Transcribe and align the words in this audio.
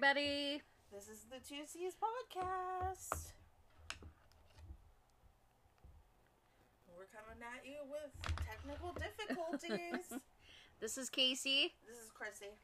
everybody. 0.00 0.62
This 0.92 1.08
is 1.08 1.26
the 1.28 1.38
Two 1.44 1.66
C's 1.66 1.94
podcast. 1.96 3.32
We're 6.96 7.06
coming 7.10 7.42
at 7.42 7.66
you 7.66 7.78
with 7.90 8.12
technical 8.46 8.92
difficulties. 8.92 10.12
This 10.80 10.96
is 10.96 11.10
Casey, 11.10 11.74
this 11.88 11.96
is 11.96 12.12
Chrissy. 12.14 12.54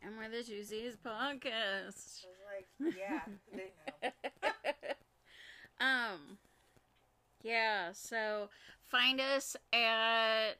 and 0.00 0.16
we're 0.16 0.28
the 0.28 0.44
Two 0.44 0.62
C's 0.62 0.96
podcast. 1.04 2.24
I 2.24 2.28
was 2.30 2.38
like, 2.46 2.94
yeah, 2.96 3.22
they 3.52 3.72
know. 4.44 5.84
Um, 5.84 6.38
yeah. 7.42 7.88
So 7.92 8.50
find 8.84 9.20
us 9.20 9.56
at 9.72 10.52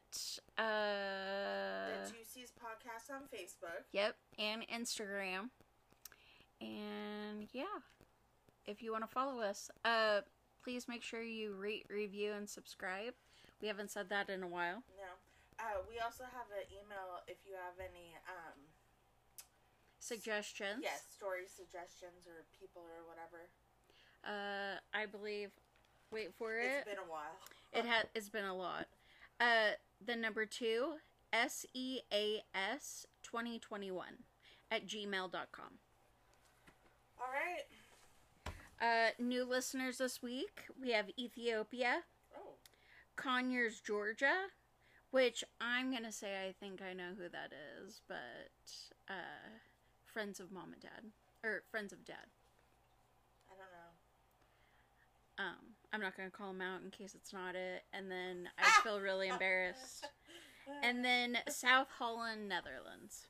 The 0.56 0.62
uh, 0.64 2.08
Two 2.08 2.24
C's 2.24 2.50
podcast 2.60 3.14
on 3.14 3.22
Facebook. 3.32 3.84
yep, 3.92 4.16
and 4.36 4.66
Instagram, 4.66 5.50
and 6.64 7.48
yeah. 7.52 7.64
If 8.66 8.82
you 8.82 8.92
want 8.92 9.04
to 9.04 9.10
follow 9.10 9.40
us, 9.40 9.70
uh, 9.84 10.20
please 10.62 10.88
make 10.88 11.02
sure 11.02 11.22
you 11.22 11.52
rate, 11.54 11.84
review, 11.90 12.32
and 12.32 12.48
subscribe. 12.48 13.12
We 13.60 13.68
haven't 13.68 13.90
said 13.90 14.08
that 14.08 14.30
in 14.30 14.42
a 14.42 14.48
while. 14.48 14.82
No. 14.96 15.10
Uh, 15.58 15.82
we 15.88 16.00
also 16.00 16.24
have 16.24 16.46
an 16.50 16.66
email 16.72 17.20
if 17.28 17.36
you 17.46 17.54
have 17.54 17.78
any, 17.78 18.14
um, 18.28 18.58
Suggestions. 20.00 20.80
yes, 20.82 21.02
story 21.14 21.44
suggestions 21.46 22.26
or 22.26 22.44
people 22.58 22.82
or 22.82 23.06
whatever. 23.08 23.48
Uh, 24.24 24.78
I 24.92 25.06
believe. 25.06 25.50
Wait 26.10 26.34
for 26.34 26.56
it. 26.58 26.66
It's 26.78 26.88
been 26.88 26.98
a 26.98 27.10
while. 27.10 27.38
It 27.72 27.86
has. 27.86 28.04
It's 28.14 28.28
been 28.28 28.44
a 28.44 28.54
lot. 28.54 28.86
Uh, 29.40 29.72
the 30.04 30.14
number 30.16 30.44
two, 30.46 30.94
S 31.32 31.64
E 31.74 32.00
A 32.12 32.42
S 32.54 33.06
twenty 33.22 33.58
twenty 33.58 33.90
one, 33.90 34.24
at 34.70 34.86
gmail.com. 34.86 35.78
All 37.24 37.30
right. 37.32 38.54
Uh, 38.82 39.10
new 39.18 39.44
listeners 39.44 39.96
this 39.98 40.22
week. 40.22 40.64
We 40.80 40.90
have 40.90 41.06
Ethiopia, 41.18 42.02
Oh, 42.36 42.54
Conyers, 43.16 43.80
Georgia, 43.80 44.48
which 45.10 45.42
I'm 45.58 45.90
gonna 45.90 46.12
say 46.12 46.46
I 46.46 46.52
think 46.60 46.82
I 46.82 46.92
know 46.92 47.12
who 47.16 47.28
that 47.30 47.52
is, 47.80 48.02
but 48.08 48.50
uh, 49.08 49.48
friends 50.04 50.38
of 50.38 50.52
mom 50.52 50.74
and 50.74 50.82
dad 50.82 51.04
or 51.42 51.62
friends 51.70 51.92
of 51.94 52.04
dad. 52.04 52.26
I 53.48 53.54
don't 53.56 53.70
know. 53.72 55.44
Um, 55.46 55.74
I'm 55.92 56.00
not 56.00 56.14
gonna 56.16 56.30
call 56.30 56.52
them 56.52 56.60
out 56.60 56.82
in 56.84 56.90
case 56.90 57.14
it's 57.14 57.32
not 57.32 57.54
it, 57.54 57.84
and 57.94 58.10
then 58.10 58.50
I 58.58 58.82
feel 58.82 59.00
really 59.00 59.28
embarrassed. 59.28 60.06
And 60.82 61.04
then 61.04 61.36
South 61.50 61.88
Holland, 61.98 62.48
Netherlands. 62.48 63.26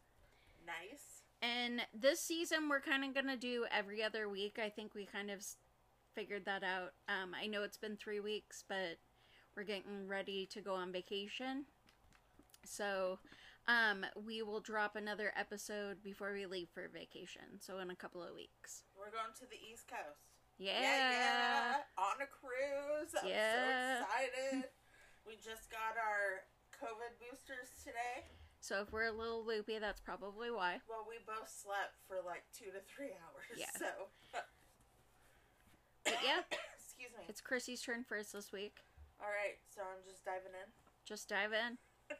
Nice. 0.64 1.13
And 1.44 1.82
this 1.92 2.20
season, 2.20 2.70
we're 2.70 2.80
kind 2.80 3.04
of 3.04 3.12
going 3.12 3.26
to 3.26 3.36
do 3.36 3.66
every 3.70 4.02
other 4.02 4.28
week. 4.30 4.58
I 4.58 4.70
think 4.70 4.94
we 4.94 5.04
kind 5.04 5.30
of 5.30 5.44
figured 6.14 6.46
that 6.46 6.62
out. 6.64 6.92
Um, 7.08 7.32
I 7.38 7.46
know 7.46 7.62
it's 7.62 7.76
been 7.76 7.96
three 7.96 8.20
weeks, 8.20 8.64
but 8.66 8.96
we're 9.54 9.64
getting 9.64 10.08
ready 10.08 10.46
to 10.52 10.62
go 10.62 10.72
on 10.74 10.90
vacation. 10.90 11.66
So 12.64 13.18
um, 13.68 14.06
we 14.24 14.40
will 14.40 14.60
drop 14.60 14.96
another 14.96 15.32
episode 15.36 16.02
before 16.02 16.32
we 16.32 16.46
leave 16.46 16.68
for 16.72 16.88
vacation. 16.88 17.60
So 17.60 17.78
in 17.78 17.90
a 17.90 17.96
couple 17.96 18.22
of 18.22 18.34
weeks. 18.34 18.84
We're 18.96 19.12
going 19.12 19.34
to 19.40 19.44
the 19.44 19.60
East 19.70 19.86
Coast. 19.86 20.32
Yeah. 20.56 20.80
yeah, 20.80 21.74
On 21.98 22.16
a 22.22 22.26
cruise. 22.30 23.12
I'm 23.20 23.28
Yeah. 23.28 23.98
so 23.98 24.04
excited. 24.06 24.70
We 25.26 25.34
just 25.34 25.68
got 25.70 25.98
our 26.00 26.46
COVID 26.80 27.18
boosters 27.20 27.68
today. 27.84 28.24
So 28.64 28.80
if 28.80 28.88
we're 28.96 29.12
a 29.12 29.12
little 29.12 29.44
loopy, 29.44 29.76
that's 29.76 30.00
probably 30.00 30.48
why. 30.48 30.80
Well, 30.88 31.04
we 31.04 31.20
both 31.28 31.52
slept 31.52 32.00
for 32.08 32.24
like 32.24 32.48
two 32.56 32.72
to 32.72 32.80
three 32.88 33.12
hours. 33.12 33.60
Yeah. 33.60 33.68
So, 33.76 34.08
But 36.08 36.16
yeah, 36.24 36.40
excuse 36.72 37.12
me. 37.12 37.28
it's 37.28 37.44
Chrissy's 37.44 37.84
turn 37.84 38.08
first 38.08 38.32
this 38.32 38.56
week. 38.56 38.80
All 39.20 39.28
right, 39.28 39.60
so 39.68 39.84
I'm 39.84 40.00
just 40.08 40.24
diving 40.24 40.56
in. 40.56 40.68
Just 41.04 41.28
dive 41.28 41.52
in. 41.52 41.76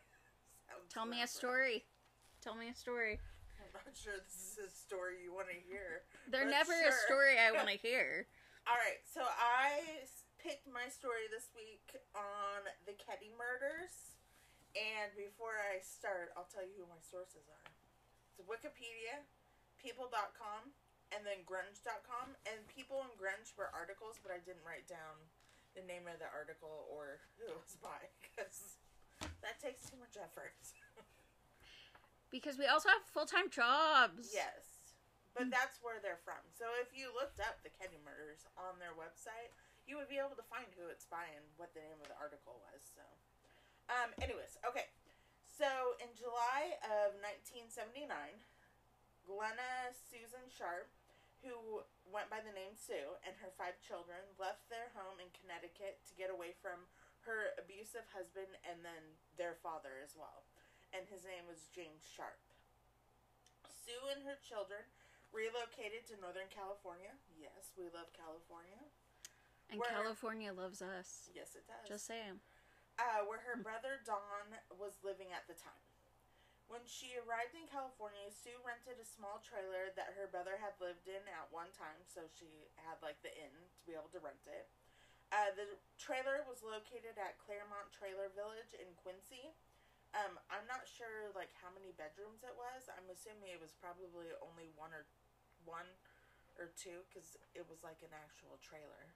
Tell 0.93 1.09
me 1.09 1.25
a 1.25 1.27
story. 1.27 1.89
Tell 2.45 2.55
me 2.55 2.69
a 2.69 2.77
story. 2.77 3.25
I'm 3.57 3.73
not 3.73 3.97
sure 3.97 4.13
this 4.21 4.61
is 4.61 4.69
a 4.69 4.69
story 4.69 5.25
you 5.25 5.33
want 5.33 5.49
to 5.49 5.57
hear. 5.57 6.05
They're 6.29 6.45
never 6.45 6.77
a 6.77 6.93
story 7.09 7.41
I 7.41 7.57
want 7.57 7.73
to 7.73 7.81
hear. 7.81 8.29
All 8.69 8.77
right, 8.77 9.01
so 9.09 9.25
I 9.25 9.81
picked 10.37 10.69
my 10.69 10.93
story 10.93 11.25
this 11.33 11.49
week 11.57 12.05
on 12.13 12.69
the 12.85 12.93
Keddie 12.93 13.33
murders. 13.33 14.14
And 14.75 15.15
before 15.15 15.55
I 15.55 15.79
start, 15.79 16.35
I'll 16.35 16.51
tell 16.51 16.67
you 16.67 16.75
who 16.75 16.87
my 16.91 16.99
sources 16.99 17.47
are. 17.47 17.71
It's 18.35 18.43
Wikipedia, 18.43 19.23
People.com, 19.79 20.75
and 21.15 21.23
then 21.23 21.47
Grunge.com. 21.47 22.35
And 22.51 22.59
People 22.67 23.07
and 23.07 23.15
Grunge 23.15 23.55
were 23.55 23.71
articles, 23.71 24.19
but 24.19 24.35
I 24.35 24.43
didn't 24.43 24.67
write 24.67 24.91
down 24.91 25.23
the 25.79 25.87
name 25.87 26.11
of 26.11 26.19
the 26.19 26.31
article 26.31 26.87
or 26.91 27.23
who 27.39 27.51
it 27.51 27.59
was 27.59 27.79
by 27.79 28.03
because 28.23 28.79
that 29.43 29.63
takes 29.63 29.87
too 29.87 29.99
much 29.99 30.19
effort. 30.19 30.59
Because 32.35 32.59
we 32.59 32.67
also 32.67 32.91
have 32.91 33.07
full 33.07 33.31
time 33.31 33.47
jobs. 33.47 34.35
Yes. 34.35 34.91
But 35.39 35.51
hmm. 35.51 35.55
that's 35.55 35.79
where 35.83 36.03
they're 36.03 36.23
from. 36.23 36.43
So 36.51 36.67
if 36.83 36.91
you 36.91 37.15
looked 37.15 37.39
up 37.39 37.63
the 37.63 37.71
Kennedy 37.71 38.03
murders 38.03 38.43
on 38.59 38.79
their 38.83 38.95
website, 38.99 39.55
you 39.87 40.01
would 40.01 40.11
be 40.11 40.19
able 40.19 40.35
to 40.35 40.47
find 40.51 40.67
who 40.75 40.89
it's 40.89 41.07
by 41.07 41.31
and 41.31 41.45
what 41.61 41.71
the 41.77 41.83
name 41.85 42.01
of 42.03 42.09
the 42.09 42.19
article 42.19 42.59
was. 42.59 42.81
So, 42.83 43.05
um, 43.91 44.11
anyways, 44.21 44.57
okay. 44.67 44.89
So 45.45 45.99
in 46.03 46.11
July 46.19 46.77
of 46.83 47.15
1979, 47.23 48.09
Glenna 49.23 49.95
Susan 49.95 50.45
Sharp, 50.51 50.91
who 51.45 51.85
went 52.11 52.29
by 52.33 52.41
the 52.43 52.53
name 52.53 52.75
Sue, 52.75 53.15
and 53.23 53.37
her 53.39 53.53
five 53.55 53.77
children 53.85 54.19
left 54.41 54.67
their 54.73 54.91
home 54.97 55.21
in 55.21 55.29
Connecticut 55.37 56.01
to 56.09 56.13
get 56.19 56.33
away 56.33 56.57
from 56.59 56.85
her 57.25 57.57
abusive 57.57 58.05
husband 58.13 58.51
and 58.69 58.85
then 58.85 59.01
their 59.41 59.57
father 59.65 60.01
as 60.05 60.13
well. 60.17 60.45
And 60.93 61.09
his 61.09 61.25
name 61.25 61.49
was 61.49 61.69
James 61.73 62.05
Sharp. 62.05 62.37
Sue 63.65 64.01
and 64.13 64.25
her 64.25 64.37
children 64.41 64.85
relocated 65.33 66.07
to 66.09 66.15
Northern 66.21 66.49
California. 66.53 67.13
Yes, 67.37 67.75
we 67.77 67.91
love 67.93 68.09
California. 68.15 68.81
And 69.69 69.81
Where- 69.81 69.91
California 69.91 70.53
loves 70.53 70.81
us. 70.81 71.29
Yes, 71.35 71.57
it 71.57 71.67
does. 71.67 71.89
Just 71.89 72.07
saying. 72.07 72.41
Uh, 72.99 73.27
where 73.27 73.43
her 73.43 73.59
brother 73.59 73.99
Don 74.07 74.55
was 74.79 74.99
living 75.03 75.35
at 75.35 75.47
the 75.51 75.59
time. 75.59 75.85
When 76.65 76.81
she 76.89 77.13
arrived 77.21 77.53
in 77.53 77.69
California, 77.69 78.33
Sue 78.33 78.57
rented 78.65 78.97
a 78.97 79.05
small 79.05 79.45
trailer 79.45 79.93
that 80.01 80.17
her 80.17 80.31
brother 80.33 80.57
had 80.57 80.73
lived 80.81 81.05
in 81.05 81.21
at 81.29 81.53
one 81.53 81.69
time, 81.77 82.01
so 82.09 82.25
she 82.33 82.73
had 82.81 82.97
like 83.05 83.21
the 83.21 83.35
inn 83.37 83.53
to 83.53 83.83
be 83.85 83.93
able 83.93 84.09
to 84.17 84.23
rent 84.25 84.41
it. 84.49 84.65
Uh, 85.29 85.53
the 85.59 85.69
trailer 86.01 86.41
was 86.49 86.65
located 86.65 87.21
at 87.21 87.37
Claremont 87.43 87.93
Trailer 87.93 88.33
Village 88.33 88.73
in 88.81 88.89
Quincy. 88.97 89.53
Um, 90.15 90.39
I'm 90.49 90.65
not 90.71 90.87
sure 90.87 91.35
like 91.35 91.53
how 91.59 91.69
many 91.75 91.93
bedrooms 91.99 92.47
it 92.47 92.55
was. 92.55 92.87
I'm 92.89 93.11
assuming 93.13 93.51
it 93.51 93.61
was 93.61 93.75
probably 93.77 94.31
only 94.41 94.71
one 94.79 94.95
or 94.95 95.05
one 95.67 95.91
or 96.57 96.71
two 96.79 97.03
because 97.11 97.35
it 97.53 97.67
was 97.67 97.83
like 97.83 97.99
an 98.07 98.15
actual 98.15 98.57
trailer. 98.63 99.11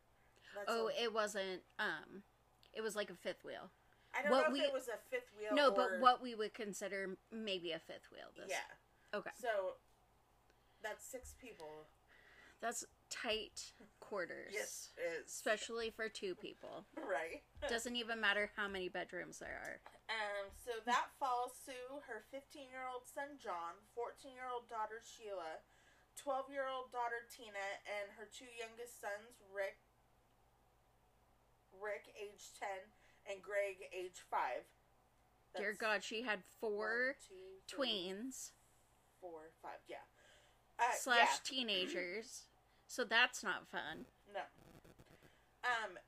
That's 0.52 0.66
Oh, 0.68 0.90
it 0.90 1.14
wasn't. 1.14 1.62
Um, 1.78 2.26
it 2.72 2.82
was 2.82 2.96
like 2.96 3.10
a 3.10 3.14
fifth 3.14 3.44
wheel. 3.44 3.70
I 4.16 4.22
don't 4.22 4.32
what 4.32 4.46
know 4.48 4.52
we- 4.52 4.60
if 4.60 4.66
it 4.68 4.72
was 4.72 4.88
a 4.88 4.98
fifth 5.10 5.30
wheel. 5.38 5.50
No, 5.54 5.68
or, 5.68 5.74
but 5.74 6.00
what 6.00 6.22
we 6.22 6.34
would 6.34 6.54
consider 6.54 7.16
maybe 7.32 7.72
a 7.72 7.78
fifth 7.78 8.10
wheel. 8.12 8.28
This. 8.36 8.48
Yeah. 8.48 9.18
Okay. 9.18 9.30
So 9.40 9.76
that's 10.82 11.04
six 11.04 11.34
people. 11.40 11.86
That's 12.60 12.84
tight 13.10 13.70
quarters. 14.00 14.50
Yes, 14.50 14.90
it 14.98 15.22
is. 15.22 15.30
Especially 15.30 15.90
for 15.90 16.08
two 16.08 16.34
people. 16.34 16.84
Right. 16.98 17.40
Doesn't 17.66 17.96
even 17.96 18.20
matter 18.20 18.50
how 18.54 18.68
many 18.68 18.88
bedrooms 18.92 19.38
there 19.40 19.58
are. 19.64 19.76
Um. 20.12 20.52
So 20.54 20.76
that 20.84 21.08
fall, 21.18 21.50
Sue, 21.50 22.04
her 22.06 22.22
15-year-old 22.30 23.08
son 23.08 23.40
John, 23.40 23.80
14-year-old 23.96 24.68
daughter 24.68 25.00
Sheila, 25.00 25.64
12-year-old 26.20 26.92
daughter 26.92 27.24
Tina, 27.32 27.80
and 27.88 28.12
her 28.20 28.28
two 28.28 28.46
youngest 28.60 29.00
sons, 29.00 29.40
Rick, 29.48 29.87
Rick, 31.82 32.14
age 32.16 32.52
10, 32.58 32.68
and 33.30 33.42
Greg, 33.42 33.76
age 33.92 34.24
5. 34.30 34.40
Dear 35.56 35.74
God, 35.78 36.04
she 36.04 36.22
had 36.22 36.40
four 36.60 36.70
one, 36.78 37.14
two, 37.26 37.76
three, 37.76 37.88
tweens 37.88 38.50
four, 39.20 39.50
five. 39.62 39.78
Yeah. 39.88 39.96
Uh, 40.78 40.94
slash 40.96 41.18
yeah. 41.18 41.44
teenagers. 41.44 42.42
So 42.86 43.04
that's 43.04 43.42
not 43.42 43.66
fun. 43.68 44.06
No. 44.32 44.40
Um, 45.64 45.98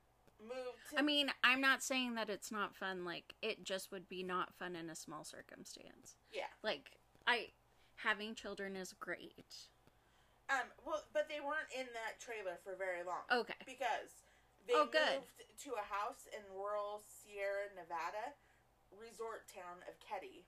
moved 0.41 0.77
to. 0.91 0.99
I 0.99 1.01
mean, 1.01 1.29
I'm 1.43 1.61
not 1.61 1.83
saying 1.83 2.15
that 2.15 2.29
it's 2.29 2.51
not 2.51 2.75
fun. 2.75 3.05
Like, 3.05 3.35
it 3.41 3.63
just 3.63 3.91
would 3.91 4.07
be 4.07 4.23
not 4.23 4.53
fun 4.53 4.75
in 4.75 4.89
a 4.89 4.95
small 4.95 5.23
circumstance. 5.23 6.15
yeah. 6.33 6.51
Like, 6.63 6.91
I. 7.27 7.47
Having 7.97 8.33
children 8.33 8.75
is 8.75 8.95
great. 8.99 9.45
Um, 10.49 10.65
well, 10.83 11.03
but 11.13 11.29
they 11.29 11.39
weren't 11.39 11.69
in 11.69 11.85
that 11.93 12.19
trailer 12.19 12.57
for 12.63 12.73
very 12.75 13.05
long. 13.05 13.21
Okay. 13.31 13.53
Because 13.63 14.25
they 14.67 14.73
Oh, 14.77 14.85
good. 14.89 15.21
moved 15.25 15.41
to 15.65 15.73
a 15.77 15.85
house 15.85 16.25
in 16.31 16.41
rural 16.53 17.01
Sierra 17.05 17.69
Nevada 17.75 18.33
resort 18.91 19.47
town 19.47 19.81
of 19.87 19.95
Keddie 20.03 20.43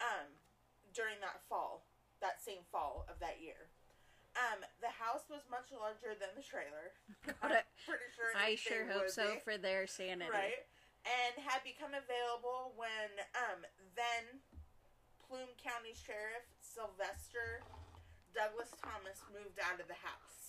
um, 0.00 0.28
during 0.92 1.16
that 1.24 1.40
fall, 1.48 1.86
that 2.20 2.42
same 2.42 2.62
fall 2.70 3.06
of 3.08 3.18
that 3.20 3.40
year. 3.40 3.68
Um, 4.38 4.62
the 4.78 4.92
house 4.94 5.26
was 5.26 5.42
much 5.50 5.74
larger 5.74 6.14
than 6.14 6.30
the 6.38 6.44
trailer. 6.46 6.94
Got 7.26 7.50
it. 7.50 7.66
Pretty 7.86 8.08
sure. 8.14 8.30
I 8.38 8.54
sure 8.54 8.86
hope 8.86 9.10
so 9.10 9.34
be. 9.34 9.42
for 9.42 9.58
their 9.58 9.86
sanity. 9.90 10.30
Right. 10.30 10.62
And 11.02 11.34
had 11.42 11.64
become 11.66 11.96
available 11.96 12.76
when 12.78 13.10
um, 13.34 13.64
then 13.98 14.38
Plumas 15.26 15.56
County 15.58 15.96
Sheriff 15.96 16.44
Sylvester 16.62 17.64
Douglas 18.36 18.70
Thomas 18.78 19.18
moved 19.34 19.58
out 19.58 19.80
of 19.82 19.88
the 19.90 19.98
house. 19.98 20.39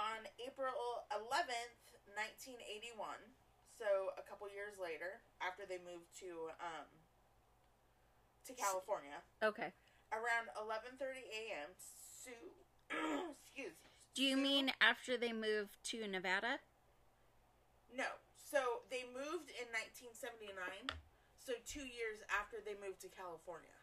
On 0.00 0.24
April 0.40 1.04
11th, 1.12 1.76
1981, 2.16 2.96
so 3.76 4.12
a 4.16 4.24
couple 4.24 4.48
years 4.48 4.76
later, 4.80 5.20
after 5.44 5.68
they 5.68 5.78
moved 5.84 6.08
to 6.20 6.48
um, 6.60 6.88
to 8.48 8.52
California, 8.56 9.20
Okay. 9.44 9.70
around 10.12 10.48
11:30 10.56 10.96
a.m., 11.28 11.68
Sue, 11.76 12.48
excuse. 13.36 13.76
Do 14.14 14.22
you 14.24 14.36
Sue- 14.36 14.42
mean 14.42 14.72
after 14.80 15.16
they 15.16 15.32
moved 15.32 15.76
to 15.92 16.06
Nevada? 16.08 16.58
No. 17.94 18.08
So 18.50 18.84
they 18.90 19.04
moved 19.12 19.48
in 19.56 19.68
1979. 19.72 20.56
So 21.40 21.52
two 21.66 21.84
years 21.84 22.20
after 22.32 22.58
they 22.64 22.76
moved 22.80 23.00
to 23.02 23.08
California. 23.12 23.74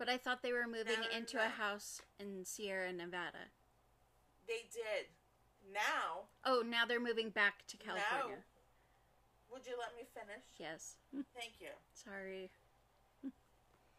But 0.00 0.08
I 0.08 0.16
thought 0.16 0.40
they 0.40 0.56
were 0.56 0.64
moving 0.64 0.96
No, 0.96 1.12
no, 1.12 1.12
into 1.12 1.36
a 1.36 1.52
house 1.52 2.00
in 2.16 2.48
Sierra 2.48 2.88
Nevada. 2.88 3.52
They 4.48 4.64
did. 4.72 5.12
Now, 5.68 6.32
Oh, 6.40 6.64
now 6.64 6.88
they're 6.88 7.04
moving 7.04 7.28
back 7.28 7.68
to 7.68 7.76
California. 7.76 8.40
would 9.52 9.68
you 9.68 9.76
let 9.76 9.92
me 9.92 10.08
finish? 10.08 10.40
Yes. 10.56 10.96
Thank 11.36 11.60
you. 11.60 11.76
Sorry. 11.92 12.48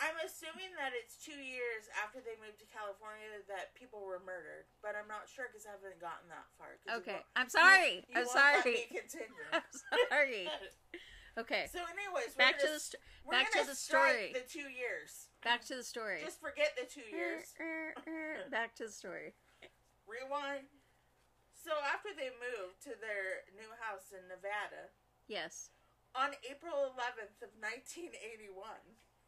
I'm 0.02 0.18
assuming 0.26 0.74
that 0.82 0.98
it's 0.98 1.22
two 1.22 1.38
years 1.38 1.86
after 1.94 2.18
they 2.18 2.34
moved 2.42 2.58
to 2.66 2.68
California 2.74 3.38
that 3.46 3.78
people 3.78 4.02
were 4.02 4.18
murdered, 4.26 4.66
but 4.82 4.98
I'm 4.98 5.06
not 5.06 5.30
sure 5.30 5.54
because 5.54 5.70
I 5.70 5.78
haven't 5.78 6.02
gotten 6.02 6.26
that 6.34 6.50
far. 6.58 6.82
Okay. 7.06 7.22
I'm 7.38 7.54
sorry. 7.54 8.02
you 8.10 8.18
I'm 8.18 8.26
won't 8.26 8.34
let 8.34 8.66
sorry. 8.66 8.90
continue. 8.90 9.46
I'm 9.54 9.70
sorry. 10.10 10.50
Okay. 11.38 11.70
so, 11.72 11.80
anyways, 11.80 12.36
Back 12.36 12.60
to 12.60 12.68
the 12.68 12.80
st- 12.80 13.00
back 13.32 13.54
to 13.54 13.64
the 13.66 13.74
story. 13.74 14.34
The 14.36 14.44
two 14.44 14.68
years. 14.68 15.31
Back 15.44 15.66
to 15.68 15.76
the 15.76 15.84
story. 15.84 16.22
Just 16.24 16.40
forget 16.42 16.74
the 16.78 16.86
two 16.88 17.06
years. 17.10 17.54
Back 18.52 18.76
to 18.78 18.86
the 18.88 18.94
story. 18.94 19.34
Rewind. 20.06 20.68
So 21.54 21.72
after 21.94 22.10
they 22.18 22.34
moved 22.42 22.82
to 22.90 22.98
their 22.98 23.46
new 23.54 23.70
house 23.86 24.10
in 24.14 24.26
Nevada, 24.26 24.90
Yes. 25.30 25.70
on 26.18 26.34
April 26.44 26.90
11th 26.98 27.38
of 27.46 27.54
1981, 27.62 28.50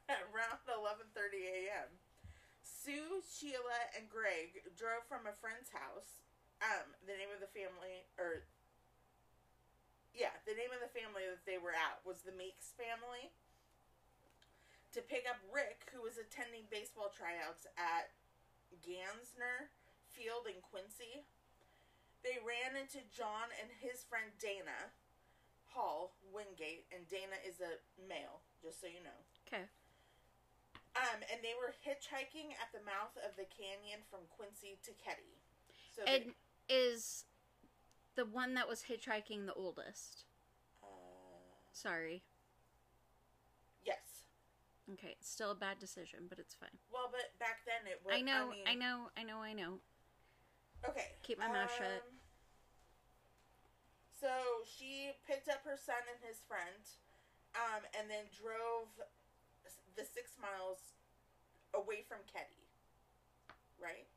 at 0.09 0.19
around 0.33 0.59
11:30 0.67 1.13
a.m., 1.47 1.89
Sue, 2.65 3.21
Sheila, 3.23 3.79
and 3.95 4.09
Greg 4.09 4.65
drove 4.75 5.05
from 5.07 5.29
a 5.29 5.35
friend's 5.37 5.69
house. 5.71 6.25
Um, 6.63 6.91
the 7.07 7.15
name 7.15 7.29
of 7.31 7.39
the 7.39 7.51
family, 7.53 8.03
or 8.19 8.43
yeah, 10.13 10.33
the 10.45 10.53
name 10.57 10.69
of 10.73 10.81
the 10.81 10.91
family 10.91 11.25
that 11.29 11.45
they 11.45 11.57
were 11.61 11.73
at 11.75 12.01
was 12.05 12.21
the 12.25 12.35
Meeks 12.35 12.73
family. 12.75 13.31
To 14.93 15.01
pick 15.01 15.25
up 15.25 15.41
Rick, 15.49 15.89
who 15.89 16.05
was 16.05 16.21
attending 16.21 16.69
baseball 16.69 17.09
tryouts 17.09 17.65
at 17.81 18.13
Gansner 18.85 19.73
Field 20.13 20.45
in 20.45 20.61
Quincy. 20.61 21.25
They 22.21 22.37
ran 22.45 22.77
into 22.77 23.01
John 23.09 23.49
and 23.57 23.73
his 23.81 24.05
friend 24.05 24.29
Dana 24.37 24.93
Hall 25.73 26.13
Wingate, 26.29 26.85
and 26.93 27.09
Dana 27.09 27.41
is 27.41 27.57
a 27.57 27.81
male, 28.05 28.45
just 28.61 28.79
so 28.79 28.87
you 28.87 29.01
know. 29.01 29.17
Okay. 29.49 29.65
Um, 30.93 31.25
and 31.25 31.41
they 31.41 31.57
were 31.57 31.73
hitchhiking 31.81 32.53
at 32.61 32.69
the 32.69 32.85
mouth 32.85 33.17
of 33.25 33.33
the 33.33 33.49
canyon 33.49 34.05
from 34.13 34.21
Quincy 34.29 34.77
to 34.85 34.93
Keddie. 35.01 35.41
So 35.89 36.05
they, 36.05 36.29
And 36.29 36.37
is 36.69 37.25
the 38.13 38.25
one 38.29 38.53
that 38.53 38.69
was 38.69 38.85
hitchhiking 38.85 39.47
the 39.49 39.57
oldest? 39.57 40.25
uh, 40.85 40.85
Sorry. 41.73 42.21
Okay. 44.91 45.15
It's 45.15 45.29
still 45.29 45.51
a 45.51 45.55
bad 45.55 45.79
decision, 45.79 46.27
but 46.27 46.39
it's 46.39 46.53
fine. 46.53 46.75
Well, 46.91 47.07
but 47.07 47.31
back 47.39 47.63
then 47.63 47.87
it 47.87 48.03
was. 48.03 48.15
I 48.15 48.21
know. 48.21 48.51
mean, 48.51 48.67
I 48.67 48.75
know. 48.75 49.07
I 49.15 49.23
know. 49.23 49.39
I 49.39 49.53
know. 49.53 49.79
Okay. 50.83 51.15
Keep 51.23 51.39
my 51.39 51.47
mouth 51.47 51.71
shut. 51.71 52.03
um, 52.03 52.19
So 54.11 54.31
she 54.67 55.15
picked 55.23 55.47
up 55.47 55.63
her 55.63 55.79
son 55.79 56.03
and 56.11 56.19
his 56.19 56.43
friend, 56.43 56.83
um, 57.55 57.87
and 57.95 58.11
then 58.11 58.27
drove 58.35 58.91
the 59.95 60.03
six 60.03 60.35
miles 60.35 60.99
away 61.71 62.03
from 62.03 62.19
Keddie. 62.27 62.67
Right? 63.79 64.07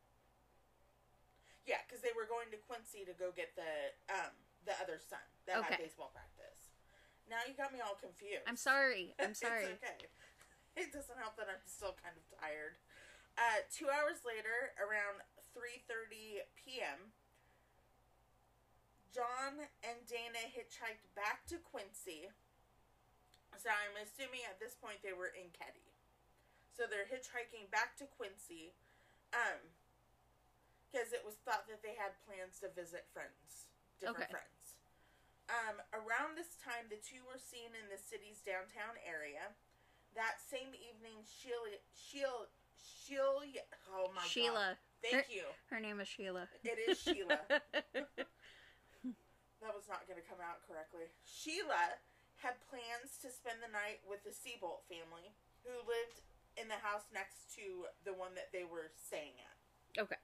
Yeah, 1.67 1.83
because 1.87 2.03
they 2.03 2.15
were 2.15 2.27
going 2.27 2.51
to 2.55 2.59
Quincy 2.67 3.07
to 3.07 3.15
go 3.15 3.31
get 3.35 3.55
the 3.55 3.95
um, 4.11 4.35
the 4.67 4.75
other 4.83 4.99
son 4.99 5.23
that 5.47 5.63
had 5.63 5.79
baseball 5.79 6.11
practice. 6.11 6.75
Now 7.27 7.43
you 7.47 7.55
got 7.59 7.75
me 7.75 7.83
all 7.83 7.99
confused. 7.99 8.47
I'm 8.47 8.59
sorry. 8.59 9.15
I'm 9.19 9.35
sorry. 9.39 9.75
it's 9.75 9.83
okay. 9.83 10.07
It 10.81 10.93
doesn't 10.93 11.17
help 11.17 11.41
that 11.41 11.49
I'm 11.49 11.65
still 11.65 11.97
kind 11.97 12.13
of 12.13 12.25
tired. 12.37 12.77
Uh, 13.41 13.65
two 13.73 13.89
hours 13.89 14.21
later, 14.29 14.77
around 14.77 15.25
3:30 15.57 16.45
p.m., 16.53 17.17
John 19.09 19.65
and 19.81 20.05
Dana 20.05 20.45
hitchhiked 20.53 21.09
back 21.17 21.49
to 21.49 21.57
Quincy. 21.57 22.29
So 23.57 23.73
I'm 23.73 23.97
assuming 24.05 24.45
at 24.45 24.61
this 24.61 24.77
point 24.77 25.01
they 25.01 25.17
were 25.17 25.33
in 25.33 25.49
Keddie. 25.57 25.97
So 26.77 26.85
they're 26.85 27.09
hitchhiking 27.09 27.73
back 27.73 27.97
to 27.97 28.05
Quincy, 28.05 28.77
um, 29.33 29.73
because 30.85 31.17
it 31.17 31.25
was 31.25 31.41
thought 31.41 31.65
that 31.73 31.81
they 31.81 31.97
had 31.97 32.13
plans 32.29 32.61
to 32.61 32.69
visit 32.77 33.09
friends, 33.17 33.73
different 33.97 34.29
Okay. 34.29 34.45
friends. 34.45 34.77
Um, 35.49 35.81
around 35.97 36.37
this 36.37 36.61
time, 36.61 36.93
the 36.93 37.01
two 37.01 37.25
were 37.25 37.41
seen 37.41 37.73
in 37.73 37.89
the 37.89 37.97
city's 37.97 38.45
downtown 38.45 39.01
area. 39.01 39.57
That 40.17 40.41
same 40.41 40.73
evening, 40.73 41.21
Sheila, 41.29 41.77
Sheila, 41.93 42.49
Sheila, 42.81 43.61
oh 43.93 44.09
my 44.17 44.25
god, 44.25 44.33
Sheila. 44.33 44.69
thank 45.05 45.29
you. 45.29 45.45
Her 45.69 45.79
name 45.79 46.01
is 46.01 46.09
Sheila. 46.09 46.49
It 46.65 46.81
is 46.89 46.99
Sheila. 46.99 47.41
That 49.65 49.73
was 49.75 49.89
not 49.91 50.07
going 50.07 50.21
to 50.21 50.29
come 50.31 50.39
out 50.39 50.63
correctly. 50.69 51.11
Sheila 51.27 51.99
had 52.39 52.55
plans 52.71 53.19
to 53.25 53.35
spend 53.35 53.59
the 53.65 53.73
night 53.73 53.99
with 54.07 54.23
the 54.23 54.31
Seabolt 54.31 54.87
family, 54.87 55.35
who 55.67 55.75
lived 55.89 56.23
in 56.55 56.69
the 56.69 56.79
house 56.79 57.09
next 57.11 57.51
to 57.59 57.91
the 58.07 58.15
one 58.15 58.37
that 58.39 58.55
they 58.55 58.63
were 58.63 58.95
staying 58.95 59.35
at, 59.43 60.07
okay. 60.07 60.21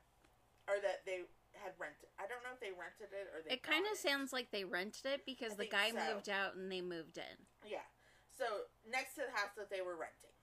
or 0.70 0.78
that 0.84 1.02
they 1.08 1.26
had 1.58 1.74
rented. 1.80 2.06
I 2.22 2.30
don't 2.30 2.44
know 2.46 2.54
if 2.54 2.62
they 2.62 2.70
rented 2.70 3.10
it 3.10 3.26
or 3.34 3.42
they. 3.42 3.58
It 3.58 3.66
kind 3.66 3.82
of 3.90 3.98
sounds 3.98 4.30
like 4.30 4.54
they 4.54 4.62
rented 4.62 5.10
it 5.10 5.26
because 5.26 5.58
I 5.58 5.66
the 5.66 5.70
guy 5.72 5.90
so. 5.90 5.98
moved 5.98 6.30
out 6.30 6.54
and 6.54 6.70
they 6.70 6.84
moved 6.84 7.18
in. 7.18 7.36
Yeah. 7.66 7.84
So 8.32 8.68
next 8.88 9.14
to 9.20 9.22
the 9.28 9.34
house 9.36 9.52
that 9.56 9.68
they 9.68 9.84
were 9.84 9.96
renting. 9.96 10.36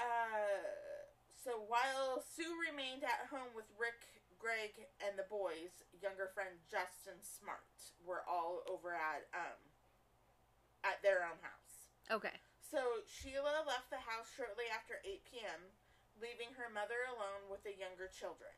Uh, 0.00 0.66
so 1.36 1.62
while 1.68 2.20
Sue 2.20 2.52
remained 2.58 3.04
at 3.04 3.28
home 3.30 3.52
with 3.54 3.68
Rick, 3.78 4.00
Greg, 4.40 4.72
and 5.04 5.16
the 5.16 5.28
boys, 5.28 5.84
younger 6.00 6.32
friend 6.32 6.56
Justin 6.68 7.20
Smart 7.20 7.64
were 8.04 8.24
all 8.24 8.64
over 8.64 8.96
at 8.96 9.28
um 9.36 9.60
at 10.80 11.00
their 11.04 11.20
own 11.28 11.36
house. 11.44 11.92
Okay. 12.08 12.32
So 12.64 13.04
Sheila 13.04 13.68
left 13.68 13.92
the 13.92 14.00
house 14.00 14.30
shortly 14.32 14.64
after 14.72 15.02
8 15.04 15.20
p.m., 15.28 15.60
leaving 16.16 16.54
her 16.56 16.72
mother 16.72 17.04
alone 17.10 17.50
with 17.52 17.60
the 17.66 17.74
younger 17.76 18.08
children 18.08 18.54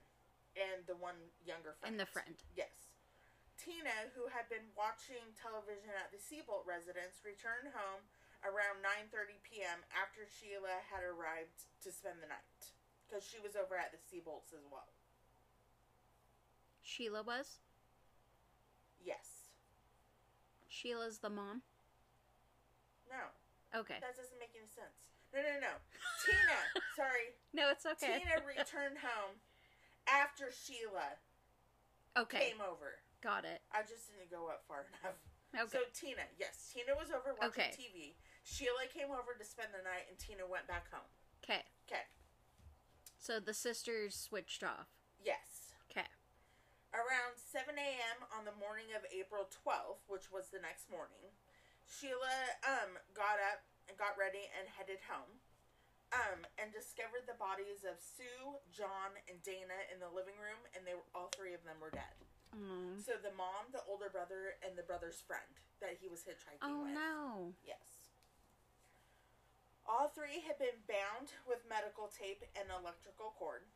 and 0.55 0.85
the 0.85 0.95
one 1.01 1.17
younger 1.43 1.75
friend. 1.81 1.97
And 1.97 1.99
the 1.99 2.07
friend. 2.07 2.37
Yes. 2.55 2.92
Tina, 3.63 4.11
who 4.19 4.27
had 4.27 4.51
been 4.51 4.67
watching 4.75 5.23
television 5.39 5.95
at 5.95 6.11
the 6.11 6.19
Seabolt 6.19 6.67
residence, 6.67 7.23
returned 7.23 7.71
home 7.71 8.03
around 8.43 8.83
9:30 8.83 9.39
p.m. 9.47 9.87
after 9.95 10.27
Sheila 10.27 10.83
had 10.91 11.07
arrived 11.07 11.71
to 11.87 11.95
spend 11.95 12.19
the 12.19 12.27
night 12.27 12.75
because 13.07 13.23
she 13.23 13.39
was 13.39 13.55
over 13.55 13.79
at 13.79 13.95
the 13.95 14.03
Seabolts 14.03 14.51
as 14.51 14.67
well. 14.67 14.91
Sheila 16.83 17.23
was? 17.23 17.63
Yes. 18.99 19.55
Sheila's 20.69 21.19
the 21.23 21.31
mom? 21.31 21.63
No, 23.07 23.31
Okay. 23.79 23.99
that 24.01 24.17
doesn't 24.17 24.39
make 24.43 24.51
any 24.59 24.67
sense. 24.67 25.15
No, 25.31 25.39
no, 25.41 25.61
no. 25.61 25.75
Tina, 26.27 26.59
sorry. 26.97 27.37
No, 27.55 27.71
it's 27.71 27.87
okay. 27.87 28.19
Tina 28.19 28.43
returned 28.43 28.99
home 28.99 29.39
after 30.11 30.51
Sheila 30.51 31.15
okay. 32.19 32.51
came 32.51 32.61
over. 32.61 32.99
Got 33.23 33.45
it. 33.47 33.63
I 33.71 33.87
just 33.87 34.11
didn't 34.11 34.29
go 34.35 34.51
up 34.51 34.67
far 34.67 34.87
enough. 35.01 35.17
Okay. 35.55 35.71
So 35.71 35.81
Tina, 35.95 36.27
yes, 36.41 36.73
Tina 36.75 36.97
was 36.99 37.15
over 37.15 37.37
watching 37.39 37.55
Okay. 37.55 37.71
TV. 37.77 38.19
Sheila 38.43 38.91
came 38.91 39.15
over 39.15 39.39
to 39.39 39.45
spend 39.47 39.71
the 39.71 39.85
night, 39.87 40.11
and 40.11 40.19
Tina 40.19 40.43
went 40.49 40.67
back 40.67 40.91
home. 40.91 41.07
Okay. 41.45 41.63
Okay. 41.87 42.03
So 43.21 43.39
the 43.39 43.55
sisters 43.55 44.17
switched 44.19 44.65
off. 44.67 44.91
Yes. 45.23 45.71
Okay. 45.87 46.09
Around 46.91 47.39
7 47.39 47.71
a.m. 47.79 48.19
on 48.35 48.43
the 48.45 48.57
morning 48.59 48.91
of 48.99 49.07
April 49.15 49.47
12th, 49.63 50.03
which 50.11 50.29
was 50.35 50.51
the 50.51 50.59
next 50.59 50.91
morning, 50.91 51.31
Sheila 51.87 52.59
um 52.67 52.99
got 53.15 53.39
up 53.39 53.63
and 53.87 53.95
got 54.01 54.19
ready 54.19 54.51
and 54.59 54.67
headed 54.67 54.99
home. 55.07 55.39
um, 56.13 56.45
and 56.61 56.69
discovered 56.77 57.25
the 57.25 57.39
bodies 57.41 57.89
of 57.89 57.97
Sue, 57.97 58.61
John, 58.69 59.17
and 59.33 59.41
Dana 59.41 59.79
in 59.89 59.97
the 59.97 60.13
living 60.13 60.37
room, 60.37 60.61
and 60.77 60.85
they 60.85 60.93
were 60.93 61.09
all 61.17 61.33
three 61.33 61.57
of 61.57 61.65
them 61.65 61.81
were 61.81 61.89
dead. 61.89 62.13
Mm. 62.53 63.01
So 63.01 63.17
the 63.17 63.33
mom, 63.35 63.73
the 63.73 63.83
older 63.89 64.13
brother, 64.13 64.61
and 64.61 64.77
the 64.77 64.85
brother's 64.85 65.25
friend 65.25 65.49
that 65.81 65.97
he 65.99 66.07
was 66.09 66.21
hitchhiking 66.23 66.61
Oh 66.63 66.85
with. 66.85 66.95
no. 66.95 67.57
Yes. 67.65 68.13
All 69.89 70.13
three 70.15 70.45
had 70.47 70.61
been 70.63 70.79
bound 70.87 71.35
with 71.49 71.67
medical 71.67 72.07
tape 72.13 72.45
and 72.55 72.71
electrical 72.71 73.35
cord. 73.35 73.67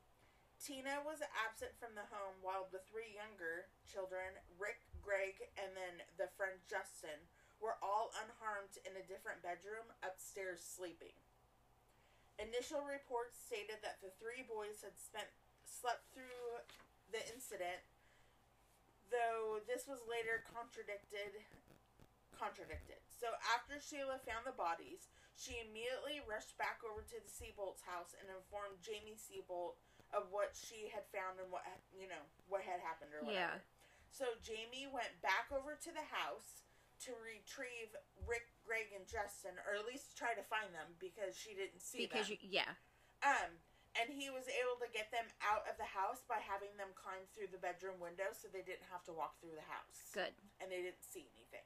Tina 0.62 1.02
was 1.04 1.21
absent 1.35 1.75
from 1.76 1.92
the 1.99 2.06
home 2.09 2.38
while 2.40 2.71
the 2.71 2.80
three 2.88 3.12
younger 3.12 3.68
children, 3.85 4.38
Rick, 4.56 4.80
Greg, 5.04 5.37
and 5.61 5.75
then 5.76 6.00
the 6.16 6.30
friend 6.38 6.56
Justin, 6.71 7.18
were 7.61 7.76
all 7.83 8.12
unharmed 8.23 8.76
in 8.85 8.95
a 8.97 9.04
different 9.09 9.40
bedroom 9.45 9.88
upstairs 10.04 10.61
sleeping. 10.62 11.16
Initial 12.37 12.85
reports 12.85 13.37
stated 13.40 13.80
that 13.80 14.00
the 14.04 14.12
three 14.21 14.45
boys 14.45 14.85
had 14.85 14.97
spent 15.00 15.28
slept 15.64 16.04
through 16.12 16.61
the 17.12 17.21
incident, 17.33 17.80
though 19.13 19.63
this 19.65 19.87
was 19.87 20.03
later 20.07 20.43
contradicted 20.51 21.43
contradicted. 22.37 23.01
So 23.09 23.33
after 23.57 23.81
Sheila 23.81 24.21
found 24.29 24.45
the 24.45 24.53
bodies, 24.53 25.09
she 25.37 25.57
immediately 25.65 26.21
rushed 26.29 26.57
back 26.61 26.85
over 26.85 27.01
to 27.01 27.17
the 27.17 27.31
Seabolt's 27.33 27.85
house 27.85 28.13
and 28.17 28.29
informed 28.29 28.81
Jamie 28.85 29.17
Seabolt 29.17 29.81
of 30.15 30.29
what 30.31 30.53
she 30.55 30.87
had 30.93 31.05
found 31.11 31.41
and 31.41 31.49
what 31.51 31.65
you 31.97 32.07
know 32.07 32.21
what 32.47 32.63
had 32.63 32.79
happened 32.85 33.13
or 33.17 33.25
whatever. 33.25 33.59
Yeah. 33.61 33.65
So 34.13 34.25
Jamie 34.41 34.89
went 34.89 35.13
back 35.21 35.49
over 35.53 35.77
to 35.77 35.91
the 35.93 36.07
house 36.13 36.65
to 37.05 37.13
retrieve 37.21 37.93
Rick, 38.25 38.49
Greg, 38.65 38.89
and 38.97 39.05
Justin, 39.05 39.53
or 39.69 39.77
at 39.77 39.85
least 39.85 40.17
try 40.17 40.33
to 40.33 40.41
find 40.49 40.73
them 40.73 40.97
because 40.97 41.37
she 41.37 41.53
didn't 41.53 41.85
see 41.85 42.09
Because 42.09 42.33
them. 42.33 42.41
you, 42.41 42.65
yeah. 42.65 42.73
Um, 43.21 43.61
and 43.97 44.12
he 44.12 44.29
was 44.29 44.45
able 44.49 44.76
to 44.81 44.88
get 44.93 45.09
them 45.11 45.26
out 45.41 45.65
of 45.67 45.76
the 45.81 45.88
house 45.88 46.21
by 46.29 46.41
having 46.41 46.73
them 46.76 46.93
climb 46.97 47.25
through 47.33 47.49
the 47.49 47.61
bedroom 47.61 47.97
window, 47.99 48.31
so 48.37 48.49
they 48.53 48.65
didn't 48.65 48.87
have 48.93 49.05
to 49.09 49.15
walk 49.17 49.41
through 49.41 49.57
the 49.57 49.69
house 49.69 50.12
Good. 50.12 50.33
and 50.61 50.69
they 50.69 50.85
didn't 50.85 51.05
see 51.05 51.26
anything. 51.37 51.65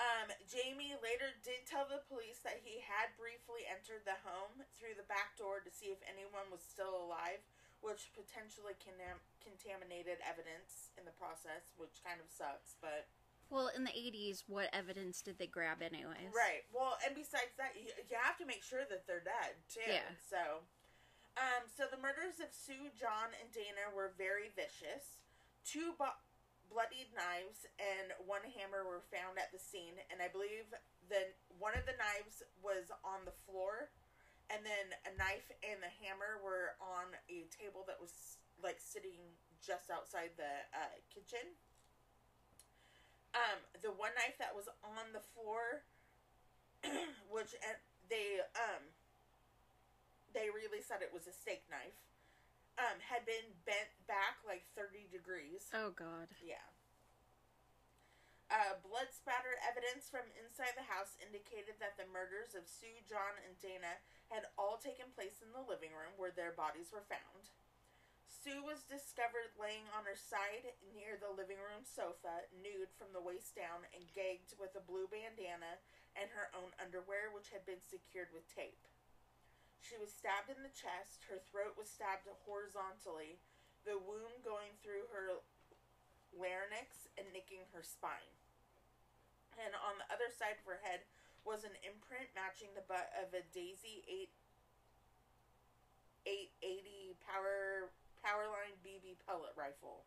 Um, 0.00 0.34
Jamie 0.50 0.98
later 0.98 1.30
did 1.46 1.62
tell 1.68 1.86
the 1.86 2.02
police 2.10 2.42
that 2.42 2.58
he 2.66 2.82
had 2.82 3.14
briefly 3.14 3.62
entered 3.70 4.02
the 4.02 4.18
home 4.26 4.64
through 4.74 4.98
the 4.98 5.06
back 5.06 5.38
door 5.38 5.62
to 5.62 5.70
see 5.70 5.94
if 5.94 6.02
anyone 6.02 6.50
was 6.50 6.64
still 6.64 6.90
alive, 6.90 7.38
which 7.84 8.10
potentially 8.10 8.74
conam- 8.82 9.22
contaminated 9.38 10.18
evidence 10.26 10.90
in 10.98 11.06
the 11.06 11.14
process, 11.14 11.70
which 11.78 12.02
kind 12.02 12.18
of 12.18 12.26
sucks, 12.34 12.74
but 12.82 13.06
Well, 13.52 13.68
in 13.76 13.84
the 13.84 13.92
80s, 13.92 14.48
what 14.48 14.72
evidence 14.72 15.20
did 15.20 15.36
they 15.36 15.44
grab 15.44 15.84
anyways? 15.84 16.32
Right. 16.32 16.64
Well, 16.72 16.96
and 17.04 17.12
besides 17.12 17.52
that, 17.60 17.76
you, 17.76 17.92
you 18.08 18.16
have 18.16 18.40
to 18.40 18.48
make 18.48 18.64
sure 18.64 18.88
that 18.88 19.04
they're 19.04 19.20
dead 19.20 19.60
too. 19.68 19.84
Yeah. 19.84 20.08
So, 20.16 20.64
um, 21.36 21.68
so 21.68 21.84
the 21.84 22.00
murders 22.00 22.40
of 22.40 22.48
Sue, 22.48 22.88
John, 22.96 23.36
and 23.36 23.52
Dana 23.52 23.92
were 23.92 24.16
very 24.16 24.48
vicious. 24.56 25.20
Two 25.68 25.92
bo- 26.00 26.16
bloodied 26.72 27.12
knives 27.12 27.68
and 27.76 28.16
one 28.24 28.40
hammer 28.56 28.88
were 28.88 29.04
found 29.12 29.36
at 29.36 29.52
the 29.52 29.60
scene, 29.60 30.00
and 30.08 30.24
I 30.24 30.32
believe 30.32 30.64
the 31.12 31.36
one 31.60 31.76
of 31.76 31.84
the 31.84 31.92
knives 32.00 32.40
was 32.64 32.88
on 33.04 33.28
the 33.28 33.36
floor, 33.44 33.92
and 34.48 34.64
then 34.64 34.96
a 35.04 35.12
knife 35.20 35.52
and 35.60 35.76
the 35.84 35.92
hammer 36.00 36.40
were 36.40 36.80
on 36.80 37.12
a 37.28 37.44
table 37.52 37.84
that 37.84 38.00
was 38.00 38.40
like 38.64 38.80
sitting 38.80 39.20
just 39.60 39.92
outside 39.92 40.32
the 40.40 40.64
uh, 40.72 40.96
kitchen. 41.12 41.52
Um, 43.32 43.58
the 43.80 43.88
one 43.88 44.12
knife 44.12 44.36
that 44.36 44.52
was 44.52 44.68
on 44.84 45.16
the 45.16 45.24
floor, 45.32 45.80
which 47.32 47.56
they 48.12 48.44
um, 48.52 48.84
they 50.36 50.52
really 50.52 50.84
said 50.84 51.00
it 51.00 51.12
was 51.12 51.24
a 51.24 51.32
steak 51.32 51.64
knife, 51.72 51.96
um, 52.76 53.00
had 53.00 53.24
been 53.24 53.56
bent 53.64 53.88
back 54.04 54.40
like 54.44 54.68
thirty 54.76 55.08
degrees. 55.08 55.72
Oh, 55.72 55.96
God. 55.96 56.28
Yeah. 56.44 56.60
Uh, 58.52 58.76
blood 58.84 59.08
spatter 59.08 59.56
evidence 59.64 60.12
from 60.12 60.28
inside 60.36 60.76
the 60.76 60.84
house 60.84 61.16
indicated 61.24 61.80
that 61.80 61.96
the 61.96 62.04
murders 62.12 62.52
of 62.52 62.68
Sue, 62.68 63.00
John, 63.08 63.40
and 63.48 63.56
Dana 63.64 63.96
had 64.28 64.44
all 64.60 64.76
taken 64.76 65.08
place 65.16 65.40
in 65.40 65.48
the 65.56 65.64
living 65.64 65.96
room 65.96 66.12
where 66.20 66.36
their 66.36 66.52
bodies 66.52 66.92
were 66.92 67.08
found. 67.08 67.48
Sue 68.42 68.58
was 68.66 68.82
discovered 68.90 69.54
laying 69.54 69.86
on 69.94 70.02
her 70.02 70.18
side 70.18 70.74
near 70.98 71.14
the 71.14 71.30
living 71.30 71.62
room 71.62 71.86
sofa, 71.86 72.42
nude 72.58 72.90
from 72.98 73.14
the 73.14 73.22
waist 73.22 73.54
down 73.54 73.86
and 73.94 74.02
gagged 74.18 74.58
with 74.58 74.74
a 74.74 74.82
blue 74.82 75.06
bandana 75.06 75.78
and 76.18 76.26
her 76.34 76.50
own 76.50 76.74
underwear, 76.82 77.30
which 77.30 77.54
had 77.54 77.62
been 77.62 77.78
secured 77.78 78.34
with 78.34 78.42
tape. 78.50 78.82
She 79.78 79.94
was 79.94 80.10
stabbed 80.10 80.50
in 80.50 80.58
the 80.58 80.74
chest, 80.74 81.22
her 81.30 81.38
throat 81.38 81.78
was 81.78 81.86
stabbed 81.86 82.26
horizontally, 82.42 83.38
the 83.86 83.94
wound 83.94 84.42
going 84.42 84.74
through 84.82 85.06
her 85.14 85.38
larynx 86.34 87.06
and 87.14 87.30
nicking 87.30 87.62
her 87.70 87.86
spine. 87.86 88.34
And 89.54 89.70
on 89.78 90.02
the 90.02 90.10
other 90.10 90.34
side 90.34 90.58
of 90.58 90.66
her 90.66 90.82
head 90.82 91.06
was 91.46 91.62
an 91.62 91.78
imprint 91.86 92.34
matching 92.34 92.74
the 92.74 92.86
butt 92.90 93.06
of 93.22 93.30
a 93.38 93.46
Daisy 93.54 94.02
8 94.10 94.34
880 96.26 97.18
power 97.22 97.90
Powerline 98.22 98.78
BB 98.86 99.18
pellet 99.26 99.52
rifle. 99.58 100.06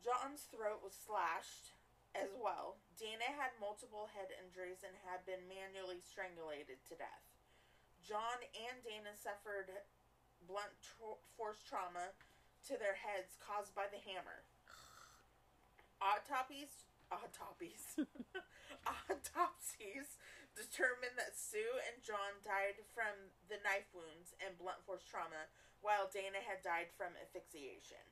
John's 0.00 0.48
throat 0.48 0.80
was 0.80 0.96
slashed 0.96 1.76
as 2.16 2.32
well. 2.40 2.80
Dana 2.96 3.28
had 3.36 3.52
multiple 3.60 4.08
head 4.16 4.32
injuries 4.32 4.80
and 4.80 4.96
had 5.04 5.20
been 5.28 5.44
manually 5.44 6.00
strangulated 6.00 6.80
to 6.88 6.96
death. 6.96 7.24
John 8.00 8.40
and 8.56 8.80
Dana 8.80 9.12
suffered 9.12 9.68
blunt 10.48 10.72
tr- 10.80 11.20
force 11.36 11.60
trauma 11.60 12.16
to 12.70 12.80
their 12.80 12.96
heads 12.96 13.36
caused 13.36 13.76
by 13.76 13.90
the 13.92 14.00
hammer. 14.00 14.46
Autopsies, 16.00 16.88
autopsies, 17.12 18.00
autopsies 18.86 20.16
determined 20.56 21.20
that 21.20 21.36
Sue 21.36 21.82
and 21.90 22.00
John 22.00 22.40
died 22.40 22.80
from 22.96 23.32
the 23.52 23.60
knife 23.60 23.92
wounds 23.92 24.32
and 24.40 24.56
blunt 24.56 24.80
force 24.88 25.04
trauma, 25.04 25.52
while 25.86 26.10
Dana 26.10 26.42
had 26.42 26.66
died 26.66 26.90
from 26.98 27.14
asphyxiation. 27.14 28.02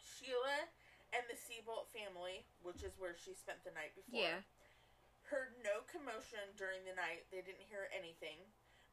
Sheila 0.00 0.72
and 1.12 1.28
the 1.28 1.36
Seabolt 1.36 1.92
family, 1.92 2.48
which 2.64 2.80
is 2.80 2.96
where 2.96 3.12
she 3.12 3.36
spent 3.36 3.60
the 3.60 3.76
night 3.76 3.92
before, 3.92 4.24
Yeah. 4.24 4.40
heard 5.28 5.52
no 5.60 5.84
commotion 5.84 6.56
during 6.56 6.88
the 6.88 6.96
night. 6.96 7.28
They 7.28 7.42
didn't 7.44 7.68
hear 7.68 7.90
anything. 7.92 8.40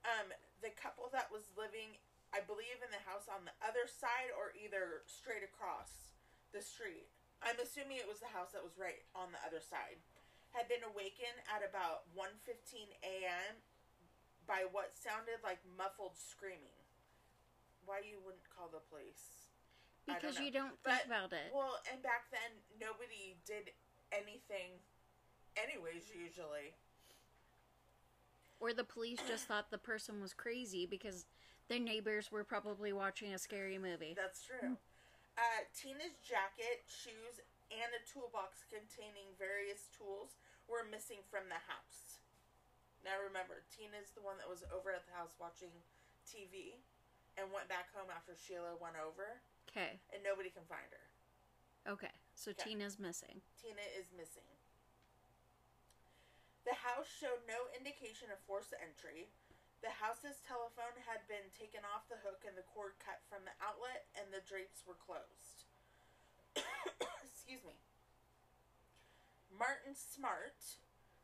Um, 0.04 0.34
the 0.60 0.72
couple 0.72 1.08
that 1.16 1.32
was 1.32 1.56
living, 1.56 1.96
I 2.36 2.42
believe, 2.42 2.84
in 2.84 2.92
the 2.92 3.00
house 3.08 3.30
on 3.32 3.46
the 3.46 3.56
other 3.64 3.88
side 3.88 4.32
or 4.36 4.52
either 4.52 5.04
straight 5.08 5.44
across 5.44 6.12
the 6.52 6.62
street. 6.62 7.08
I'm 7.42 7.60
assuming 7.60 7.96
it 7.98 8.08
was 8.08 8.20
the 8.20 8.28
house 8.28 8.52
that 8.52 8.64
was 8.64 8.78
right 8.78 9.06
on 9.16 9.32
the 9.32 9.40
other 9.46 9.62
side. 9.62 10.04
Had 10.52 10.68
been 10.68 10.84
awakened 10.84 11.40
at 11.48 11.64
about 11.64 12.14
1:15 12.14 12.92
a.m. 13.02 13.64
by 14.46 14.66
what 14.66 14.98
sounded 14.98 15.42
like 15.44 15.64
muffled 15.66 16.18
screaming. 16.18 16.83
Why 17.86 18.00
you 18.00 18.20
wouldn't 18.24 18.48
call 18.50 18.70
the 18.70 18.80
police? 18.90 19.50
I 20.08 20.14
don't 20.14 20.22
Because 20.22 20.40
you 20.40 20.52
don't 20.52 20.76
think 20.84 20.84
But- 20.84 21.06
about 21.06 21.34
it. 21.34 21.52
Well, 21.54 21.80
and 21.92 22.02
back 22.02 22.30
then 22.32 22.64
nobody 22.80 23.36
did 23.46 23.72
anything 24.12 24.80
anyways 25.56 26.10
usually. 26.14 26.76
Or 28.60 28.74
the 28.74 28.84
police 28.84 29.20
just 29.28 29.46
thought 29.48 29.72
the 29.72 29.78
person 29.78 30.22
was 30.22 30.34
crazy 30.34 30.86
because 30.86 31.26
their 31.68 31.80
neighbors 31.80 32.32
were 32.32 32.44
probably 32.44 32.94
watching 32.94 33.34
a 33.34 33.40
scary 33.40 33.78
movie. 33.78 34.14
That's 34.16 34.44
true. 34.44 34.78
Uh, 35.38 35.42
Tina's 35.74 36.16
jacket, 36.24 36.86
shoes, 36.88 37.42
and 37.72 37.90
a 37.92 38.02
toolbox 38.08 38.64
containing 38.70 39.36
various 39.40 39.90
tools 39.98 40.38
were 40.68 40.84
missing 40.86 41.24
from 41.30 41.50
the 41.50 41.60
house. 41.68 42.20
Now 43.04 43.20
remember, 43.20 43.64
Tina's 43.68 44.12
the 44.16 44.22
one 44.22 44.38
that 44.38 44.48
was 44.48 44.64
over 44.72 44.92
at 44.92 45.04
the 45.08 45.14
house 45.14 45.36
watching 45.40 45.74
TV 46.24 46.80
and 47.38 47.50
went 47.52 47.68
back 47.70 47.90
home 47.94 48.10
after 48.14 48.34
Sheila 48.38 48.78
went 48.78 48.96
over, 49.00 49.42
Okay. 49.70 50.00
and 50.14 50.22
nobody 50.22 50.50
can 50.54 50.66
find 50.70 50.86
her. 50.94 51.06
Okay. 51.98 52.14
So 52.36 52.52
Okay. 52.52 52.74
Tina's 52.76 53.00
missing. 53.00 53.42
Tina 53.60 53.84
is 53.98 54.12
missing. 54.16 54.48
The 56.64 56.76
house 56.80 57.10
showed 57.12 57.44
no 57.48 57.68
indication 57.76 58.32
of 58.32 58.40
forced 58.48 58.72
entry. 58.80 59.28
The 59.84 59.92
house's 59.92 60.40
telephone 60.48 60.96
had 61.04 61.28
been 61.28 61.52
taken 61.52 61.84
off 61.84 62.08
the 62.08 62.16
hook 62.24 62.48
and 62.48 62.56
the 62.56 62.64
cord 62.72 62.96
cut 63.04 63.20
from 63.28 63.44
the 63.44 63.52
outlet, 63.60 64.08
and 64.16 64.32
the 64.32 64.40
drapes 64.48 64.88
were 64.88 64.96
closed. 64.96 65.68
Excuse 67.28 67.60
me. 67.68 67.76
Martin 69.52 69.92
Smart, 69.94 70.56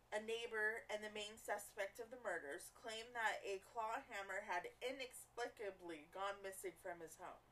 a 0.09 0.19
neighbor 0.25 0.83
and 0.89 1.05
the 1.05 1.13
main 1.13 1.37
suspect 1.37 2.01
of 2.01 2.09
the 2.09 2.21
murders, 2.25 2.73
claimed 2.73 3.13
that 3.13 3.41
a 3.45 3.61
claw 3.69 4.01
hammer 4.09 4.41
had 4.49 4.65
inexplicably 4.81 6.09
gone 6.09 6.37
missing 6.41 6.73
from 6.81 6.97
his 7.01 7.13
home. 7.21 7.43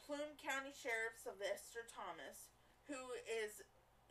Plumas 0.00 0.40
County 0.40 0.72
Sheriff 0.74 1.20
Sylvester 1.20 1.84
Thomas, 1.86 2.50
who 2.88 2.98
is 3.28 3.62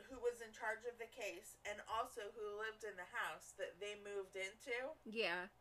who 0.07 0.15
was 0.23 0.39
in 0.39 0.49
charge 0.55 0.87
of 0.87 0.95
the 0.95 1.11
case 1.11 1.59
and 1.67 1.75
also 1.91 2.31
who 2.33 2.45
lived 2.57 2.87
in 2.87 2.95
the 2.95 3.09
house 3.11 3.51
that 3.59 3.75
they 3.83 3.99
moved 3.99 4.33
into 4.39 4.95
Yeah. 5.03 5.51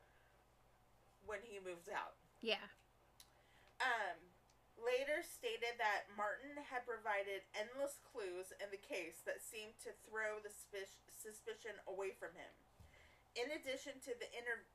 when 1.26 1.42
he 1.42 1.58
moved 1.58 1.90
out. 1.90 2.14
Yeah. 2.40 2.62
Um, 3.82 4.27
later 4.82 5.22
stated 5.26 5.78
that 5.78 6.10
Martin 6.14 6.54
had 6.70 6.86
provided 6.86 7.46
endless 7.54 7.98
clues 8.06 8.54
in 8.62 8.70
the 8.70 8.80
case 8.80 9.22
that 9.26 9.42
seemed 9.42 9.74
to 9.82 9.94
throw 10.06 10.38
the 10.38 10.54
suspicion 11.10 11.76
away 11.90 12.14
from 12.14 12.34
him. 12.38 12.52
In 13.34 13.54
addition 13.54 13.98
to 14.06 14.12
the 14.18 14.30
inter- 14.34 14.66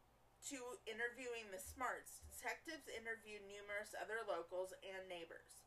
to 0.52 0.60
interviewing 0.84 1.48
the 1.52 1.60
Smarts, 1.60 2.20
detectives 2.32 2.92
interviewed 2.92 3.44
numerous 3.48 3.96
other 3.96 4.20
locals 4.28 4.76
and 4.84 5.08
neighbors. 5.08 5.64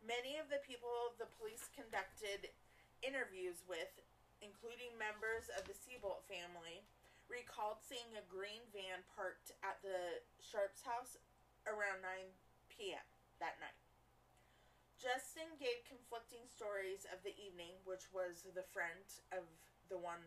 Many 0.00 0.38
of 0.38 0.46
the 0.48 0.62
people 0.62 1.12
the 1.18 1.28
police 1.38 1.66
conducted 1.74 2.54
interviews 3.02 3.66
with, 3.66 3.90
including 4.38 4.94
members 4.96 5.50
of 5.58 5.66
the 5.66 5.74
Seabolt 5.74 6.22
family, 6.30 6.86
recalled 7.26 7.82
seeing 7.82 8.14
a 8.14 8.26
green 8.30 8.62
van 8.70 9.02
parked 9.14 9.54
at 9.66 9.82
the 9.82 10.22
Sharps 10.38 10.82
house 10.82 11.18
around 11.66 12.02
9 12.02 12.10
p.m. 12.70 13.04
that 13.40 13.58
night. 13.58 13.76
Justin 15.00 15.48
gave 15.56 15.80
conflicting 15.88 16.44
stories 16.44 17.08
of 17.08 17.24
the 17.24 17.32
evening, 17.40 17.72
which 17.88 18.12
was 18.12 18.44
the 18.52 18.64
friend 18.68 19.08
of 19.32 19.48
the 19.88 19.96
one 19.96 20.20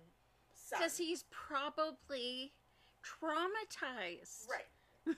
son. 0.58 0.82
Because 0.82 0.98
he's 0.98 1.30
probably 1.30 2.58
traumatized. 3.06 4.50
Right. 4.50 4.66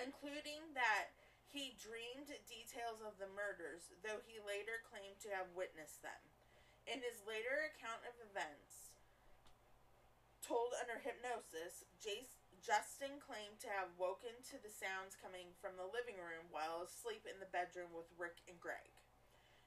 Including 0.00 0.64
that 0.72 1.12
he 1.52 1.76
dreamed 1.76 2.32
details 2.48 3.04
of 3.04 3.20
the 3.20 3.28
murders, 3.36 3.92
though 4.00 4.24
he 4.24 4.40
later 4.40 4.80
claimed 4.88 5.20
to 5.26 5.30
have 5.36 5.52
witnessed 5.52 6.00
them. 6.00 6.16
In 6.88 7.04
his 7.04 7.20
later 7.28 7.68
account 7.68 8.00
of 8.08 8.16
events, 8.32 8.96
told 10.40 10.72
under 10.80 11.04
hypnosis, 11.04 11.84
Jace, 12.00 12.39
Justin 12.60 13.16
claimed 13.24 13.56
to 13.64 13.72
have 13.72 13.96
woken 13.96 14.36
to 14.52 14.60
the 14.60 14.68
sounds 14.68 15.16
coming 15.16 15.56
from 15.64 15.80
the 15.80 15.88
living 15.88 16.20
room 16.20 16.52
while 16.52 16.84
asleep 16.84 17.24
in 17.24 17.40
the 17.40 17.48
bedroom 17.48 17.88
with 17.96 18.12
Rick 18.20 18.44
and 18.44 18.60
Greg. 18.60 18.92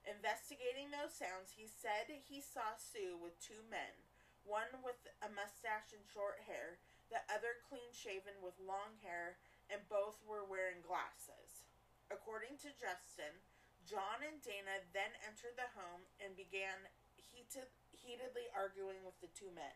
Investigating 0.06 0.94
those 0.94 1.18
sounds, 1.18 1.58
he 1.58 1.66
said 1.66 2.06
he 2.12 2.38
saw 2.38 2.78
Sue 2.78 3.18
with 3.18 3.42
two 3.42 3.66
men, 3.66 3.98
one 4.46 4.70
with 4.86 5.00
a 5.26 5.32
mustache 5.32 5.90
and 5.90 6.06
short 6.06 6.46
hair, 6.46 6.78
the 7.10 7.24
other 7.34 7.58
clean 7.66 7.90
shaven 7.96 8.38
with 8.46 8.54
long 8.62 9.02
hair, 9.02 9.42
and 9.74 9.82
both 9.90 10.22
were 10.22 10.46
wearing 10.46 10.86
glasses. 10.86 11.66
According 12.14 12.62
to 12.62 12.78
Justin, 12.78 13.42
John 13.90 14.22
and 14.22 14.38
Dana 14.46 14.86
then 14.94 15.18
entered 15.26 15.58
the 15.58 15.72
home 15.74 16.06
and 16.22 16.38
began 16.38 16.78
heated, 17.18 17.74
heatedly 17.90 18.54
arguing 18.54 19.02
with 19.02 19.18
the 19.18 19.34
two 19.34 19.50
men. 19.50 19.74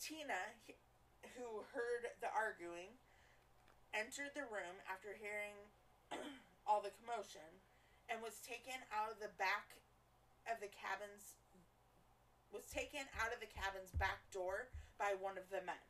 Tina, 0.00 0.56
who 1.36 1.64
heard 1.72 2.10
the 2.20 2.30
arguing, 2.32 2.94
entered 3.92 4.32
the 4.32 4.46
room 4.48 4.78
after 4.86 5.12
hearing 5.18 5.56
all 6.66 6.80
the 6.80 6.94
commotion 7.02 7.46
and 8.10 8.18
was 8.22 8.42
taken 8.42 8.76
out 8.90 9.14
of 9.14 9.18
the 9.22 9.34
back 9.38 9.78
of 10.50 10.58
the 10.58 10.70
cabin's 10.70 11.38
was 12.50 12.66
taken 12.66 13.06
out 13.22 13.30
of 13.30 13.38
the 13.38 13.46
cabin's 13.46 13.94
back 13.94 14.26
door 14.34 14.66
by 14.98 15.14
one 15.14 15.38
of 15.38 15.46
the 15.54 15.62
men. 15.62 15.86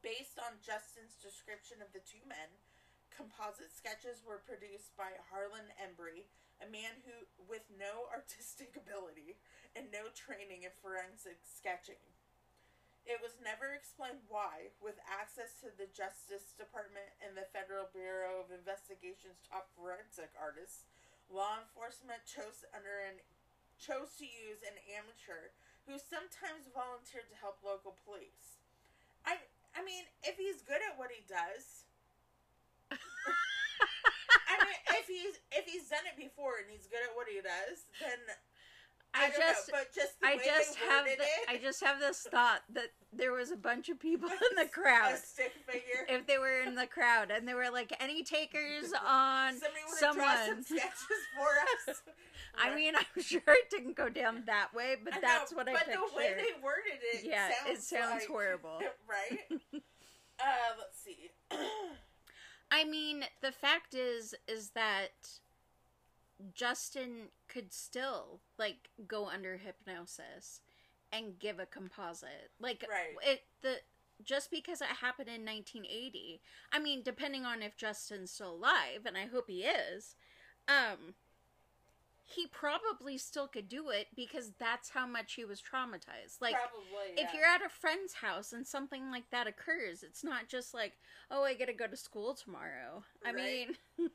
Based 0.00 0.40
on 0.40 0.56
Justin's 0.64 1.20
description 1.20 1.84
of 1.84 1.92
the 1.92 2.00
two 2.00 2.24
men, 2.24 2.48
composite 3.12 3.68
sketches 3.68 4.24
were 4.24 4.40
produced 4.40 4.96
by 4.96 5.12
Harlan 5.28 5.68
Embry, 5.76 6.24
a 6.64 6.68
man 6.72 7.04
who 7.04 7.28
with 7.44 7.68
no 7.76 8.08
artistic 8.16 8.72
ability 8.72 9.36
and 9.76 9.92
no 9.92 10.08
training 10.16 10.64
in 10.64 10.72
forensic 10.80 11.44
sketching. 11.44 12.00
It 13.08 13.24
was 13.24 13.40
never 13.40 13.72
explained 13.72 14.20
why, 14.28 14.68
with 14.84 15.00
access 15.08 15.56
to 15.64 15.72
the 15.72 15.88
Justice 15.96 16.52
Department 16.60 17.08
and 17.24 17.32
the 17.32 17.48
Federal 17.56 17.88
Bureau 17.88 18.44
of 18.44 18.52
Investigation's 18.52 19.40
top 19.48 19.72
forensic 19.72 20.28
artists, 20.36 20.84
law 21.32 21.56
enforcement 21.56 22.20
chose 22.28 22.68
under 22.76 23.00
an 23.08 23.16
chose 23.80 24.12
to 24.20 24.28
use 24.28 24.60
an 24.60 24.76
amateur 24.92 25.56
who 25.88 25.96
sometimes 25.96 26.68
volunteered 26.68 27.24
to 27.32 27.40
help 27.40 27.56
local 27.64 27.96
police. 28.04 28.60
I 29.24 29.40
I 29.72 29.80
mean, 29.80 30.04
if 30.20 30.36
he's 30.36 30.60
good 30.60 30.84
at 30.84 31.00
what 31.00 31.08
he 31.08 31.24
does, 31.24 31.88
I 34.52 34.54
mean, 34.68 34.80
if 35.00 35.08
he's 35.08 35.40
if 35.56 35.64
he's 35.64 35.88
done 35.88 36.04
it 36.04 36.20
before 36.20 36.60
and 36.60 36.68
he's 36.68 36.84
good 36.84 37.00
at 37.00 37.16
what 37.16 37.24
he 37.24 37.40
does, 37.40 37.88
then 38.04 38.20
I, 39.14 39.26
I 39.26 39.28
just 39.30 39.68
know. 39.68 39.78
But 39.78 39.94
just 39.94 40.12
I 40.22 40.36
just 40.36 40.76
have 40.76 41.04
the, 41.06 41.12
it, 41.12 41.18
I 41.48 41.56
just 41.58 41.82
have 41.82 41.98
this 41.98 42.26
thought 42.30 42.60
that 42.74 42.92
there 43.12 43.32
was 43.32 43.50
a 43.50 43.56
bunch 43.56 43.88
of 43.88 43.98
people 43.98 44.28
in 44.50 44.56
the 44.56 44.66
crowd. 44.70 45.16
If 46.08 46.26
they 46.26 46.38
were 46.38 46.60
in 46.60 46.74
the 46.74 46.86
crowd 46.86 47.30
and 47.30 47.48
they 47.48 47.54
were 47.54 47.70
like 47.72 47.92
any 48.00 48.22
takers 48.22 48.92
on 49.06 49.54
Somebody 49.54 49.80
draw 49.88 49.98
some 49.98 50.20
someone. 50.20 50.64
sketches 50.64 51.22
for 51.36 51.90
us. 51.90 52.02
I 52.60 52.74
mean, 52.74 52.94
I'm 52.96 53.22
sure 53.22 53.40
it 53.46 53.70
didn't 53.70 53.96
go 53.96 54.08
down 54.08 54.42
that 54.46 54.74
way, 54.74 54.96
but 55.02 55.14
I 55.14 55.16
know, 55.16 55.22
that's 55.22 55.54
what 55.54 55.68
I 55.68 55.72
but 55.72 55.84
pictured. 55.86 56.00
the 56.12 56.16
way 56.16 56.34
they 56.36 56.62
worded 56.62 57.00
it, 57.14 57.24
yeah, 57.24 57.48
sounds 57.64 57.78
it 57.78 57.82
sounds 57.82 58.10
like- 58.20 58.26
horrible. 58.28 58.78
right? 59.08 59.38
uh, 60.38 60.74
let's 60.78 60.98
see. 61.02 61.30
I 62.70 62.84
mean, 62.84 63.24
the 63.42 63.52
fact 63.52 63.94
is 63.94 64.34
is 64.46 64.70
that 64.70 65.08
Justin 66.54 67.28
could 67.58 67.72
still 67.72 68.40
like 68.56 68.88
go 69.08 69.26
under 69.28 69.56
hypnosis 69.56 70.60
and 71.12 71.38
give 71.40 71.58
a 71.58 71.66
composite. 71.66 72.52
Like 72.60 72.84
Right. 72.88 73.16
it 73.22 73.42
the 73.62 73.80
just 74.22 74.50
because 74.50 74.80
it 74.80 74.88
happened 74.88 75.28
in 75.28 75.44
1980. 75.44 76.40
I 76.72 76.78
mean, 76.78 77.02
depending 77.02 77.44
on 77.44 77.62
if 77.62 77.76
Justin's 77.76 78.30
still 78.30 78.52
alive 78.52 79.06
and 79.06 79.16
I 79.16 79.26
hope 79.26 79.48
he 79.48 79.64
is, 79.64 80.14
um 80.68 81.14
he 82.22 82.46
probably 82.46 83.16
still 83.16 83.48
could 83.48 83.68
do 83.68 83.88
it 83.88 84.08
because 84.14 84.52
that's 84.58 84.90
how 84.90 85.06
much 85.06 85.32
he 85.32 85.44
was 85.44 85.60
traumatized. 85.62 86.40
Like 86.40 86.54
Probably. 86.54 87.20
if 87.20 87.32
you're 87.34 87.46
at 87.46 87.64
a 87.64 87.70
friend's 87.70 88.12
house 88.12 88.52
and 88.52 88.66
something 88.66 89.10
like 89.10 89.30
that 89.30 89.46
occurs, 89.48 90.02
it's 90.04 90.22
not 90.22 90.46
just 90.46 90.74
like, 90.74 90.92
oh, 91.30 91.42
I 91.42 91.54
gotta 91.54 91.72
go 91.72 91.86
to 91.88 91.96
school 91.96 92.34
tomorrow. 92.34 93.02
I 93.24 93.32
mean, 93.32 93.76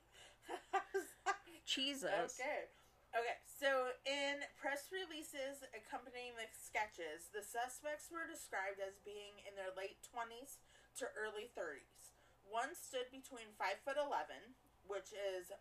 Jesus. 1.65 2.39
Okay. 2.39 2.67
Okay, 3.13 3.38
so 3.45 3.93
in 4.10 4.41
press 4.58 4.89
releases 4.89 5.62
accompanying 5.69 6.34
the 6.34 6.49
sketches, 6.49 7.30
the 7.30 7.45
suspects 7.45 8.10
were 8.10 8.26
described 8.26 8.82
as 8.82 8.97
being 9.06 9.38
in 9.45 9.54
their 9.54 9.69
late 9.78 10.02
20s 10.10 10.58
to 10.97 11.06
early 11.13 11.45
30s. 11.54 12.17
One 12.41 12.73
stood 12.73 13.13
between 13.13 13.54
5 13.54 13.86
foot 13.86 14.02
11, 14.02 14.58
which 14.89 15.13
is 15.13 15.54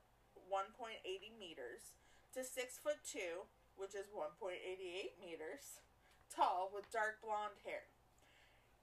1.80 0.48 1.04
meters, 1.36 1.92
to 2.32 2.40
6 2.40 2.56
foot 2.80 3.04
2, 3.04 3.44
which 3.76 3.92
is 3.92 4.08
1.88 4.08 4.56
meters, 5.20 5.84
tall 6.32 6.72
with 6.72 6.88
dark 6.88 7.20
blonde 7.20 7.60
hair. 7.68 7.84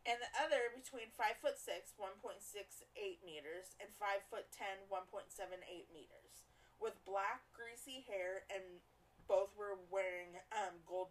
And 0.05 0.21
the 0.21 0.29
other 0.37 0.69
between 0.77 1.09
5 1.17 1.41
foot 1.41 1.57
6, 1.57 1.97
1.68 1.97 3.25
meters, 3.25 3.73
and 3.81 3.89
5 3.97 4.29
foot 4.29 4.53
10, 4.53 4.85
1.78 4.93 5.89
meters 5.89 6.48
with 6.81 6.93
black 7.05 7.41
greasy 7.53 8.03
hair 8.07 8.43
and 8.53 8.63
both 9.27 9.49
were 9.57 9.77
wearing 9.91 10.39
um, 10.51 10.73
gold 10.87 11.09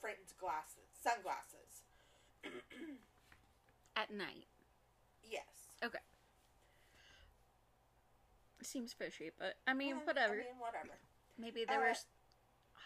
framed 0.00 0.32
glasses 0.40 0.88
sunglasses 1.00 1.84
At 3.96 4.10
night. 4.10 4.48
yes 5.22 5.76
Okay. 5.84 6.00
Seems 8.62 8.92
fishy, 8.92 9.30
but 9.38 9.56
I 9.66 9.72
mean, 9.72 9.96
Well, 10.04 10.12
whatever. 10.12 10.34
i 10.34 10.44
mean 10.44 10.60
whatever 10.60 10.96
Maybe 11.40 11.64
they 11.64 11.74
uh, 11.76 11.80
were 11.80 11.96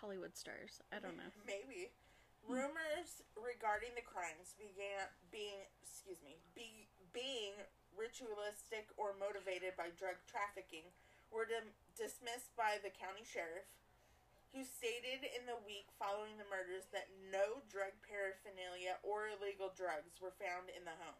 Hollywood 0.00 0.36
stars. 0.38 0.78
I 0.94 1.02
don't 1.02 1.18
know. 1.18 1.30
maybe 1.46 1.90
rumors 2.46 3.24
regarding 3.34 3.90
the 3.98 4.04
crimes 4.06 4.54
began 4.54 5.08
being 5.34 5.64
excuse 5.82 6.20
me 6.22 6.38
be, 6.54 6.86
being 7.10 7.56
ritualistic 7.96 8.90
or 8.98 9.14
motivated 9.18 9.74
by 9.80 9.90
drug 9.98 10.18
trafficking 10.30 10.86
were 11.32 11.46
dismissed 11.94 12.52
by 12.58 12.78
the 12.82 12.92
county 12.92 13.24
sheriff 13.24 13.66
who 14.54 14.62
stated 14.62 15.26
in 15.34 15.42
the 15.50 15.58
week 15.66 15.90
following 15.98 16.38
the 16.38 16.46
murders 16.46 16.86
that 16.94 17.10
no 17.34 17.58
drug 17.66 17.90
paraphernalia 18.06 19.02
or 19.02 19.26
illegal 19.26 19.74
drugs 19.74 20.14
were 20.22 20.34
found 20.38 20.70
in 20.70 20.86
the 20.86 20.94
home. 21.02 21.18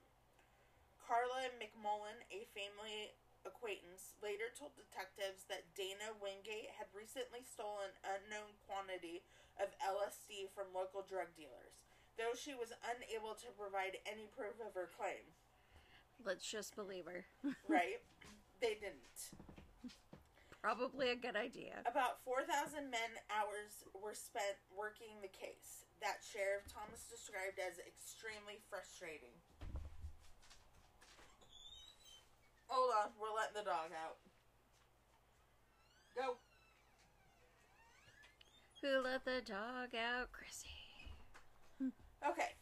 Carla 1.03 1.51
McMullen, 1.59 2.23
a 2.31 2.47
family 2.55 3.11
acquaintance, 3.43 4.15
later 4.23 4.55
told 4.55 4.71
detectives 4.79 5.51
that 5.51 5.67
Dana 5.75 6.15
Wingate 6.23 6.71
had 6.79 6.87
recently 6.95 7.43
stolen 7.43 7.91
unknown 8.07 8.55
quantity 8.71 9.27
of 9.59 9.75
LSD 9.83 10.55
from 10.55 10.71
local 10.71 11.03
drug 11.03 11.29
dealers, 11.35 11.75
though 12.15 12.39
she 12.39 12.55
was 12.55 12.71
unable 12.87 13.35
to 13.35 13.51
provide 13.59 13.99
any 14.07 14.31
proof 14.31 14.57
of 14.63 14.79
her 14.79 14.89
claim. 14.95 15.27
Let's 16.23 16.47
just 16.47 16.79
believe 16.79 17.11
her. 17.11 17.27
Right? 17.67 17.99
they 18.63 18.79
didn't. 18.81 19.44
Probably 20.65 21.13
a 21.13 21.21
good 21.21 21.37
idea. 21.37 21.85
About 21.85 22.25
4,000 22.25 22.89
men 22.89 23.13
hours 23.29 23.85
were 23.93 24.17
spent 24.17 24.57
working 24.73 25.21
the 25.21 25.29
case 25.29 25.85
that 26.01 26.25
Sheriff 26.25 26.65
Thomas 26.73 27.05
described 27.05 27.61
as 27.61 27.77
extremely 27.85 28.65
frustrating. 28.73 29.37
Hold 32.73 32.97
on, 32.97 33.13
we're 33.21 33.37
letting 33.37 33.61
the 33.61 33.69
dog 33.69 33.93
out. 33.93 34.17
Go. 36.17 36.41
Who 38.81 39.05
let 39.05 39.29
the 39.29 39.45
dog 39.45 39.93
out? 39.93 40.33
Chrissy. 40.33 40.73
Okay. 42.25 42.57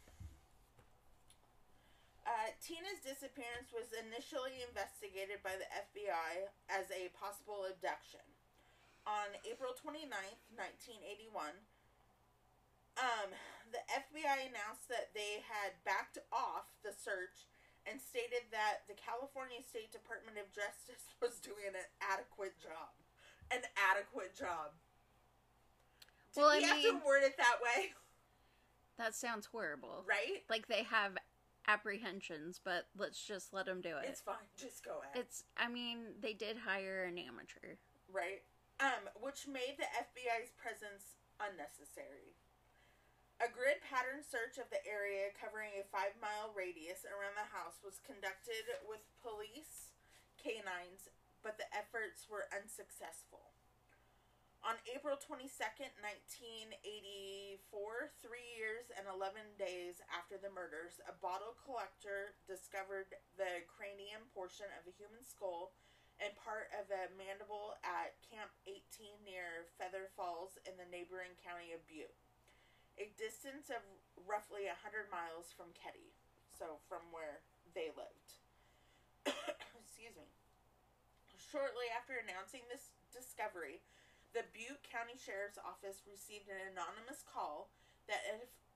Uh, 2.32 2.48
Tina's 2.64 2.96
disappearance 3.04 3.68
was 3.76 3.92
initially 3.92 4.64
investigated 4.64 5.44
by 5.44 5.52
the 5.60 5.68
FBI 5.68 6.48
as 6.72 6.88
a 6.88 7.12
possible 7.12 7.68
abduction. 7.68 8.24
On 9.04 9.28
April 9.44 9.76
29th, 9.76 10.40
1981, 10.56 11.52
um, 12.96 13.28
the 13.68 13.84
FBI 13.92 14.48
announced 14.48 14.88
that 14.88 15.12
they 15.12 15.44
had 15.44 15.76
backed 15.84 16.16
off 16.32 16.72
the 16.80 16.96
search 16.96 17.44
and 17.84 18.00
stated 18.00 18.48
that 18.48 18.88
the 18.88 18.96
California 18.96 19.60
State 19.60 19.92
Department 19.92 20.40
of 20.40 20.48
Justice 20.56 21.12
was 21.20 21.36
doing 21.44 21.68
an 21.76 21.84
adequate 22.00 22.56
job. 22.64 22.96
An 23.52 23.60
adequate 23.76 24.32
job. 24.32 24.72
Did 26.32 26.40
Well, 26.40 26.56
we 26.56 26.64
I 26.64 26.68
have 26.72 26.80
mean- 26.80 26.96
to 26.96 27.04
word 27.04 27.28
it 27.28 27.36
that 27.36 27.60
way, 27.60 27.92
That 28.96 29.12
sounds 29.12 29.44
horrible. 29.52 30.00
right? 30.08 30.46
Like 30.48 30.64
they 30.72 30.88
have 30.88 31.12
apprehensions, 31.68 32.60
but 32.62 32.88
let's 32.96 33.22
just 33.22 33.52
let 33.52 33.66
them 33.66 33.80
do 33.80 33.96
it. 34.02 34.06
It's 34.08 34.20
fine. 34.20 34.48
Just 34.56 34.84
go 34.84 35.00
ahead. 35.02 35.14
It's. 35.26 35.44
I 35.56 35.68
mean, 35.68 36.18
they 36.20 36.32
did 36.34 36.56
hire 36.58 37.04
an 37.04 37.18
amateur. 37.18 37.78
right? 38.10 38.42
Um, 38.80 39.06
which 39.22 39.46
made 39.46 39.78
the 39.78 39.86
FBI's 39.94 40.50
presence 40.58 41.14
unnecessary. 41.38 42.34
A 43.38 43.46
grid 43.50 43.78
pattern 43.82 44.22
search 44.26 44.58
of 44.58 44.70
the 44.74 44.82
area 44.86 45.30
covering 45.38 45.70
a 45.78 45.86
five 45.90 46.14
mile 46.18 46.50
radius 46.54 47.06
around 47.06 47.34
the 47.38 47.50
house 47.54 47.78
was 47.82 48.02
conducted 48.02 48.66
with 48.86 49.02
police 49.22 49.94
canines, 50.38 51.10
but 51.42 51.58
the 51.58 51.66
efforts 51.74 52.26
were 52.30 52.50
unsuccessful. 52.54 53.51
On 54.62 54.78
April 54.86 55.18
22nd, 55.18 55.90
1984, 56.78 57.58
three 58.22 58.46
years 58.54 58.94
and 58.94 59.10
11 59.10 59.58
days 59.58 59.98
after 60.06 60.38
the 60.38 60.54
murders, 60.54 61.02
a 61.10 61.18
bottle 61.18 61.58
collector 61.66 62.38
discovered 62.46 63.10
the 63.34 63.66
cranium 63.66 64.22
portion 64.30 64.70
of 64.78 64.86
a 64.86 64.94
human 64.94 65.26
skull 65.26 65.74
and 66.22 66.30
part 66.38 66.70
of 66.78 66.86
a 66.94 67.10
mandible 67.18 67.74
at 67.82 68.14
Camp 68.22 68.54
18 68.70 69.26
near 69.26 69.66
Feather 69.82 70.06
Falls 70.14 70.54
in 70.62 70.78
the 70.78 70.86
neighboring 70.94 71.34
county 71.42 71.74
of 71.74 71.82
Butte, 71.90 72.14
a 73.02 73.10
distance 73.18 73.66
of 73.66 73.82
roughly 74.30 74.70
100 74.70 75.10
miles 75.10 75.50
from 75.50 75.74
Keddie, 75.74 76.14
so 76.54 76.78
from 76.86 77.02
where 77.10 77.42
they 77.74 77.90
lived. 77.98 78.38
Excuse 79.82 80.14
me. 80.14 80.30
Shortly 81.50 81.90
after 81.90 82.22
announcing 82.22 82.62
this 82.70 82.94
discovery, 83.10 83.82
the 84.32 84.48
Butte 84.56 84.80
County 84.88 85.16
Sheriff's 85.20 85.60
Office 85.60 86.00
received 86.08 86.48
an 86.48 86.72
anonymous 86.72 87.20
call 87.20 87.68
that 88.08 88.24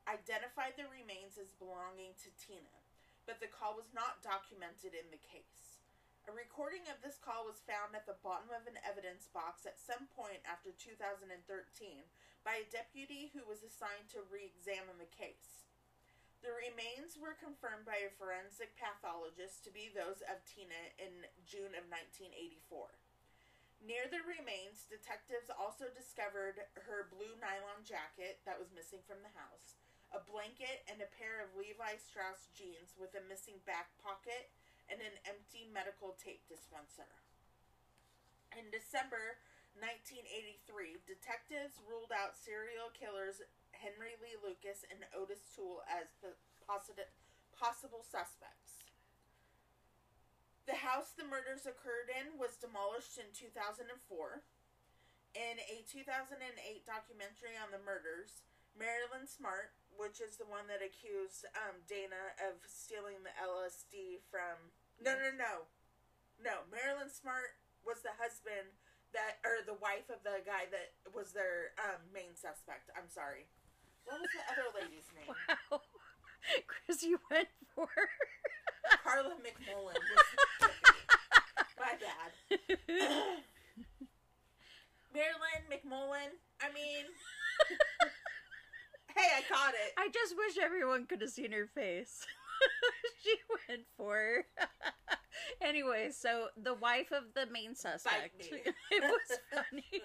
identified 0.05 0.77
the 0.77 0.85
remains 0.93 1.41
as 1.41 1.57
belonging 1.57 2.13
to 2.21 2.29
Tina, 2.37 2.77
but 3.25 3.41
the 3.41 3.49
call 3.49 3.73
was 3.73 3.89
not 3.97 4.21
documented 4.21 4.93
in 4.93 5.09
the 5.09 5.21
case. 5.25 5.81
A 6.29 6.35
recording 6.35 6.85
of 6.93 7.01
this 7.01 7.17
call 7.17 7.49
was 7.49 7.65
found 7.65 7.97
at 7.97 8.05
the 8.05 8.21
bottom 8.21 8.53
of 8.53 8.69
an 8.69 8.77
evidence 8.85 9.33
box 9.33 9.65
at 9.65 9.81
some 9.81 10.11
point 10.13 10.45
after 10.45 10.77
2013 10.77 11.33
by 12.45 12.61
a 12.61 12.69
deputy 12.69 13.33
who 13.33 13.47
was 13.49 13.65
assigned 13.65 14.13
to 14.13 14.29
re 14.29 14.45
examine 14.45 15.01
the 15.01 15.09
case. 15.09 15.65
The 16.45 16.53
remains 16.53 17.17
were 17.17 17.39
confirmed 17.39 17.89
by 17.89 18.05
a 18.05 18.13
forensic 18.21 18.77
pathologist 18.77 19.65
to 19.65 19.73
be 19.73 19.89
those 19.89 20.21
of 20.29 20.45
Tina 20.45 20.79
in 21.01 21.25
June 21.49 21.73
of 21.79 21.89
1984. 21.89 23.06
Near 23.87 24.11
the 24.11 24.19
remains, 24.27 24.83
detectives 24.91 25.47
also 25.47 25.87
discovered 25.95 26.59
her 26.91 27.07
blue 27.07 27.39
nylon 27.39 27.87
jacket 27.87 28.43
that 28.43 28.59
was 28.59 28.75
missing 28.75 28.99
from 29.07 29.23
the 29.23 29.31
house, 29.39 29.79
a 30.11 30.19
blanket, 30.19 30.83
and 30.91 30.99
a 30.99 31.15
pair 31.15 31.39
of 31.39 31.55
Levi 31.55 31.95
Strauss 32.03 32.51
jeans 32.51 32.99
with 32.99 33.15
a 33.15 33.23
missing 33.31 33.63
back 33.63 33.95
pocket 34.03 34.51
and 34.91 34.99
an 34.99 35.15
empty 35.23 35.71
medical 35.71 36.19
tape 36.19 36.43
dispenser. 36.51 37.07
In 38.59 38.67
December 38.75 39.39
1983, 39.79 41.07
detectives 41.07 41.79
ruled 41.87 42.11
out 42.11 42.35
serial 42.35 42.91
killers 42.91 43.39
Henry 43.71 44.19
Lee 44.19 44.35
Lucas 44.43 44.83
and 44.91 45.07
Otis 45.15 45.47
Toole 45.55 45.87
as 45.87 46.11
the 46.27 46.35
possi- 46.67 46.99
possible 47.55 48.03
suspects. 48.03 48.66
The 50.67 50.83
house 50.83 51.15
the 51.15 51.23
murders 51.23 51.63
occurred 51.63 52.11
in 52.11 52.43
was 52.43 52.59
demolished 52.59 53.23
in 53.23 53.31
2004. 53.31 53.87
In 55.39 55.57
a 55.63 55.87
2008 55.87 56.43
documentary 56.83 57.55
on 57.55 57.71
the 57.71 57.79
murders, 57.79 58.43
Marilyn 58.75 59.31
Smart, 59.31 59.79
which 59.95 60.19
is 60.19 60.35
the 60.35 60.49
one 60.51 60.67
that 60.67 60.83
accused 60.83 61.47
um, 61.55 61.87
Dana 61.87 62.35
of 62.43 62.59
stealing 62.67 63.23
the 63.23 63.31
LSD 63.39 64.27
from. 64.27 64.59
No, 64.99 65.15
no, 65.15 65.31
no. 65.39 65.71
No, 66.43 66.67
Marilyn 66.69 67.15
Smart 67.15 67.55
was 67.87 68.03
the 68.03 68.19
husband 68.19 68.75
that, 69.15 69.39
or 69.47 69.63
the 69.63 69.79
wife 69.79 70.11
of 70.11 70.21
the 70.27 70.43
guy 70.43 70.67
that 70.75 70.99
was 71.15 71.31
their 71.31 71.79
um, 71.79 72.03
main 72.11 72.35
suspect. 72.35 72.91
I'm 72.93 73.09
sorry. 73.09 73.47
What 74.03 74.19
was 74.19 74.35
the 74.35 74.45
other 74.51 74.67
lady's 74.75 75.07
name? 75.15 75.31
Wow. 75.31 75.79
Chris, 76.67 77.07
you 77.07 77.23
went 77.31 77.49
for. 77.71 77.89
Carla 79.03 79.35
McMullen. 79.39 79.95
My 81.87 81.93
bad. 82.03 82.33
Marilyn 85.15 85.63
McMullen. 85.71 86.35
I 86.61 86.73
mean, 86.75 87.05
hey, 89.15 89.29
I 89.37 89.43
caught 89.49 89.75
it. 89.75 89.93
I 89.97 90.09
just 90.13 90.35
wish 90.37 90.59
everyone 90.61 91.07
could 91.07 91.21
have 91.21 91.31
seen 91.31 91.53
her 91.53 91.69
face. 91.73 92.27
she 93.23 93.37
went 93.69 93.83
for. 93.97 94.45
anyway, 95.61 96.11
so 96.11 96.49
the 96.61 96.75
wife 96.75 97.13
of 97.13 97.35
the 97.35 97.47
main 97.53 97.77
suspect. 97.77 98.35
it 98.41 98.75
was 99.03 99.39
funny. 99.55 100.03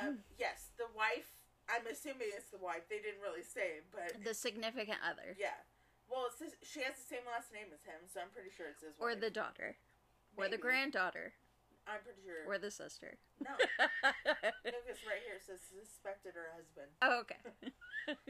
Um, 0.00 0.18
yes, 0.38 0.70
the 0.78 0.86
wife. 0.96 1.32
I'm 1.68 1.86
assuming 1.90 2.28
it's 2.36 2.50
the 2.50 2.58
wife. 2.58 2.82
They 2.88 2.98
didn't 2.98 3.20
really 3.20 3.42
say, 3.42 3.80
but 3.90 4.24
the 4.24 4.34
significant 4.34 4.98
other. 5.04 5.36
yeah. 5.40 5.58
Well, 6.10 6.30
it's 6.30 6.38
this, 6.38 6.54
she 6.62 6.80
has 6.86 6.94
the 6.96 7.06
same 7.06 7.26
last 7.26 7.50
name 7.52 7.68
as 7.74 7.82
him, 7.82 8.06
so 8.06 8.22
I'm 8.22 8.30
pretty 8.30 8.50
sure 8.54 8.70
it's 8.70 8.82
his 8.82 8.94
Or 9.02 9.10
wife. 9.12 9.20
the 9.20 9.30
daughter. 9.30 9.76
Or 10.38 10.48
the 10.48 10.58
granddaughter. 10.60 11.32
I'm 11.86 12.02
pretty 12.02 12.22
sure. 12.26 12.42
Or 12.46 12.58
the 12.58 12.70
sister. 12.70 13.14
no, 13.42 13.54
because 14.66 15.00
right 15.06 15.22
here 15.22 15.38
says 15.38 15.62
suspected 15.66 16.34
her 16.34 16.50
husband. 16.54 16.90
oh, 17.02 17.22
okay. 17.26 17.40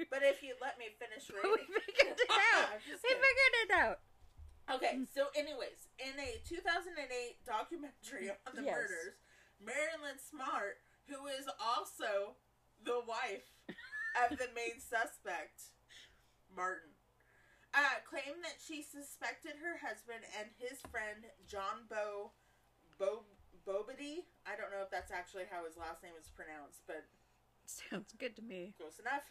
But 0.09 0.25
if 0.25 0.41
you 0.41 0.57
let 0.61 0.81
me 0.81 0.89
finish 0.97 1.29
reading. 1.33 1.69
we 1.69 1.81
figured 1.85 2.17
it 2.17 2.33
out. 2.57 2.81
We 2.81 2.97
figured 2.97 3.57
it 3.69 3.73
out. 3.77 3.99
Okay, 4.73 5.05
so 5.13 5.29
anyways, 5.37 5.93
in 6.01 6.17
a 6.17 6.41
2008 6.49 6.97
documentary 7.45 8.33
on 8.49 8.57
the 8.57 8.65
Yes. 8.65 8.73
murders, 8.73 9.15
Marilyn 9.61 10.17
Smart, 10.17 10.81
who 11.13 11.29
is 11.29 11.45
also 11.61 12.41
the 12.83 13.05
wife 13.07 13.47
of 14.17 14.37
the 14.41 14.49
main 14.57 14.81
suspect, 14.81 15.77
Martin, 16.49 16.96
uh, 17.77 18.01
claimed 18.09 18.41
that 18.41 18.57
she 18.57 18.81
suspected 18.81 19.61
her 19.61 19.77
husband 19.85 20.25
and 20.41 20.49
his 20.57 20.81
friend 20.89 21.29
John 21.45 21.85
Bo, 21.93 22.33
Bo 22.97 23.29
Bobity. 23.69 24.25
I 24.49 24.57
don't 24.57 24.73
know 24.73 24.81
if 24.81 24.91
that's 24.91 25.13
actually 25.13 25.45
how 25.53 25.69
his 25.69 25.77
last 25.77 26.01
name 26.01 26.17
is 26.17 26.33
pronounced, 26.33 26.83
but 26.89 27.05
Sounds 27.67 28.15
good 28.17 28.39
to 28.39 28.43
me. 28.43 28.73
Close 28.79 29.03
enough. 29.03 29.27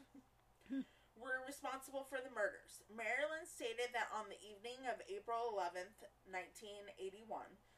were 1.15 1.39
responsible 1.47 2.03
for 2.03 2.19
the 2.19 2.31
murders. 2.35 2.83
Marilyn 2.91 3.47
stated 3.47 3.95
that 3.95 4.11
on 4.11 4.27
the 4.27 4.39
evening 4.43 4.83
of 4.91 4.99
April 5.07 5.55
11th, 5.55 6.03
1981, 6.27 7.23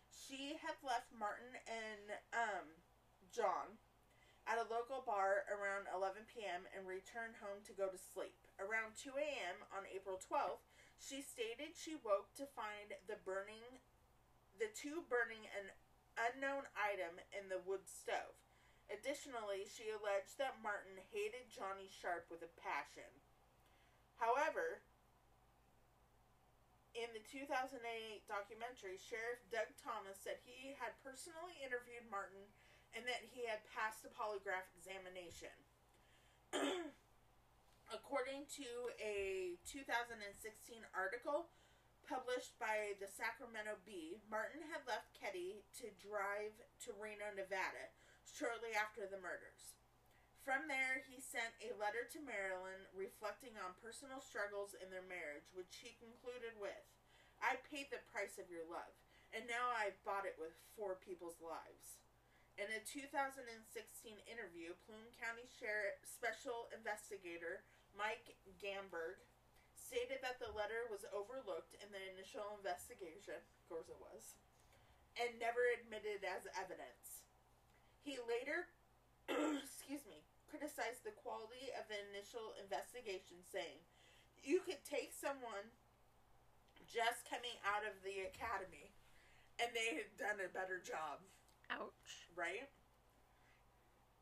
she 0.10 0.58
had 0.58 0.74
left 0.82 1.14
Martin 1.14 1.54
and 1.70 2.18
um, 2.34 2.66
John 3.30 3.78
at 4.48 4.58
a 4.58 4.72
local 4.72 5.04
bar 5.04 5.44
around 5.52 5.92
11 5.92 6.24
p.m. 6.32 6.64
and 6.72 6.88
returned 6.88 7.36
home 7.44 7.60
to 7.68 7.76
go 7.76 7.92
to 7.92 8.00
sleep. 8.00 8.40
Around 8.58 8.96
2 8.96 9.12
a.m. 9.20 9.68
on 9.76 9.84
April 9.92 10.18
12th, 10.18 10.64
she 10.98 11.22
stated 11.22 11.76
she 11.76 12.00
woke 12.00 12.32
to 12.40 12.50
find 12.56 12.96
the 13.06 13.20
burning 13.28 13.84
the 14.58 14.74
two 14.74 15.06
burning 15.06 15.46
an 15.54 15.70
unknown 16.18 16.66
item 16.74 17.22
in 17.30 17.46
the 17.46 17.62
wood 17.62 17.86
stove. 17.86 18.34
Additionally, 18.90 19.70
she 19.70 19.94
alleged 19.94 20.42
that 20.42 20.64
Martin 20.66 20.98
hated 21.14 21.54
Johnny 21.54 21.92
Sharp 21.92 22.26
with 22.34 22.42
a 22.42 22.50
passion. 22.58 23.10
However, 24.18 24.82
in 26.98 27.14
the 27.14 27.22
2008 27.22 27.78
documentary, 28.26 28.98
Sheriff 28.98 29.46
Doug 29.54 29.70
Thomas 29.78 30.18
said 30.18 30.42
he 30.42 30.74
had 30.82 30.98
personally 31.06 31.54
interviewed 31.62 32.10
Martin 32.10 32.50
and 32.96 33.04
that 33.08 33.28
he 33.34 33.44
had 33.48 33.64
passed 33.74 34.06
a 34.08 34.12
polygraph 34.12 34.68
examination. 34.76 35.54
According 37.98 38.48
to 38.60 38.68
a 39.00 39.56
2016 39.64 40.20
article 40.92 41.48
published 42.08 42.56
by 42.56 42.96
the 43.04 43.08
Sacramento 43.08 43.80
Bee, 43.84 44.24
Martin 44.32 44.64
had 44.72 44.88
left 44.88 45.12
Keddie 45.12 45.64
to 45.84 45.92
drive 46.00 46.56
to 46.88 46.96
Reno, 46.96 47.36
Nevada, 47.36 47.92
shortly 48.24 48.72
after 48.76 49.04
the 49.04 49.20
murders. 49.20 49.76
From 50.48 50.72
there, 50.72 51.04
he 51.04 51.20
sent 51.20 51.52
a 51.60 51.76
letter 51.76 52.08
to 52.16 52.24
Marilyn 52.24 52.88
reflecting 52.96 53.60
on 53.60 53.76
personal 53.84 54.24
struggles 54.24 54.72
in 54.80 54.88
their 54.88 55.04
marriage, 55.04 55.52
which 55.52 55.84
he 55.84 56.00
concluded 56.00 56.56
with 56.56 56.88
I 57.44 57.60
paid 57.68 57.92
the 57.92 58.02
price 58.10 58.42
of 58.42 58.50
your 58.50 58.66
love, 58.66 58.96
and 59.36 59.46
now 59.46 59.70
I've 59.76 60.00
bought 60.02 60.26
it 60.26 60.40
with 60.42 60.56
four 60.74 60.98
people's 60.98 61.38
lives. 61.44 62.02
In 62.58 62.74
a 62.74 62.82
2016 62.90 63.54
interview, 64.26 64.74
Plumas 64.90 65.14
County 65.22 65.46
Sheriff 65.46 66.02
Special 66.02 66.66
Investigator 66.74 67.62
Mike 67.94 68.34
Gamberg 68.58 69.22
stated 69.78 70.26
that 70.26 70.42
the 70.42 70.50
letter 70.58 70.90
was 70.90 71.06
overlooked 71.14 71.78
in 71.78 71.94
the 71.94 72.02
initial 72.18 72.58
investigation, 72.58 73.38
of 73.38 73.64
course 73.70 73.86
it 73.94 74.02
was, 74.02 74.42
and 75.22 75.38
never 75.38 75.70
admitted 75.78 76.26
as 76.26 76.50
evidence. 76.58 77.22
He 78.02 78.18
later, 78.26 78.66
excuse 79.62 80.10
me, 80.10 80.26
criticized 80.50 81.06
the 81.06 81.14
quality 81.14 81.70
of 81.78 81.86
the 81.86 82.02
initial 82.10 82.58
investigation, 82.58 83.38
saying, 83.54 83.86
You 84.42 84.66
could 84.66 84.82
take 84.82 85.14
someone 85.14 85.70
just 86.90 87.22
coming 87.30 87.62
out 87.62 87.86
of 87.86 88.02
the 88.02 88.26
academy 88.34 88.90
and 89.62 89.70
they 89.78 89.94
had 89.94 90.10
done 90.18 90.42
a 90.42 90.50
better 90.50 90.82
job, 90.82 91.22
Ouch. 91.70 92.30
right? 92.36 92.70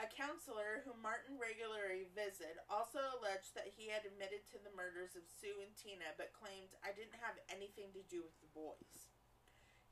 A 0.03 0.11
counselor 0.11 0.83
whom 0.83 0.99
Martin 0.99 1.39
regularly 1.39 2.11
visited 2.11 2.59
also 2.67 2.99
alleged 3.15 3.55
that 3.55 3.71
he 3.79 3.87
had 3.87 4.03
admitted 4.03 4.43
to 4.51 4.59
the 4.59 4.73
murders 4.75 5.15
of 5.15 5.23
Sue 5.23 5.63
and 5.63 5.71
Tina, 5.79 6.11
but 6.19 6.35
claimed, 6.35 6.75
I 6.83 6.91
didn't 6.91 7.23
have 7.23 7.39
anything 7.47 7.95
to 7.95 8.03
do 8.11 8.19
with 8.19 8.35
the 8.43 8.51
boys. 8.51 9.07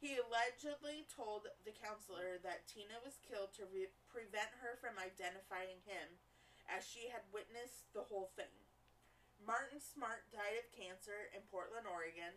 He 0.04 0.20
allegedly 0.20 1.08
told 1.08 1.48
the 1.63 1.72
counselor 1.72 2.36
that 2.44 2.68
Tina 2.68 3.00
was 3.00 3.24
killed 3.24 3.56
to 3.56 3.63
re- 3.72 3.96
prevent 4.12 4.52
her 4.60 4.76
from 4.76 5.00
identifying 5.00 5.80
him, 5.88 6.20
as 6.68 6.84
she 6.84 7.08
had 7.08 7.24
witnessed 7.32 7.88
the 7.96 8.04
whole 8.12 8.28
thing. 8.36 8.52
Martin 9.39 9.80
Smart 9.80 10.28
died 10.36 10.60
of 10.60 10.76
cancer 10.76 11.32
in 11.32 11.48
Portland, 11.48 11.88
Oregon 11.88 12.36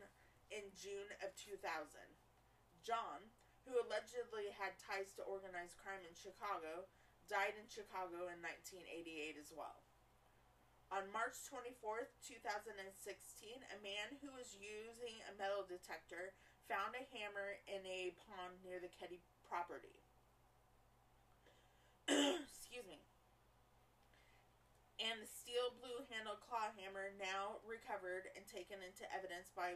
in 0.54 0.70
June 0.78 1.10
of 1.18 1.34
2000. 1.34 1.58
John, 2.86 3.34
who 3.66 3.74
allegedly 3.82 4.54
had 4.54 4.78
ties 4.78 5.10
to 5.18 5.26
organized 5.26 5.74
crime 5.82 6.06
in 6.06 6.14
Chicago, 6.14 6.86
died 7.26 7.58
in 7.58 7.66
Chicago 7.66 8.30
in 8.30 8.38
1988 8.38 9.34
as 9.34 9.50
well. 9.50 9.82
On 10.94 11.02
March 11.10 11.34
24, 11.50 12.06
2016, 12.22 12.78
a 12.78 13.78
man 13.82 14.14
who 14.22 14.30
was 14.38 14.54
using 14.54 15.18
a 15.26 15.34
metal 15.34 15.66
detector 15.66 16.30
found 16.70 16.94
a 16.94 17.02
hammer 17.10 17.58
in 17.66 17.82
a 17.82 18.14
pond 18.30 18.54
near 18.62 18.78
the 18.78 18.90
Keddie 18.94 19.26
property. 19.42 19.98
Excuse 22.06 22.86
me. 22.86 23.02
And 25.02 25.18
the 25.18 25.26
steel 25.26 25.74
blue 25.82 26.06
handled 26.06 26.38
claw 26.46 26.70
hammer, 26.78 27.10
now 27.18 27.58
recovered 27.66 28.30
and 28.38 28.46
taken 28.46 28.78
into 28.78 29.10
evidence 29.10 29.50
by 29.50 29.74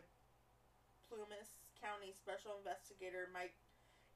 Plumas 1.11 1.59
County 1.83 2.15
Special 2.15 2.55
Investigator 2.55 3.27
Mike 3.35 3.59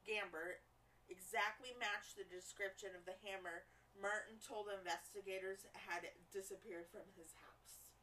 Gamber, 0.05 0.61
exactly 1.09 1.73
matched 1.77 2.17
the 2.17 2.29
description 2.29 2.93
of 2.97 3.05
the 3.05 3.17
hammer 3.25 3.65
Martin 3.99 4.43
told 4.43 4.67
investigators 4.71 5.67
had 5.87 6.07
disappeared 6.35 6.91
from 6.91 7.07
his 7.15 7.31
house. 7.39 7.95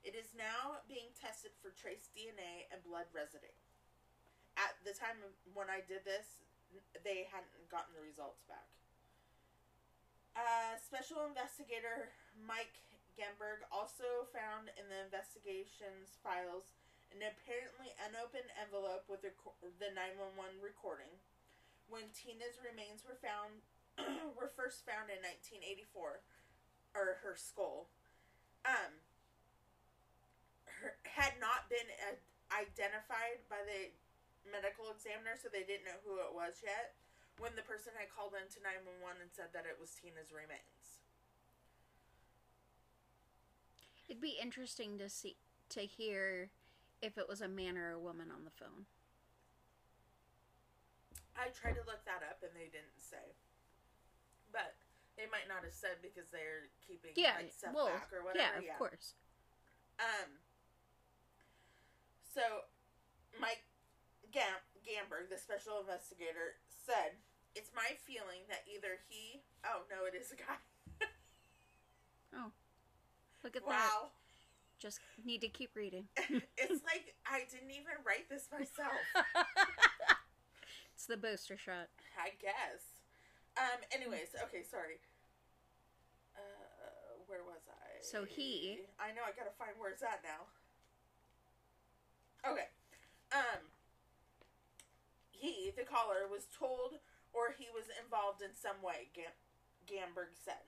It 0.00 0.16
is 0.16 0.32
now 0.32 0.80
being 0.88 1.12
tested 1.12 1.52
for 1.60 1.76
trace 1.76 2.08
DNA 2.16 2.64
and 2.72 2.80
blood 2.80 3.04
residue. 3.12 3.52
At 4.56 4.80
the 4.80 4.96
time 4.96 5.20
when 5.52 5.68
I 5.68 5.84
did 5.84 6.08
this, 6.08 6.40
they 7.04 7.28
hadn't 7.28 7.52
gotten 7.68 7.92
the 7.92 8.00
results 8.00 8.40
back. 8.48 8.64
Uh, 10.32 10.80
Special 10.80 11.28
Investigator 11.28 12.08
Mike 12.32 12.80
Gamberg 13.18 13.60
also 13.68 14.24
found 14.32 14.72
in 14.80 14.88
the 14.88 15.04
investigation's 15.04 16.16
files 16.24 16.79
an 17.10 17.26
apparently 17.26 17.90
unopened 18.06 18.50
envelope 18.54 19.06
with 19.10 19.22
the, 19.22 19.34
the 19.82 19.90
911 19.92 20.62
recording. 20.62 21.10
When 21.90 22.06
Tina's 22.14 22.58
remains 22.62 23.02
were 23.02 23.18
found, 23.18 23.66
were 24.38 24.50
first 24.50 24.86
found 24.86 25.10
in 25.10 25.18
1984, 25.22 26.22
or 26.94 27.18
her 27.22 27.34
skull, 27.34 27.90
um, 28.62 28.94
her, 30.80 30.94
had 31.02 31.34
not 31.42 31.66
been 31.66 31.90
identified 32.54 33.42
by 33.50 33.58
the 33.66 33.90
medical 34.46 34.88
examiner, 34.94 35.34
so 35.34 35.50
they 35.50 35.66
didn't 35.66 35.86
know 35.90 36.00
who 36.06 36.22
it 36.22 36.30
was 36.30 36.62
yet. 36.62 36.94
When 37.42 37.56
the 37.56 37.64
person 37.64 37.96
had 37.96 38.12
called 38.12 38.36
into 38.36 38.62
911 38.62 39.18
and 39.18 39.32
said 39.32 39.50
that 39.56 39.66
it 39.66 39.80
was 39.80 39.96
Tina's 39.96 40.30
remains. 40.30 41.02
It'd 44.06 44.20
be 44.20 44.36
interesting 44.42 44.98
to 44.98 45.08
see 45.08 45.36
to 45.70 45.80
hear 45.80 46.50
if 47.02 47.16
it 47.18 47.28
was 47.28 47.40
a 47.40 47.48
man 47.48 47.76
or 47.76 47.92
a 47.92 47.98
woman 47.98 48.28
on 48.30 48.44
the 48.44 48.50
phone. 48.50 48.84
I 51.36 51.48
tried 51.56 51.80
to 51.80 51.84
look 51.88 52.04
that 52.04 52.20
up 52.26 52.42
and 52.44 52.52
they 52.54 52.68
didn't 52.68 53.00
say. 53.00 53.32
But 54.52 54.76
they 55.16 55.24
might 55.32 55.48
not 55.48 55.64
have 55.64 55.72
said 55.72 56.02
because 56.02 56.28
they're 56.28 56.68
keeping 56.84 57.12
Yeah, 57.16 57.40
like, 57.40 57.52
stuff 57.52 57.72
well, 57.72 57.86
back 57.88 58.12
or 58.12 58.24
whatever. 58.24 58.60
yeah, 58.60 58.72
of 58.72 58.78
course. 58.78 59.14
Um. 59.98 60.40
So, 62.34 62.42
Mike 63.40 63.64
Gam- 64.30 64.62
Gamberg, 64.86 65.28
the 65.30 65.38
special 65.38 65.80
investigator, 65.80 66.60
said, 66.68 67.18
"It's 67.54 67.70
my 67.74 67.96
feeling 68.06 68.46
that 68.48 68.64
either 68.68 68.98
he, 69.08 69.42
oh 69.64 69.82
no, 69.90 70.04
it 70.06 70.14
is 70.14 70.32
a 70.32 70.36
guy. 70.36 70.60
Oh, 72.32 72.52
look 73.42 73.56
at 73.56 73.66
that. 73.66 73.68
wow, 73.68 74.10
Just 74.80 74.98
need 75.24 75.42
to 75.42 75.48
keep 75.48 75.76
reading. 75.76 76.08
it's 76.16 76.82
like 76.90 77.14
I 77.28 77.44
didn't 77.52 77.70
even 77.70 78.00
write 78.04 78.28
this 78.30 78.48
myself. 78.50 78.96
it's 80.94 81.04
the 81.06 81.18
booster 81.18 81.58
shot. 81.58 81.92
I 82.16 82.30
guess. 82.40 82.80
Um. 83.60 83.84
Anyways, 83.92 84.32
okay. 84.48 84.64
Sorry. 84.64 84.96
Uh, 86.34 87.20
where 87.26 87.44
was 87.44 87.60
I? 87.68 88.00
So 88.00 88.24
he- 88.24 88.80
I 88.98 89.12
know. 89.12 89.20
I 89.28 89.36
gotta 89.36 89.52
find 89.58 89.72
where 89.78 89.90
it's 89.92 90.02
at 90.02 90.24
now. 90.24 90.48
Okay. 92.50 92.68
Um. 93.32 93.68
He, 95.30 95.72
the 95.76 95.84
caller, 95.84 96.28
was 96.30 96.48
told 96.52 97.00
or 97.32 97.54
he 97.56 97.66
was 97.72 97.84
involved 98.02 98.42
in 98.42 98.50
some 98.56 98.80
way. 98.82 99.08
Gam- 99.14 99.36
Gamberg 99.88 100.32
said. 100.36 100.64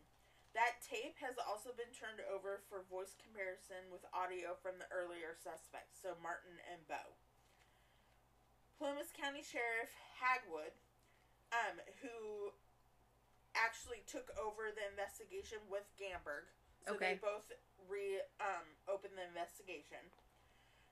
That 0.53 0.85
tape 0.85 1.17
has 1.25 1.41
also 1.41 1.73
been 1.73 1.89
turned 1.97 2.21
over 2.29 2.61
for 2.69 2.85
voice 2.93 3.17
comparison 3.17 3.89
with 3.89 4.05
audio 4.13 4.53
from 4.61 4.77
the 4.77 4.85
earlier 4.93 5.33
suspects, 5.41 5.97
so 6.05 6.13
Martin 6.21 6.61
and 6.69 6.85
Bo. 6.85 7.01
Plumas 8.77 9.09
County 9.17 9.41
Sheriff 9.41 9.89
Hagwood, 10.21 10.77
um, 11.57 11.81
who 12.05 12.53
actually 13.57 14.05
took 14.05 14.29
over 14.37 14.69
the 14.77 14.85
investigation 14.93 15.61
with 15.73 15.89
Gamberg, 15.97 16.49
so 16.85 17.01
Okay. 17.01 17.17
they 17.17 17.19
both 17.21 17.49
re 17.89 18.21
um, 18.43 18.67
opened 18.89 19.17
the 19.17 19.25
investigation. 19.25 20.03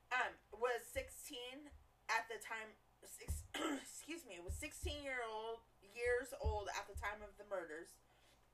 Um, 0.09 0.33
was 0.57 0.81
sixteen 0.88 1.68
at 2.09 2.25
the 2.33 2.40
time. 2.40 2.73
Six, 3.05 3.44
excuse 3.85 4.25
me, 4.25 4.40
was 4.40 4.55
sixteen 4.57 5.03
year 5.05 5.20
old 5.27 5.61
years 5.96 6.33
old 6.40 6.68
at 6.79 6.87
the 6.88 6.96
time 6.96 7.20
of 7.27 7.33
the 7.37 7.44
murders, 7.51 7.90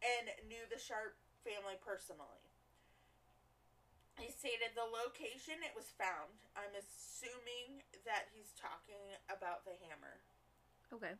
and 0.06 0.30
knew 0.46 0.62
the 0.70 0.78
Sharp 0.78 1.18
family 1.42 1.78
personally. 1.82 2.46
He 4.16 4.32
stated 4.32 4.72
the 4.72 4.88
location 4.88 5.60
it 5.60 5.76
was 5.76 5.92
found. 5.92 6.40
I'm 6.56 6.72
assuming 6.72 7.84
that 8.08 8.32
he's 8.32 8.56
talking 8.56 9.12
about 9.28 9.68
the 9.68 9.76
hammer. 9.84 10.24
Okay. 10.88 11.12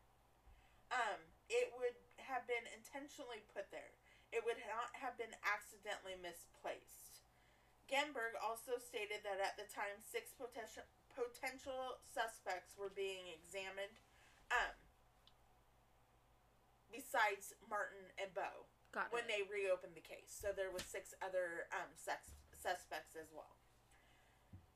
Um, 0.88 1.20
it 1.50 1.74
would 1.76 1.98
have 2.16 2.48
been 2.48 2.64
intentionally 2.72 3.44
put 3.52 3.68
there. 3.68 3.92
It 4.32 4.40
would 4.48 4.58
not 4.64 4.96
have 4.96 5.18
been 5.20 5.34
accidentally 5.44 6.16
misplaced. 6.16 7.20
Gamberg 7.86 8.34
also 8.40 8.80
stated 8.82 9.22
that 9.22 9.38
at 9.38 9.54
the 9.54 9.68
time 9.70 10.02
six 10.02 10.34
potential 10.34 10.82
potential 11.14 12.02
suspects 12.10 12.74
were 12.74 12.90
being 12.90 13.30
examined. 13.30 13.94
Um, 14.50 14.74
besides 16.90 17.54
Martin 17.68 18.10
and 18.18 18.32
Bo 18.32 18.66
Got 18.96 19.12
when 19.12 19.28
it. 19.28 19.30
they 19.30 19.42
reopened 19.44 19.92
the 19.92 20.00
case. 20.00 20.32
So 20.32 20.56
there 20.56 20.72
was 20.72 20.80
six 20.88 21.12
other 21.20 21.68
um, 21.76 21.92
sex, 22.00 22.32
suspects 22.56 23.12
as 23.12 23.28
well. 23.28 23.52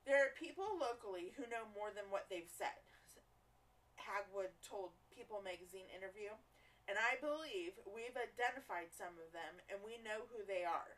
There 0.05 0.21
are 0.21 0.37
people 0.37 0.77
locally 0.77 1.33
who 1.33 1.49
know 1.49 1.65
more 1.73 1.89
than 1.89 2.05
what 2.13 2.29
they've 2.29 2.49
said. 2.49 2.77
Hagwood 3.97 4.53
told 4.61 4.93
People 5.09 5.41
magazine 5.41 5.89
interview, 5.93 6.33
and 6.89 6.97
I 6.97 7.17
believe 7.21 7.77
we've 7.85 8.17
identified 8.17 8.89
some 8.93 9.13
of 9.21 9.29
them 9.33 9.61
and 9.69 9.77
we 9.85 10.01
know 10.01 10.25
who 10.33 10.41
they 10.45 10.65
are. 10.65 10.97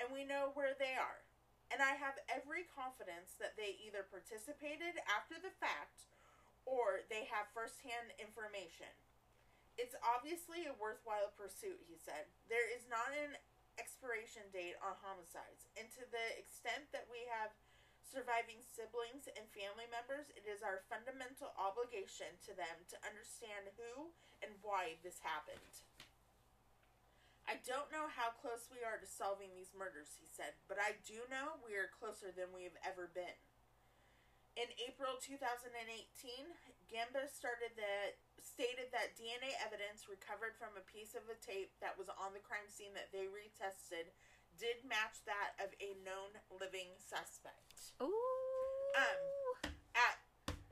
And 0.00 0.08
we 0.08 0.24
know 0.24 0.50
where 0.56 0.72
they 0.78 0.96
are. 0.96 1.20
And 1.68 1.84
I 1.84 1.94
have 2.00 2.16
every 2.28 2.64
confidence 2.72 3.36
that 3.38 3.54
they 3.60 3.76
either 3.84 4.08
participated 4.08 4.98
after 5.04 5.36
the 5.36 5.52
fact 5.60 6.08
or 6.64 7.04
they 7.12 7.28
have 7.28 7.52
firsthand 7.52 8.12
information. 8.16 8.90
It's 9.80 9.96
obviously 10.04 10.68
a 10.68 10.76
worthwhile 10.76 11.32
pursuit, 11.32 11.80
he 11.88 11.96
said. 11.96 12.28
There 12.52 12.68
is 12.68 12.84
not 12.86 13.12
an 13.16 13.40
expiration 13.80 14.44
date 14.52 14.76
on 14.84 15.00
homicides, 15.00 15.68
and 15.80 15.88
to 15.96 16.04
the 16.12 16.26
extent 16.36 16.92
that 16.92 17.08
we 17.08 17.24
have 17.32 17.56
surviving 18.04 18.60
siblings 18.60 19.24
and 19.32 19.48
family 19.56 19.88
members, 19.88 20.28
it 20.36 20.44
is 20.44 20.60
our 20.60 20.84
fundamental 20.92 21.56
obligation 21.56 22.28
to 22.44 22.52
them 22.52 22.84
to 22.92 23.00
understand 23.08 23.72
who 23.80 24.12
and 24.44 24.52
why 24.60 25.00
this 25.00 25.24
happened. 25.24 25.80
I 27.48 27.56
don't 27.64 27.88
know 27.88 28.06
how 28.12 28.36
close 28.38 28.68
we 28.68 28.84
are 28.84 29.00
to 29.00 29.08
solving 29.08 29.50
these 29.56 29.72
murders, 29.72 30.14
he 30.20 30.28
said, 30.28 30.52
but 30.68 30.76
I 30.76 31.00
do 31.08 31.24
know 31.32 31.58
we 31.64 31.74
are 31.74 31.90
closer 31.90 32.30
than 32.30 32.52
we 32.52 32.68
have 32.68 32.76
ever 32.84 33.08
been. 33.10 33.40
In 34.60 34.68
April 34.84 35.16
2018, 35.16 35.72
Gamberg 36.92 37.32
started 37.32 37.72
that 37.80 38.20
stated 38.40 38.88
that 38.94 39.18
DNA 39.18 39.52
evidence 39.60 40.08
recovered 40.08 40.56
from 40.56 40.72
a 40.78 40.84
piece 40.88 41.12
of 41.18 41.24
a 41.28 41.36
tape 41.40 41.74
that 41.84 41.94
was 41.98 42.08
on 42.16 42.32
the 42.32 42.42
crime 42.42 42.66
scene 42.70 42.94
that 42.96 43.12
they 43.12 43.28
retested 43.28 44.08
did 44.60 44.80
match 44.84 45.20
that 45.24 45.56
of 45.60 45.72
a 45.80 45.96
known 46.04 46.32
living 46.52 46.92
suspect. 47.00 47.96
Ooh. 48.00 48.12
Um, 48.96 49.72
at 49.96 50.20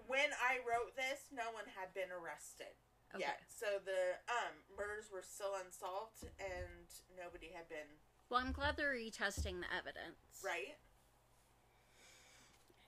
when 0.04 0.28
I 0.40 0.60
wrote 0.68 0.92
this, 0.96 1.32
no 1.32 1.48
one 1.56 1.64
had 1.76 1.92
been 1.96 2.12
arrested 2.12 2.72
Okay. 3.10 3.26
yet, 3.26 3.42
so 3.50 3.66
the 3.82 4.14
um 4.30 4.54
murders 4.78 5.10
were 5.10 5.24
still 5.24 5.56
unsolved, 5.64 6.22
and 6.38 6.86
nobody 7.18 7.50
had 7.50 7.66
been 7.68 7.88
Well, 8.28 8.38
I'm 8.38 8.52
glad 8.52 8.76
they're 8.76 8.94
retesting 8.94 9.58
the 9.64 9.70
evidence. 9.74 10.44
right. 10.44 10.76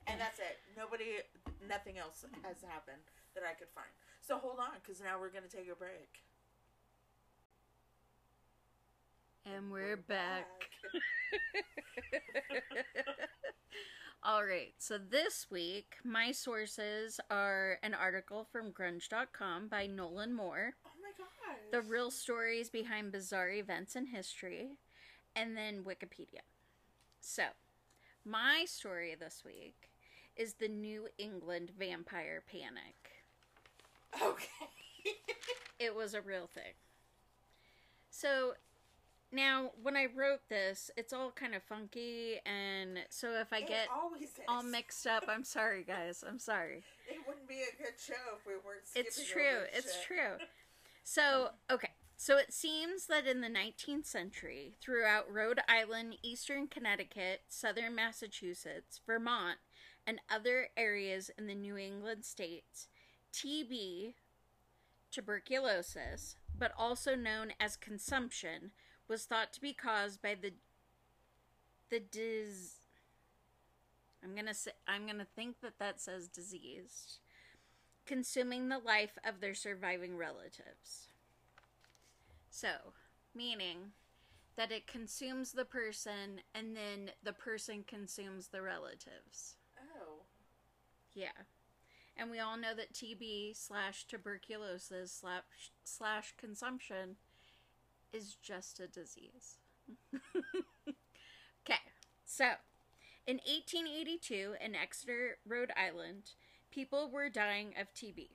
And 0.06 0.20
that's 0.20 0.38
it. 0.38 0.58
Nobody, 0.76 1.22
nothing 1.66 1.96
else 1.96 2.26
has 2.42 2.58
happened 2.66 3.02
that 3.34 3.44
I 3.46 3.54
could 3.54 3.70
find. 3.70 3.90
So 4.32 4.38
hold 4.38 4.60
on, 4.60 4.70
because 4.82 5.02
now 5.02 5.20
we're 5.20 5.28
gonna 5.28 5.46
take 5.46 5.70
a 5.70 5.74
break. 5.74 6.08
And 9.44 9.70
we're 9.70 9.98
back. 9.98 10.46
All 14.22 14.46
right, 14.46 14.72
so 14.78 14.96
this 14.96 15.48
week, 15.50 15.96
my 16.02 16.32
sources 16.32 17.20
are 17.30 17.78
an 17.82 17.92
article 17.92 18.46
from 18.50 18.72
grunge.com 18.72 19.68
by 19.68 19.86
Nolan 19.86 20.32
Moore, 20.32 20.76
Oh 20.86 20.90
my 21.02 21.10
gosh. 21.18 21.58
the 21.70 21.82
real 21.82 22.10
stories 22.10 22.70
behind 22.70 23.12
bizarre 23.12 23.50
events 23.50 23.96
in 23.96 24.06
history, 24.06 24.78
and 25.36 25.54
then 25.54 25.82
Wikipedia. 25.82 26.40
So, 27.20 27.48
my 28.24 28.64
story 28.66 29.14
this 29.14 29.42
week 29.44 29.90
is 30.36 30.54
the 30.54 30.68
New 30.68 31.08
England 31.18 31.72
vampire 31.78 32.42
panic. 32.50 33.01
Okay. 34.20 34.46
It 35.78 35.96
was 35.96 36.14
a 36.14 36.20
real 36.20 36.46
thing. 36.46 36.74
So, 38.08 38.52
now 39.32 39.70
when 39.82 39.96
I 39.96 40.06
wrote 40.14 40.48
this, 40.48 40.92
it's 40.96 41.12
all 41.12 41.32
kind 41.32 41.56
of 41.56 41.62
funky, 41.64 42.36
and 42.46 43.00
so 43.10 43.32
if 43.40 43.52
I 43.52 43.58
It 43.58 43.68
get 43.68 43.88
all 44.46 44.62
mixed 44.62 45.08
up, 45.08 45.24
I'm 45.26 45.42
sorry, 45.42 45.82
guys. 45.82 46.22
I'm 46.26 46.38
sorry. 46.38 46.84
It 47.08 47.18
wouldn't 47.26 47.48
be 47.48 47.62
a 47.62 47.82
good 47.82 47.94
show 47.98 48.14
if 48.38 48.46
we 48.46 48.52
weren't. 48.64 48.84
It's 48.94 49.28
true. 49.28 49.64
It's 49.72 49.94
shit. 49.94 50.04
true. 50.06 50.46
So, 51.02 51.48
okay. 51.70 51.90
So 52.16 52.36
it 52.38 52.52
seems 52.52 53.06
that 53.06 53.26
in 53.26 53.40
the 53.40 53.48
19th 53.48 54.06
century, 54.06 54.74
throughout 54.80 55.28
Rhode 55.28 55.58
Island, 55.68 56.18
eastern 56.22 56.68
Connecticut, 56.68 57.40
southern 57.48 57.96
Massachusetts, 57.96 59.00
Vermont, 59.04 59.58
and 60.06 60.20
other 60.30 60.68
areas 60.76 61.32
in 61.36 61.48
the 61.48 61.54
New 61.56 61.76
England 61.76 62.24
states, 62.24 62.86
TB, 63.32 64.14
tuberculosis, 65.10 66.36
but 66.58 66.72
also 66.76 67.14
known 67.14 67.52
as 67.58 67.76
consumption, 67.76 68.72
was 69.08 69.24
thought 69.24 69.52
to 69.52 69.60
be 69.60 69.72
caused 69.72 70.22
by 70.22 70.34
the 70.34 70.52
the 71.90 72.00
dis 72.00 72.76
I'm 74.24 74.34
to 74.46 74.54
say 74.54 74.70
I'm 74.86 75.04
going 75.04 75.18
to 75.18 75.26
think 75.36 75.60
that 75.60 75.78
that 75.78 76.00
says 76.00 76.28
disease 76.28 77.18
consuming 78.06 78.68
the 78.68 78.78
life 78.78 79.18
of 79.24 79.40
their 79.40 79.54
surviving 79.54 80.16
relatives. 80.16 81.08
So, 82.50 82.68
meaning 83.34 83.92
that 84.56 84.72
it 84.72 84.86
consumes 84.86 85.52
the 85.52 85.64
person 85.64 86.40
and 86.54 86.76
then 86.76 87.10
the 87.22 87.32
person 87.32 87.84
consumes 87.86 88.48
the 88.48 88.60
relatives. 88.60 89.56
Oh. 89.78 90.22
Yeah. 91.14 91.28
And 92.16 92.30
we 92.30 92.38
all 92.38 92.56
know 92.56 92.74
that 92.74 92.92
TB 92.92 93.56
slash 93.56 94.04
tuberculosis 94.04 95.22
slash, 95.84 96.34
consumption 96.36 97.16
is 98.12 98.36
just 98.42 98.80
a 98.80 98.86
disease. 98.86 99.58
okay, 100.44 101.80
so 102.24 102.44
in 103.26 103.36
1882 103.36 104.54
in 104.64 104.74
Exeter, 104.74 105.38
Rhode 105.46 105.72
Island, 105.76 106.32
people 106.70 107.10
were 107.10 107.28
dying 107.28 107.74
of 107.80 107.92
TB. 107.94 108.28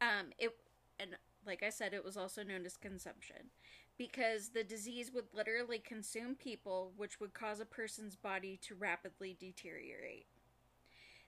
Um, 0.00 0.32
it 0.38 0.54
and 0.98 1.16
like 1.46 1.62
I 1.62 1.70
said, 1.70 1.94
it 1.94 2.04
was 2.04 2.16
also 2.16 2.42
known 2.42 2.66
as 2.66 2.76
consumption 2.76 3.50
because 3.96 4.50
the 4.50 4.64
disease 4.64 5.10
would 5.12 5.26
literally 5.34 5.78
consume 5.78 6.34
people, 6.34 6.92
which 6.96 7.20
would 7.20 7.34
cause 7.34 7.60
a 7.60 7.66
person's 7.66 8.16
body 8.16 8.58
to 8.62 8.74
rapidly 8.74 9.36
deteriorate. 9.38 10.26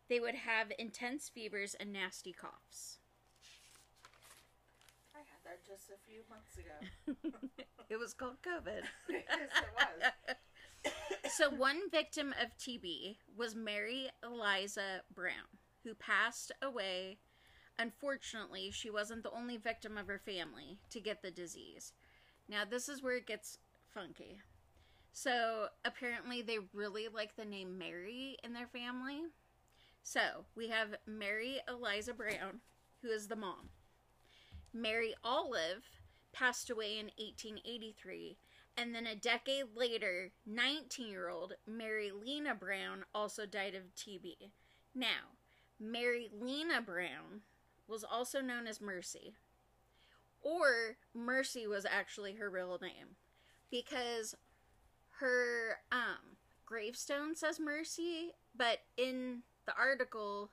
They 0.09 0.21
would 0.21 0.35
have 0.35 0.73
intense 0.79 1.29
fevers 1.29 1.75
and 1.79 1.93
nasty 1.93 2.33
coughs. 2.33 2.99
I 5.15 5.19
had 5.19 5.41
that 5.45 5.65
just 5.67 5.91
a 5.91 5.99
few 6.07 6.23
months 6.29 6.57
ago. 6.59 7.49
it 7.91 7.97
was 7.97 8.13
called 8.15 8.37
COVID. 8.43 8.83
yes, 9.09 9.25
it 9.29 10.33
was. 10.85 10.93
so 11.33 11.51
one 11.51 11.91
victim 11.91 12.35
of 12.41 12.57
TB 12.59 13.17
was 13.37 13.55
Mary 13.55 14.11
Eliza 14.23 15.03
Brown, 15.15 15.59
who 15.85 15.95
passed 15.95 16.53
away. 16.61 17.19
Unfortunately, 17.79 18.71
she 18.71 18.91
wasn't 18.91 19.23
the 19.23 19.31
only 19.31 19.57
victim 19.57 19.97
of 19.97 20.07
her 20.09 20.19
family 20.19 20.79
to 20.91 21.01
get 21.01 21.23
the 21.23 21.31
disease. 21.31 21.93
Now, 22.49 22.65
this 22.69 22.89
is 22.89 23.03
where 23.03 23.17
it 23.17 23.27
gets 23.27 23.59
funky. 23.95 24.41
So, 25.13 25.69
apparently, 25.85 26.43
they 26.43 26.59
really 26.73 27.09
like 27.09 27.37
the 27.37 27.45
name 27.45 27.79
Mary 27.79 28.37
in 28.43 28.53
their 28.53 28.67
family. 28.67 29.23
So, 30.03 30.47
we 30.57 30.69
have 30.69 30.97
Mary 31.07 31.61
Eliza 31.69 32.13
Brown, 32.13 32.61
who 33.03 33.09
is 33.09 33.29
the 33.29 33.37
mom. 33.37 33.71
Mary 34.73 35.15
Olive 35.23 35.85
passed 36.33 36.71
away 36.71 36.99
in 36.99 37.07
1883, 37.17 38.37
and 38.77 38.95
then 38.95 39.07
a 39.07 39.15
decade 39.15 39.77
later, 39.77 40.33
19 40.47 41.09
year 41.09 41.29
old 41.29 41.55
Mary 41.67 42.11
Lena 42.11 42.55
Brown 42.55 43.05
also 43.15 43.47
died 43.47 43.75
of 43.75 43.95
TB. 43.95 44.51
Now, 44.95 45.37
Mary 45.79 46.29
Lena 46.33 46.81
Brown 46.81 47.43
was 47.87 48.05
also 48.05 48.41
known 48.41 48.67
as 48.67 48.81
Mercy, 48.81 49.35
or 50.41 50.97
Mercy 51.15 51.67
was 51.67 51.85
actually 51.85 52.35
her 52.35 52.51
real 52.51 52.79
name 52.81 53.17
because 53.71 54.35
her 55.21 55.79
um, 55.91 56.37
gravestone 56.67 57.35
says 57.35 57.61
Mercy, 57.61 58.33
but 58.57 58.79
in 58.97 59.43
the 59.67 59.75
article, 59.77 60.51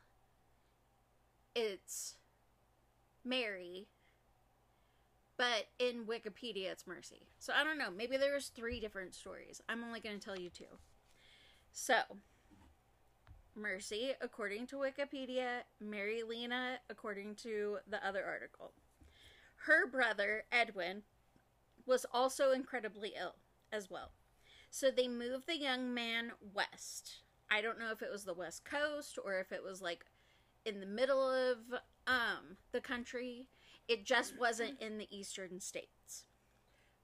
it's 1.55 2.15
Mary 3.23 3.87
but 5.39 5.67
in 5.79 6.03
Wikipedia 6.03 6.65
it's 6.65 6.85
Mercy. 6.85 7.21
So 7.39 7.53
I 7.57 7.63
don't 7.63 7.77
know. 7.77 7.89
Maybe 7.89 8.17
there 8.17 8.33
was 8.33 8.49
three 8.49 8.81
different 8.81 9.15
stories. 9.15 9.61
I'm 9.69 9.85
only 9.85 10.01
going 10.01 10.19
to 10.19 10.23
tell 10.23 10.37
you 10.37 10.49
two. 10.49 10.65
So 11.71 11.95
Mercy, 13.55 14.11
according 14.21 14.67
to 14.67 14.75
Wikipedia, 14.75 15.61
Mary 15.79 16.23
Lena, 16.23 16.79
according 16.89 17.35
to 17.35 17.77
the 17.89 18.05
other 18.05 18.25
article. 18.25 18.73
Her 19.65 19.87
brother 19.87 20.43
Edwin 20.51 21.03
was 21.85 22.05
also 22.13 22.51
incredibly 22.51 23.13
ill 23.17 23.35
as 23.71 23.89
well. 23.89 24.11
So 24.69 24.91
they 24.91 25.07
moved 25.07 25.47
the 25.47 25.57
young 25.57 25.93
man 25.93 26.33
west. 26.53 27.21
I 27.51 27.61
don't 27.61 27.79
know 27.79 27.91
if 27.91 28.01
it 28.01 28.11
was 28.11 28.25
the 28.25 28.33
west 28.33 28.63
coast 28.65 29.17
or 29.23 29.39
if 29.39 29.51
it 29.51 29.63
was 29.63 29.81
like 29.81 30.05
in 30.65 30.79
the 30.79 30.85
middle 30.85 31.29
of 31.29 31.57
um 32.07 32.57
the 32.71 32.81
country. 32.81 33.47
It 33.87 34.05
just 34.05 34.37
wasn't 34.39 34.79
in 34.79 34.99
the 34.99 35.07
eastern 35.09 35.59
states. 35.59 36.25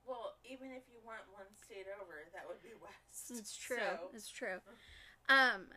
well, 0.08 0.36
even 0.44 0.68
if 0.68 0.84
you 0.88 1.00
went 1.04 1.22
one 1.34 1.46
state 1.66 1.88
over, 2.00 2.14
that 2.34 2.44
would 2.48 2.62
be 2.62 2.70
west. 2.82 3.32
It's 3.40 3.56
true. 3.58 3.78
So, 3.78 4.10
It's 4.14 4.30
true. 4.30 4.60
Um 5.30 5.68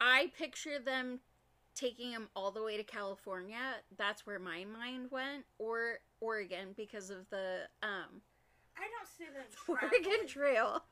I 0.00 0.32
picture 0.36 0.78
them 0.78 1.20
taking 1.74 2.12
them 2.12 2.28
all 2.36 2.50
the 2.52 2.62
way 2.62 2.76
to 2.76 2.84
California. 2.84 3.74
That's 3.98 4.24
where 4.26 4.38
my 4.38 4.64
mind 4.64 5.08
went, 5.10 5.44
or 5.58 5.98
Oregon 6.20 6.68
because 6.76 7.10
of 7.10 7.28
the 7.30 7.62
um 7.82 8.22
I 8.76 8.86
don't 8.88 9.08
see 9.16 9.24
them 9.26 9.44
Oregon 9.68 10.26
traveling. 10.26 10.28
Trail. 10.28 10.84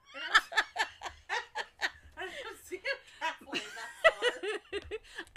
I 2.72 2.76
see 2.76 2.80
them 2.80 3.00
traveling 3.18 3.68
that 3.76 3.90
far. 4.00 4.80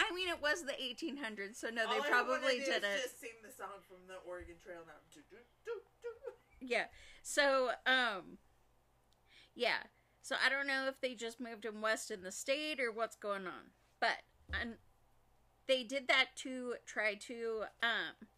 I 0.00 0.14
mean, 0.14 0.28
it 0.28 0.40
was 0.40 0.62
the 0.62 0.72
1800s, 0.72 1.56
so 1.56 1.68
no, 1.68 1.82
they 1.90 1.98
wanna 1.98 2.08
probably 2.08 2.58
did 2.60 2.82
it. 2.82 3.02
Just 3.02 3.20
sing 3.20 3.36
the 3.44 3.52
song 3.52 3.84
from 3.86 3.98
the 4.08 4.16
Oregon 4.26 4.56
Trail 4.62 4.80
now. 4.86 4.98
Do, 5.12 5.20
do, 5.30 5.36
do, 5.64 5.72
do. 6.02 6.08
Yeah. 6.60 6.86
So, 7.22 7.70
um, 7.86 8.38
yeah. 9.54 9.84
So 10.22 10.36
I 10.44 10.48
don't 10.48 10.66
know 10.66 10.88
if 10.88 11.00
they 11.00 11.14
just 11.14 11.40
moved 11.40 11.64
him 11.64 11.80
west 11.80 12.10
in 12.10 12.22
the 12.22 12.32
state 12.32 12.80
or 12.80 12.90
what's 12.90 13.16
going 13.16 13.46
on, 13.46 13.70
but 14.00 14.22
and 14.60 14.74
they 15.68 15.82
did 15.84 16.08
that 16.08 16.30
to 16.36 16.74
try 16.84 17.14
to. 17.14 17.64
Um, 17.82 18.28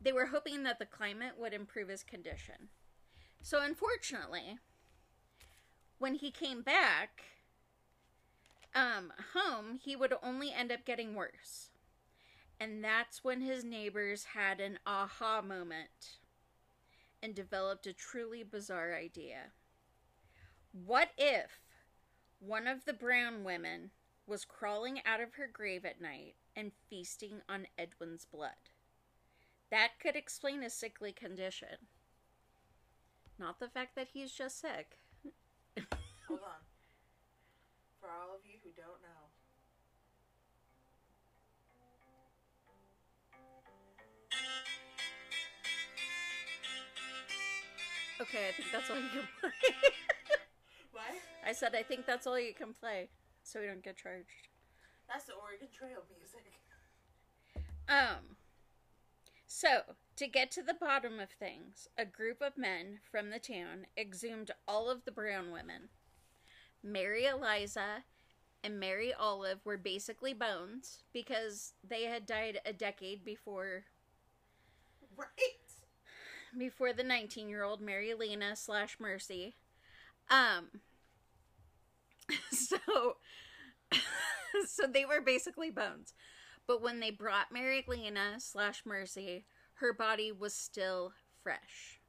they 0.00 0.12
were 0.12 0.26
hoping 0.26 0.62
that 0.64 0.78
the 0.78 0.86
climate 0.86 1.34
would 1.38 1.52
improve 1.54 1.88
his 1.88 2.02
condition. 2.02 2.68
So 3.40 3.62
unfortunately, 3.62 4.58
when 5.98 6.14
he 6.16 6.30
came 6.30 6.62
back 6.62 7.22
um, 8.74 9.12
home, 9.34 9.78
he 9.82 9.96
would 9.96 10.14
only 10.22 10.52
end 10.52 10.72
up 10.72 10.84
getting 10.84 11.14
worse. 11.14 11.70
And 12.60 12.82
that's 12.82 13.24
when 13.24 13.40
his 13.40 13.64
neighbors 13.64 14.24
had 14.34 14.60
an 14.60 14.78
aha 14.86 15.42
moment 15.42 16.18
and 17.22 17.34
developed 17.34 17.86
a 17.86 17.92
truly 17.92 18.42
bizarre 18.42 18.94
idea. 18.94 19.52
What 20.72 21.10
if 21.18 21.60
one 22.40 22.66
of 22.66 22.84
the 22.84 22.92
brown 22.92 23.44
women 23.44 23.90
was 24.26 24.44
crawling 24.44 25.00
out 25.04 25.20
of 25.20 25.34
her 25.34 25.48
grave 25.52 25.84
at 25.84 26.00
night 26.00 26.34
and 26.56 26.72
feasting 26.88 27.42
on 27.48 27.66
Edwin's 27.78 28.24
blood? 28.24 28.70
That 29.70 29.98
could 30.00 30.16
explain 30.16 30.62
his 30.62 30.74
sickly 30.74 31.12
condition. 31.12 31.88
Not 33.38 33.58
the 33.58 33.68
fact 33.68 33.96
that 33.96 34.08
he's 34.12 34.32
just 34.32 34.60
sick. 34.60 34.98
Hold 36.28 36.40
on. 36.40 36.71
For 38.02 38.10
all 38.10 38.34
of 38.34 38.42
you 38.42 38.58
who 38.66 38.74
don't 38.74 38.98
know, 38.98 39.30
Okay, 48.20 48.48
I 48.48 48.52
think 48.52 48.68
that's 48.70 48.90
all 48.90 48.96
you 48.96 49.08
can 49.08 49.28
play. 49.40 49.50
what? 50.92 51.02
I 51.46 51.52
said 51.52 51.74
I 51.74 51.82
think 51.82 52.06
that's 52.06 52.26
all 52.26 52.38
you 52.38 52.54
can 52.54 52.72
play, 52.72 53.08
so 53.42 53.60
we 53.60 53.66
don't 53.66 53.82
get 53.82 53.96
charged. 53.96 54.48
That's 55.08 55.24
the 55.24 55.32
Oregon 55.32 55.68
Trail 55.76 56.02
music. 56.16 56.44
Um, 57.88 58.36
so, 59.46 59.82
to 60.16 60.26
get 60.28 60.50
to 60.52 60.62
the 60.62 60.74
bottom 60.74 61.18
of 61.18 61.30
things, 61.30 61.88
a 61.98 62.04
group 62.04 62.40
of 62.40 62.56
men 62.56 63.00
from 63.10 63.30
the 63.30 63.38
town 63.40 63.86
exhumed 63.98 64.50
all 64.68 64.88
of 64.88 65.04
the 65.04 65.10
brown 65.12 65.50
women. 65.50 65.88
Mary 66.82 67.26
Eliza 67.26 68.04
and 68.64 68.78
Mary 68.78 69.12
Olive 69.12 69.60
were 69.64 69.76
basically 69.76 70.34
bones 70.34 71.02
because 71.12 71.72
they 71.88 72.04
had 72.04 72.26
died 72.26 72.60
a 72.64 72.72
decade 72.72 73.24
before 73.24 73.84
Right. 75.16 75.28
before 76.58 76.92
the 76.92 77.02
19 77.02 77.48
year 77.48 77.62
old 77.62 77.80
Mary 77.80 78.14
Lena 78.14 78.56
slash 78.56 78.96
Mercy. 78.98 79.54
Um, 80.30 80.80
so, 82.50 83.16
so 84.66 84.86
they 84.86 85.04
were 85.04 85.20
basically 85.20 85.70
bones. 85.70 86.14
But 86.66 86.80
when 86.80 87.00
they 87.00 87.10
brought 87.10 87.52
Mary 87.52 87.84
Lena 87.86 88.36
slash 88.38 88.82
Mercy, 88.86 89.44
her 89.74 89.92
body 89.92 90.30
was 90.32 90.54
still 90.54 91.12
fresh. 91.42 92.00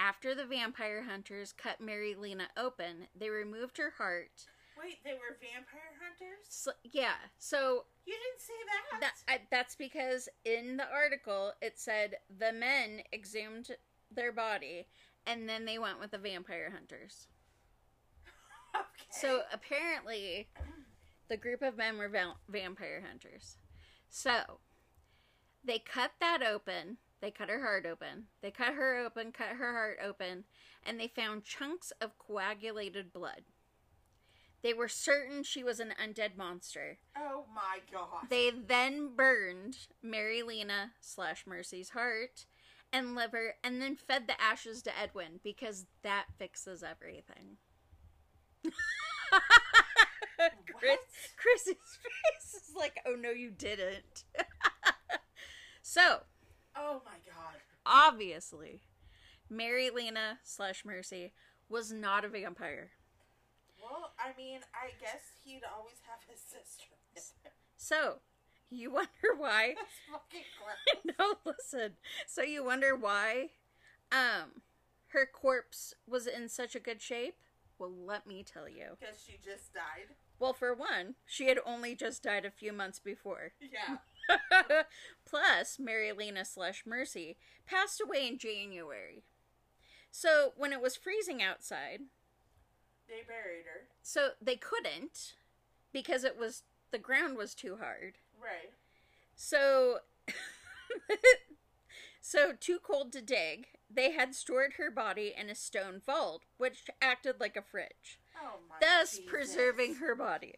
After 0.00 0.34
the 0.34 0.44
vampire 0.46 1.02
hunters 1.02 1.52
cut 1.52 1.80
Mary 1.80 2.14
Lena 2.14 2.48
open, 2.56 3.08
they 3.18 3.30
removed 3.30 3.78
her 3.78 3.94
heart. 3.98 4.46
Wait, 4.80 5.02
they 5.04 5.14
were 5.14 5.36
vampire 5.40 5.90
hunters? 6.00 6.46
So, 6.48 6.70
yeah, 6.84 7.14
so 7.38 7.84
You 8.06 8.14
didn't 8.14 8.40
say 8.40 8.52
that. 8.92 9.00
that 9.00 9.14
I, 9.26 9.40
that's 9.50 9.74
because 9.74 10.28
in 10.44 10.76
the 10.76 10.88
article 10.88 11.52
it 11.60 11.80
said 11.80 12.16
the 12.38 12.52
men 12.52 13.02
exhumed 13.12 13.70
their 14.14 14.30
body 14.30 14.86
and 15.26 15.48
then 15.48 15.64
they 15.64 15.78
went 15.78 15.98
with 15.98 16.12
the 16.12 16.18
vampire 16.18 16.70
hunters. 16.72 17.26
okay. 18.76 19.06
So 19.10 19.42
apparently, 19.52 20.48
the 21.28 21.36
group 21.36 21.60
of 21.60 21.76
men 21.76 21.98
were 21.98 22.08
va- 22.08 22.36
vampire 22.48 23.02
hunters. 23.06 23.56
So 24.08 24.60
they 25.64 25.80
cut 25.80 26.12
that 26.20 26.42
open. 26.42 26.98
They 27.20 27.30
cut 27.30 27.48
her 27.48 27.60
heart 27.60 27.84
open. 27.86 28.26
They 28.42 28.50
cut 28.50 28.74
her 28.74 28.96
open, 29.04 29.32
cut 29.32 29.56
her 29.58 29.72
heart 29.72 29.98
open, 30.02 30.44
and 30.84 31.00
they 31.00 31.08
found 31.08 31.44
chunks 31.44 31.92
of 32.00 32.18
coagulated 32.18 33.12
blood. 33.12 33.42
They 34.62 34.72
were 34.74 34.88
certain 34.88 35.42
she 35.44 35.62
was 35.62 35.80
an 35.80 35.94
undead 36.02 36.36
monster. 36.36 36.98
oh 37.16 37.44
my 37.54 37.78
god. 37.92 38.28
They 38.28 38.50
then 38.50 39.14
burned 39.14 39.76
Mary 40.02 40.42
Lena 40.42 40.92
slash 41.00 41.44
Mercy's 41.46 41.90
heart 41.90 42.46
and 42.92 43.14
liver 43.14 43.54
and 43.62 43.80
then 43.80 43.96
fed 43.96 44.26
the 44.26 44.40
ashes 44.40 44.82
to 44.82 44.98
Edwin 44.98 45.40
because 45.42 45.86
that 46.02 46.26
fixes 46.38 46.82
everything. 46.82 47.58
Chris, 50.78 50.98
Chris's 51.36 51.66
face 51.76 52.54
is 52.54 52.74
like, 52.76 53.00
oh 53.06 53.14
no, 53.14 53.30
you 53.30 53.50
didn't. 53.50 54.24
so, 55.82 56.20
oh 56.78 57.02
my 57.04 57.18
god. 57.26 57.56
obviously, 57.86 58.82
Mary 59.50 59.90
Lena 59.90 60.38
slash 60.44 60.84
Mercy 60.84 61.32
was 61.68 61.92
not 61.92 62.24
a 62.24 62.28
vampire. 62.28 62.90
Well, 63.80 64.12
I 64.18 64.36
mean, 64.36 64.60
I 64.74 64.90
guess 65.00 65.22
he'd 65.44 65.62
always 65.76 65.96
have 66.08 66.20
his 66.28 66.40
sister. 67.14 67.50
So, 67.76 68.16
you 68.70 68.90
wonder 68.90 69.08
why 69.36 69.74
That's 69.76 69.88
fucking 70.10 70.44
gross. 71.14 71.16
no, 71.18 71.34
listen. 71.52 71.92
So 72.26 72.42
you 72.42 72.64
wonder 72.64 72.94
why 72.96 73.50
um 74.12 74.62
her 75.08 75.26
corpse 75.26 75.94
was 76.06 76.26
in 76.26 76.48
such 76.48 76.74
a 76.74 76.80
good 76.80 77.00
shape? 77.00 77.36
Well, 77.78 77.92
let 77.92 78.26
me 78.26 78.42
tell 78.42 78.68
you. 78.68 78.96
Because 79.00 79.22
she 79.24 79.38
just 79.42 79.72
died. 79.72 80.14
Well, 80.40 80.52
for 80.52 80.74
one, 80.74 81.14
she 81.26 81.46
had 81.48 81.58
only 81.64 81.94
just 81.94 82.22
died 82.24 82.44
a 82.44 82.50
few 82.50 82.72
months 82.72 82.98
before. 82.98 83.52
Yeah. 83.60 83.98
Plus, 85.24 85.78
Mary 85.78 86.12
Lena 86.12 86.44
slash 86.44 86.84
Mercy 86.86 87.36
passed 87.66 88.00
away 88.04 88.26
in 88.28 88.38
January. 88.38 89.22
So 90.10 90.52
when 90.56 90.72
it 90.72 90.80
was 90.80 90.96
freezing 90.96 91.42
outside, 91.42 92.00
They 93.08 93.22
buried 93.26 93.64
her. 93.66 93.88
so 94.02 94.30
they 94.40 94.56
couldn't 94.56 95.34
because 95.92 96.24
it 96.24 96.38
was 96.38 96.62
the 96.90 96.98
ground 96.98 97.36
was 97.36 97.54
too 97.54 97.76
hard. 97.80 98.14
Right. 98.40 98.72
So, 99.36 99.98
so 102.20 102.52
too 102.58 102.78
cold 102.82 103.12
to 103.12 103.20
dig, 103.22 103.66
they 103.90 104.12
had 104.12 104.34
stored 104.34 104.74
her 104.74 104.90
body 104.90 105.32
in 105.38 105.48
a 105.50 105.54
stone 105.54 106.00
vault, 106.04 106.42
which 106.56 106.90
acted 107.00 107.36
like 107.40 107.56
a 107.56 107.62
fridge, 107.62 108.18
Oh 108.42 108.58
my 108.68 108.76
thus 108.80 109.12
Jesus. 109.16 109.30
preserving 109.30 109.96
her 109.96 110.14
body. 110.14 110.54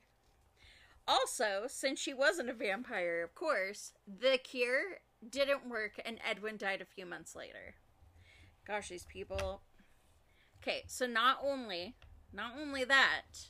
Also, 1.11 1.65
since 1.67 1.99
she 1.99 2.15
wasn't 2.15 2.49
a 2.49 2.55
vampire, 2.55 3.25
of 3.25 3.35
course, 3.35 3.93
the 4.07 4.39
cure 4.39 5.01
didn't 5.29 5.69
work 5.69 6.01
and 6.05 6.21
Edwin 6.25 6.57
died 6.57 6.81
a 6.81 6.85
few 6.85 7.05
months 7.05 7.35
later. 7.35 7.75
Gosh, 8.65 8.91
these 8.91 9.07
people. 9.07 9.63
Okay, 10.63 10.85
so 10.87 11.07
not 11.07 11.39
only, 11.45 11.97
not 12.33 12.53
only 12.57 12.85
that, 12.85 13.49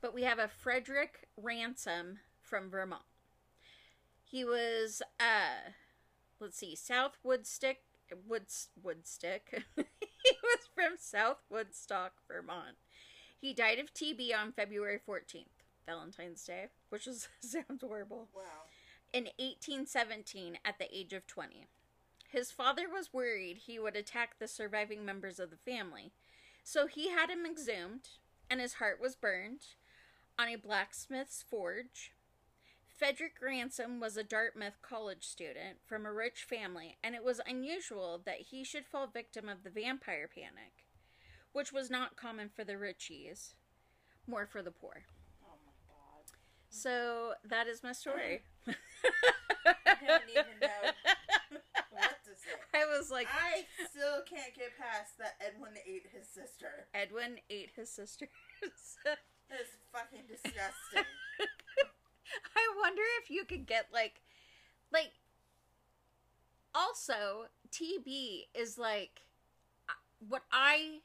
but 0.00 0.14
we 0.14 0.22
have 0.22 0.38
a 0.38 0.46
Frederick 0.46 1.26
Ransom 1.36 2.20
from 2.40 2.70
Vermont. 2.70 3.02
He 4.22 4.44
was, 4.44 5.02
uh, 5.18 5.72
let's 6.38 6.58
see, 6.58 6.76
South 6.76 7.18
Woodstick, 7.26 7.78
Woods, 8.28 8.68
Woodstick. 8.80 9.64
he 9.76 10.36
was 10.40 10.68
from 10.72 10.92
South 10.98 11.38
Woodstock, 11.50 12.12
Vermont. 12.28 12.76
He 13.40 13.52
died 13.52 13.80
of 13.80 13.92
TB 13.92 14.30
on 14.40 14.52
February 14.52 15.00
14th, 15.08 15.55
Valentine's 15.96 16.44
Day, 16.44 16.66
which 16.90 17.06
is, 17.06 17.28
sounds 17.40 17.82
horrible 17.82 18.28
Wow. 18.34 18.42
in 19.12 19.24
1817 19.38 20.58
at 20.64 20.78
the 20.78 20.94
age 20.94 21.12
of 21.12 21.26
20. 21.26 21.66
His 22.28 22.50
father 22.50 22.88
was 22.92 23.14
worried 23.14 23.58
he 23.58 23.78
would 23.78 23.96
attack 23.96 24.38
the 24.38 24.48
surviving 24.48 25.04
members 25.04 25.38
of 25.38 25.50
the 25.50 25.56
family, 25.56 26.12
so 26.64 26.86
he 26.86 27.10
had 27.10 27.30
him 27.30 27.46
exhumed, 27.46 28.08
and 28.50 28.60
his 28.60 28.74
heart 28.74 29.00
was 29.00 29.14
burned 29.14 29.60
on 30.38 30.48
a 30.48 30.56
blacksmith's 30.56 31.42
forge. 31.48 32.12
Frederick 32.88 33.34
Ransom 33.40 34.00
was 34.00 34.16
a 34.16 34.24
Dartmouth 34.24 34.80
college 34.82 35.24
student 35.24 35.78
from 35.86 36.04
a 36.04 36.12
rich 36.12 36.44
family, 36.44 36.96
and 37.04 37.14
it 37.14 37.22
was 37.22 37.40
unusual 37.46 38.20
that 38.24 38.40
he 38.50 38.64
should 38.64 38.86
fall 38.86 39.06
victim 39.06 39.48
of 39.48 39.62
the 39.62 39.70
vampire 39.70 40.28
panic, 40.34 40.84
which 41.52 41.72
was 41.72 41.90
not 41.90 42.16
common 42.16 42.48
for 42.48 42.64
the 42.64 42.72
richies, 42.72 43.52
more 44.26 44.46
for 44.46 44.62
the 44.62 44.70
poor. 44.70 45.04
So 46.76 47.32
that 47.48 47.66
is 47.66 47.82
my 47.82 47.92
story. 47.92 48.42
I 48.66 48.74
don't 50.06 50.28
even 50.30 50.60
know 50.60 50.92
what 51.90 52.16
to 52.24 52.30
say. 52.36 52.52
I 52.74 52.84
was 52.98 53.10
like, 53.10 53.26
I 53.32 53.64
still 53.88 54.20
can't 54.28 54.54
get 54.54 54.76
past 54.78 55.16
that 55.18 55.36
Edwin 55.40 55.72
ate 55.86 56.06
his 56.12 56.28
sister. 56.28 56.86
Edwin 56.94 57.38
ate 57.50 57.70
his 57.74 57.90
sisters. 57.90 58.28
That 59.48 59.60
is 59.60 59.68
fucking 59.92 60.24
disgusting. 60.26 61.04
I 62.56 62.80
wonder 62.82 63.02
if 63.22 63.30
you 63.30 63.44
could 63.44 63.64
get 63.66 63.86
like, 63.92 64.20
like. 64.92 65.12
Also, 66.74 67.46
TB 67.70 68.48
is 68.54 68.76
like 68.76 69.20
uh, 69.88 69.92
what 70.28 70.42
I 70.50 70.98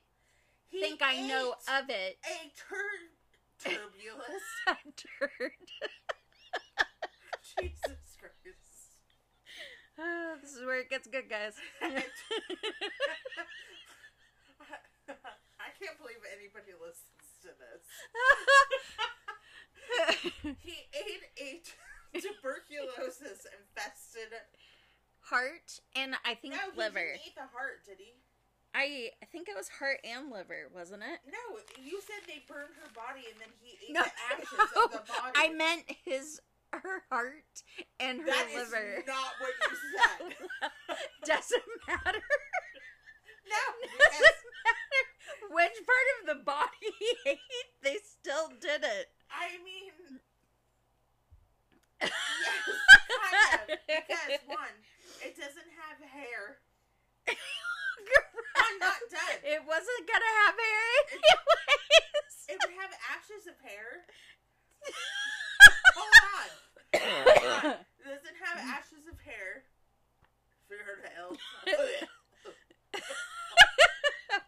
He 0.69 0.81
think 0.81 1.01
I 1.03 1.21
know 1.21 1.51
of 1.67 1.89
it. 1.89 2.17
a 2.25 2.49
tur- 2.57 3.10
turbulus. 3.63 4.43
Turd. 4.97 5.51
Jesus 7.59 8.17
Christ. 8.19 8.95
Ah, 9.99 10.35
this 10.41 10.53
is 10.53 10.65
where 10.65 10.79
it 10.79 10.89
gets 10.89 11.07
good, 11.07 11.29
guys. 11.29 11.53
I 11.81 12.03
can't 15.79 15.97
believe 15.99 16.23
anybody 16.31 16.71
listens 16.79 17.27
to 17.43 17.49
this. 17.57 17.83
He 20.63 20.77
ate 20.93 21.23
a 22.13 22.19
tuberculosis 22.19 23.45
infested. 23.45 24.33
heart 25.21 25.79
and 25.95 26.15
I 26.25 26.33
think 26.35 26.53
No, 26.55 26.59
he 26.73 26.77
liver. 26.79 26.99
didn't 26.99 27.21
eat 27.27 27.35
the 27.35 27.47
heart, 27.53 27.85
did 27.85 27.97
he? 27.99 28.13
I 28.73 29.11
I 29.21 29.25
think 29.25 29.49
it 29.49 29.55
was 29.55 29.69
heart 29.69 29.99
and 30.03 30.31
liver, 30.31 30.69
wasn't 30.73 31.03
it? 31.03 31.19
Said 32.11 32.27
they 32.27 32.43
burned 32.47 32.75
her 32.75 32.91
body 32.91 33.23
and 33.31 33.39
then 33.39 33.47
he 33.63 33.79
ate 33.87 33.93
No, 33.95 34.03
the 34.03 34.11
ashes 34.35 34.51
no, 34.75 34.83
of 34.83 34.91
the 34.91 35.03
body. 35.07 35.31
I 35.35 35.47
meant 35.55 35.83
his 36.03 36.41
her 36.73 37.03
heart 37.11 37.63
and 37.99 38.19
her 38.19 38.27
That 38.27 38.47
liver. 38.55 38.71
That 38.75 38.99
is 38.99 39.07
not 39.07 39.31
what 39.39 39.53
you 39.63 39.75
said. 39.95 40.35
Doesn't 41.23 41.69
matter. 41.87 42.19
no, 43.47 43.63
because 43.79 44.19
Doesn't 44.19 44.55
matter 44.67 45.53
which 45.55 45.77
part 45.87 46.07
of 46.19 46.19
the 46.31 46.39
body 46.43 46.87
he 46.99 47.09
ate. 47.31 47.71
They 47.83 47.97
still 48.03 48.49
did 48.59 48.83
it. 48.83 49.07
I 49.31 49.55
mean, 49.63 50.19
yes, 52.01 52.11
kind 52.11 53.71
of. 53.71 53.79
Because 53.87 54.43
one, 54.47 54.75
it 55.23 55.35
doesn't 55.35 55.71
have 55.79 55.99
hair. 56.07 56.59
I'm 57.27 58.77
not 58.79 58.97
done. 59.11 59.37
It 59.43 59.61
wasn't 59.67 60.03
gonna 60.07 60.33
have 60.47 60.55
hair 60.55 60.83
It- 60.97 61.11
anyways. 61.11 62.35
It 62.49 62.57
would 62.65 62.75
have 62.81 62.91
ashes 63.15 63.47
of 63.47 63.55
hair. 63.63 64.03
Hold 65.95 66.15
on. 66.35 66.49
It 66.93 68.03
doesn't 68.03 68.37
have 68.43 68.57
ashes 68.59 69.05
of 69.11 69.19
hair. 69.21 69.63
Figured 70.67 71.05
it 71.05 71.13
out. 71.15 71.37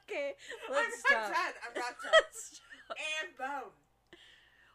okay, 0.09 0.33
I'm 0.67 0.73
let's 0.73 1.03
not 1.09 1.25
stop. 1.25 1.31
done. 1.31 1.53
I'm 1.63 1.75
not 1.79 1.95
done. 2.01 2.11
Let's 2.13 2.59
stop. 2.59 2.97
And 3.23 3.37
bone. 3.37 3.71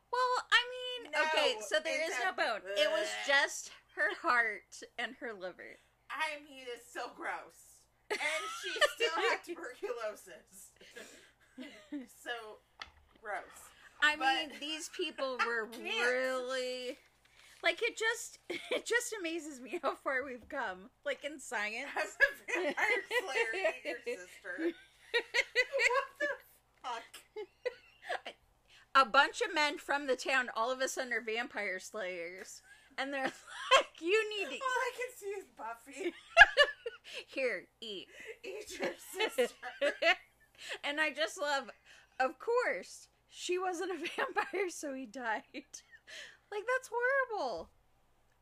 Well, 0.08 0.32
I 0.48 0.60
mean, 0.72 1.12
No, 1.12 1.20
okay, 1.28 1.56
so 1.68 1.76
there 1.84 2.00
is 2.02 2.10
it's 2.16 2.24
no 2.24 2.30
a- 2.30 2.32
bone. 2.32 2.62
It 2.76 2.90
was 2.90 3.08
just 3.26 3.70
her 3.96 4.14
heart 4.22 4.80
and 4.98 5.14
her 5.20 5.32
liver. 5.34 5.76
I 6.10 6.40
mean, 6.48 6.64
it's 6.74 6.90
so 6.92 7.10
gross. 7.14 7.84
And 8.10 8.20
she 8.62 8.70
still 8.96 9.16
had 9.28 9.44
tuberculosis. 9.44 10.72
so 12.24 12.30
gross. 13.20 13.68
I 14.02 14.16
But- 14.16 14.50
mean, 14.50 14.60
these 14.60 14.88
people 14.96 15.36
were 15.44 15.66
can't. 15.66 15.84
really 15.84 16.96
like 17.62 17.82
it. 17.82 17.98
Just 17.98 18.38
it 18.48 18.86
just 18.86 19.14
amazes 19.20 19.60
me 19.60 19.78
how 19.82 19.94
far 19.96 20.17
we've 20.28 20.48
come, 20.48 20.90
like 21.04 21.24
in 21.24 21.40
science. 21.40 21.88
As 21.96 22.16
a 22.56 22.60
vampire 22.60 22.74
slayer, 23.24 23.72
eat 23.84 23.96
your 24.06 24.16
sister. 24.18 24.54
what 24.60 26.06
the 26.20 26.28
fuck? 26.82 28.34
A 28.94 29.04
bunch 29.06 29.40
of 29.40 29.54
men 29.54 29.78
from 29.78 30.06
the 30.06 30.16
town, 30.16 30.48
all 30.56 30.70
of 30.70 30.80
a 30.80 30.88
sudden, 30.88 31.12
are 31.12 31.20
vampire 31.20 31.78
slayers, 31.78 32.62
and 32.96 33.12
they're 33.12 33.22
like, 33.76 34.00
"You 34.00 34.28
need 34.38 34.44
to 34.46 34.54
All 34.54 34.58
I 34.60 34.92
can 34.96 35.16
see 35.16 35.26
is 35.26 35.44
Buffy. 35.56 36.12
here 37.28 37.64
eat." 37.80 38.08
Eat 38.44 38.78
your 38.78 38.90
sister. 39.36 39.54
and 40.84 41.00
I 41.00 41.12
just 41.12 41.38
love, 41.40 41.70
of 42.20 42.38
course, 42.38 43.08
she 43.28 43.58
wasn't 43.58 43.92
a 43.92 43.94
vampire, 44.16 44.68
so 44.68 44.92
he 44.94 45.06
died. 45.06 45.42
like 45.54 46.64
that's 46.66 46.90
horrible. 46.90 47.70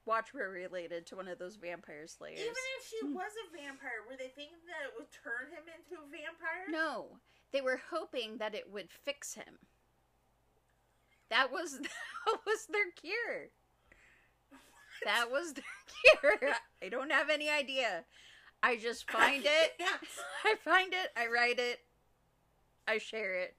Watch 0.07 0.33
we're 0.33 0.51
related 0.51 1.05
to 1.07 1.17
one 1.17 1.27
of 1.27 1.39
those 1.39 1.57
vampire 1.57 2.07
slayers. 2.07 2.39
Even 2.39 2.55
if 2.79 2.89
she 2.89 3.07
hmm. 3.07 3.15
was 3.15 3.33
a 3.43 3.57
vampire, 3.57 4.07
were 4.09 4.17
they 4.17 4.31
thinking 4.35 4.63
that 4.69 4.87
it 4.87 4.95
would 4.97 5.11
turn 5.11 5.51
him 5.51 5.67
into 5.67 6.01
a 6.01 6.07
vampire? 6.07 6.71
No, 6.71 7.19
they 7.53 7.61
were 7.61 7.81
hoping 7.91 8.39
that 8.39 8.55
it 8.55 8.71
would 8.73 8.89
fix 8.91 9.35
him. 9.35 9.59
That 11.29 11.51
was 11.51 11.79
that 11.81 12.39
was 12.47 12.67
their 12.67 12.93
cure. 12.95 13.51
That 15.05 15.31
was 15.31 15.55
their 15.55 16.39
cure. 16.39 16.53
I 16.83 16.89
don't 16.89 17.11
have 17.11 17.29
any 17.29 17.51
idea. 17.51 18.05
I 18.63 18.77
just 18.77 19.11
find 19.11 19.45
it. 19.45 19.73
Yes. 19.79 19.99
I 20.45 20.55
find 20.65 20.93
it. 20.93 21.11
I 21.17 21.27
write 21.27 21.59
it. 21.59 21.81
I 22.87 22.99
share 22.99 23.35
it. 23.35 23.57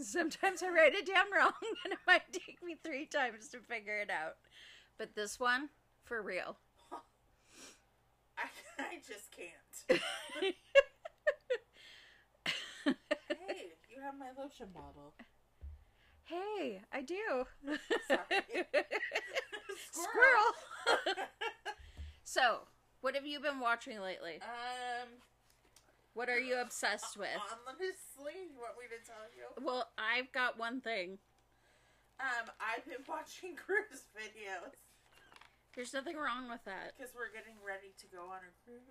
Sometimes 0.00 0.62
I 0.62 0.68
write 0.70 0.94
it 0.94 1.06
down 1.06 1.26
wrong, 1.36 1.52
and 1.84 1.92
it 1.92 1.98
might 2.06 2.32
take 2.32 2.58
me 2.64 2.76
three 2.82 3.06
times 3.06 3.48
to 3.50 3.58
figure 3.58 3.98
it 3.98 4.10
out. 4.10 4.36
But 5.02 5.16
this 5.16 5.40
one, 5.40 5.68
for 6.04 6.22
real. 6.22 6.58
I, 8.38 8.44
I 8.78 8.98
just 9.04 9.32
can't. 9.32 10.04
Hey, 12.84 13.72
you 13.90 14.00
have 14.00 14.14
my 14.16 14.28
lotion 14.40 14.68
bottle. 14.72 15.14
hey, 16.24 16.82
I 16.92 17.02
do. 17.02 17.44
Sorry. 18.06 18.20
Squirrel. 19.90 20.52
so, 22.22 22.60
what 23.00 23.16
have 23.16 23.26
you 23.26 23.40
been 23.40 23.58
watching 23.58 24.00
lately? 24.00 24.38
um, 24.40 25.08
What 26.14 26.28
are 26.28 26.38
you 26.38 26.60
obsessed 26.60 27.16
with? 27.16 27.28
honestly, 27.66 28.34
you 28.54 28.60
want 28.60 28.74
me 28.78 28.86
to 28.96 29.04
tell 29.04 29.26
you? 29.36 29.66
Well, 29.66 29.88
I've 29.98 30.30
got 30.30 30.60
one 30.60 30.80
thing. 30.80 31.18
Um, 32.20 32.50
I've 32.60 32.84
been 32.84 33.04
watching 33.08 33.56
cruise 33.56 34.04
videos 34.16 34.70
There's 35.74 35.92
nothing 35.94 36.16
wrong 36.16 36.48
with 36.50 36.64
that. 36.64 36.92
because 36.96 37.12
we're 37.14 37.32
getting 37.32 37.56
ready 37.66 37.92
to 37.98 38.06
go 38.06 38.24
on 38.30 38.40
a 38.44 38.52
cruise. 38.64 38.82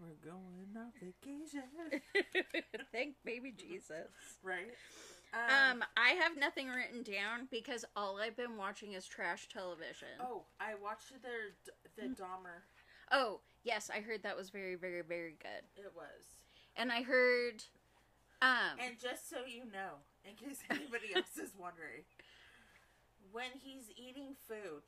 We're 0.00 0.18
going 0.28 0.74
on 0.76 0.90
vacation, 1.00 1.62
Thank 2.92 3.14
baby 3.24 3.52
Jesus. 3.56 4.08
right? 4.42 4.74
Um, 5.32 5.84
I 5.96 6.10
have 6.10 6.36
nothing 6.36 6.68
written 6.68 7.02
down 7.04 7.46
because 7.50 7.84
all 7.94 8.18
I've 8.20 8.36
been 8.36 8.56
watching 8.56 8.92
is 8.94 9.06
trash 9.06 9.48
television. 9.48 10.08
oh, 10.20 10.42
I 10.60 10.74
watched 10.82 11.12
their 11.22 11.54
the 11.96 12.08
Mm. 12.12 12.16
Dahmer. 12.18 12.62
Oh, 13.12 13.40
yes, 13.62 13.88
I 13.94 14.00
heard 14.00 14.22
that 14.24 14.36
was 14.36 14.50
very, 14.50 14.74
very, 14.74 15.02
very 15.02 15.36
good. 15.40 15.62
It 15.76 15.92
was. 15.94 16.34
And 16.76 16.90
I 16.90 17.02
heard, 17.02 17.62
um, 18.42 18.78
And 18.80 18.98
just 19.00 19.30
so 19.30 19.38
you 19.46 19.64
know, 19.72 19.98
in 20.24 20.34
case 20.34 20.58
anybody 20.70 21.14
else 21.14 21.36
is 21.36 21.52
wondering, 21.56 22.02
when 23.30 23.50
he's 23.62 23.90
eating 23.96 24.34
food, 24.48 24.82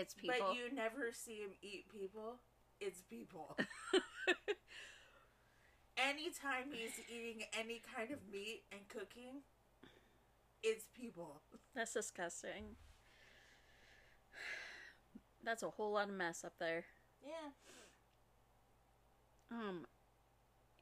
it's 0.00 0.14
people. 0.14 0.36
but 0.40 0.54
you 0.54 0.72
never 0.74 1.10
see 1.12 1.36
him 1.38 1.50
eat 1.62 1.86
people, 1.92 2.36
it's 2.80 3.00
people. 3.02 3.56
Anytime 5.96 6.70
he's 6.72 6.92
eating 7.08 7.42
any 7.58 7.82
kind 7.94 8.12
of 8.12 8.18
meat 8.32 8.62
and 8.70 8.80
cooking, 8.88 9.42
it's 10.62 10.84
people. 10.96 11.40
That's 11.74 11.92
disgusting. 11.92 12.76
That's 15.42 15.62
a 15.64 15.70
whole 15.70 15.92
lot 15.92 16.08
of 16.08 16.14
mess 16.14 16.44
up 16.44 16.52
there. 16.60 16.84
Yeah. 17.26 17.50
Um, 19.50 19.86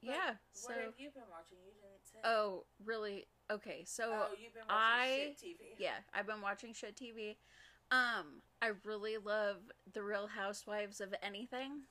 But 0.02 0.10
yeah. 0.10 0.34
So, 0.52 0.68
what 0.68 0.76
have 0.84 0.94
you 0.98 1.08
been 1.10 1.22
watching? 1.30 1.58
You 1.64 1.72
didn't 1.72 2.04
say. 2.04 2.18
oh, 2.24 2.64
really? 2.84 3.26
Okay, 3.50 3.84
so 3.86 4.10
Oh, 4.12 4.26
you've 4.42 4.52
been 4.54 4.64
watching 4.68 4.76
I- 4.76 5.34
shit 5.38 5.38
TV. 5.38 5.78
yeah, 5.78 5.94
I've 6.12 6.26
been 6.26 6.42
watching 6.42 6.72
shit 6.74 6.96
TV. 6.96 7.36
Um, 7.90 8.42
I 8.62 8.72
really 8.84 9.16
love 9.16 9.56
The 9.92 10.02
Real 10.02 10.26
Housewives 10.26 11.00
of 11.00 11.14
anything. 11.22 11.82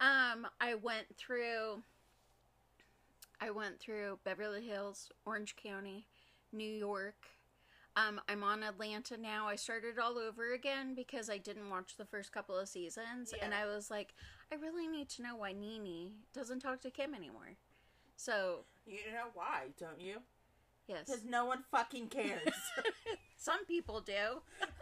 Um, 0.00 0.46
I 0.60 0.74
went 0.74 1.06
through 1.16 1.82
I 3.40 3.50
went 3.50 3.78
through 3.78 4.18
Beverly 4.24 4.66
Hills, 4.66 5.10
Orange 5.24 5.54
County, 5.56 6.06
New 6.52 6.68
York. 6.68 7.14
Um, 7.96 8.20
I'm 8.28 8.42
on 8.42 8.62
Atlanta 8.64 9.16
now. 9.16 9.46
I 9.46 9.54
started 9.56 9.98
all 9.98 10.18
over 10.18 10.52
again 10.54 10.94
because 10.94 11.30
I 11.30 11.38
didn't 11.38 11.70
watch 11.70 11.96
the 11.96 12.04
first 12.04 12.32
couple 12.32 12.56
of 12.56 12.68
seasons 12.68 13.32
and 13.40 13.54
I 13.54 13.64
was 13.66 13.90
like, 13.90 14.14
I 14.52 14.56
really 14.56 14.86
need 14.88 15.08
to 15.10 15.22
know 15.22 15.36
why 15.36 15.52
Nene 15.52 16.12
doesn't 16.34 16.60
talk 16.60 16.80
to 16.82 16.90
Kim 16.90 17.14
anymore. 17.14 17.56
So, 18.16 18.64
You 18.86 18.98
know 19.12 19.28
why, 19.34 19.68
don't 19.78 20.00
you? 20.00 20.16
yes. 20.88 21.04
Because 21.06 21.24
no 21.24 21.44
one 21.44 21.62
fucking 21.70 22.08
cares. 22.08 22.40
Some 23.36 23.64
people 23.66 24.00
do. 24.00 24.42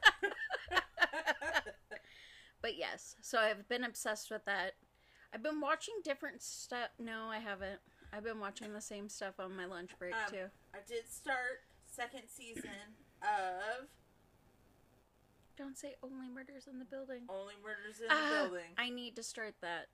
but 2.63 2.77
yes, 2.77 3.17
so 3.21 3.39
I've 3.39 3.69
been 3.69 3.85
obsessed 3.85 4.31
with 4.31 4.45
that. 4.47 4.73
I've 5.35 5.43
been 5.43 5.61
watching 5.61 5.95
different 6.05 6.43
stuff. 6.43 6.89
No, 6.99 7.25
I 7.31 7.39
haven't. 7.39 7.81
I've 8.13 8.25
been 8.25 8.41
watching 8.41 8.73
the 8.73 8.81
same 8.81 9.09
stuff 9.09 9.35
on 9.39 9.57
my 9.57 9.67
lunch 9.67 9.91
break 9.99 10.15
Um, 10.15 10.31
too. 10.31 10.45
I 10.75 10.79
did 10.87 11.11
start 11.11 11.63
second 11.87 12.23
season 12.29 12.71
of 13.23 13.89
Don't 15.57 15.77
say 15.77 15.95
only 16.03 16.29
murders 16.29 16.67
in 16.71 16.79
the 16.79 16.85
building. 16.85 17.23
Only 17.29 17.55
Murders 17.63 18.01
in 18.01 18.07
Ah, 18.11 18.31
the 18.43 18.49
Building. 18.49 18.71
I 18.79 18.91
need 18.91 19.17
to 19.17 19.23
start 19.23 19.55
that. 19.63 19.87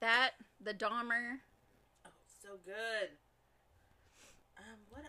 That 0.00 0.30
the 0.60 0.72
Dahmer. 0.74 1.40
Oh, 2.06 2.10
so 2.42 2.58
good. 2.64 3.10
Um, 4.58 4.78
what? 4.90 5.04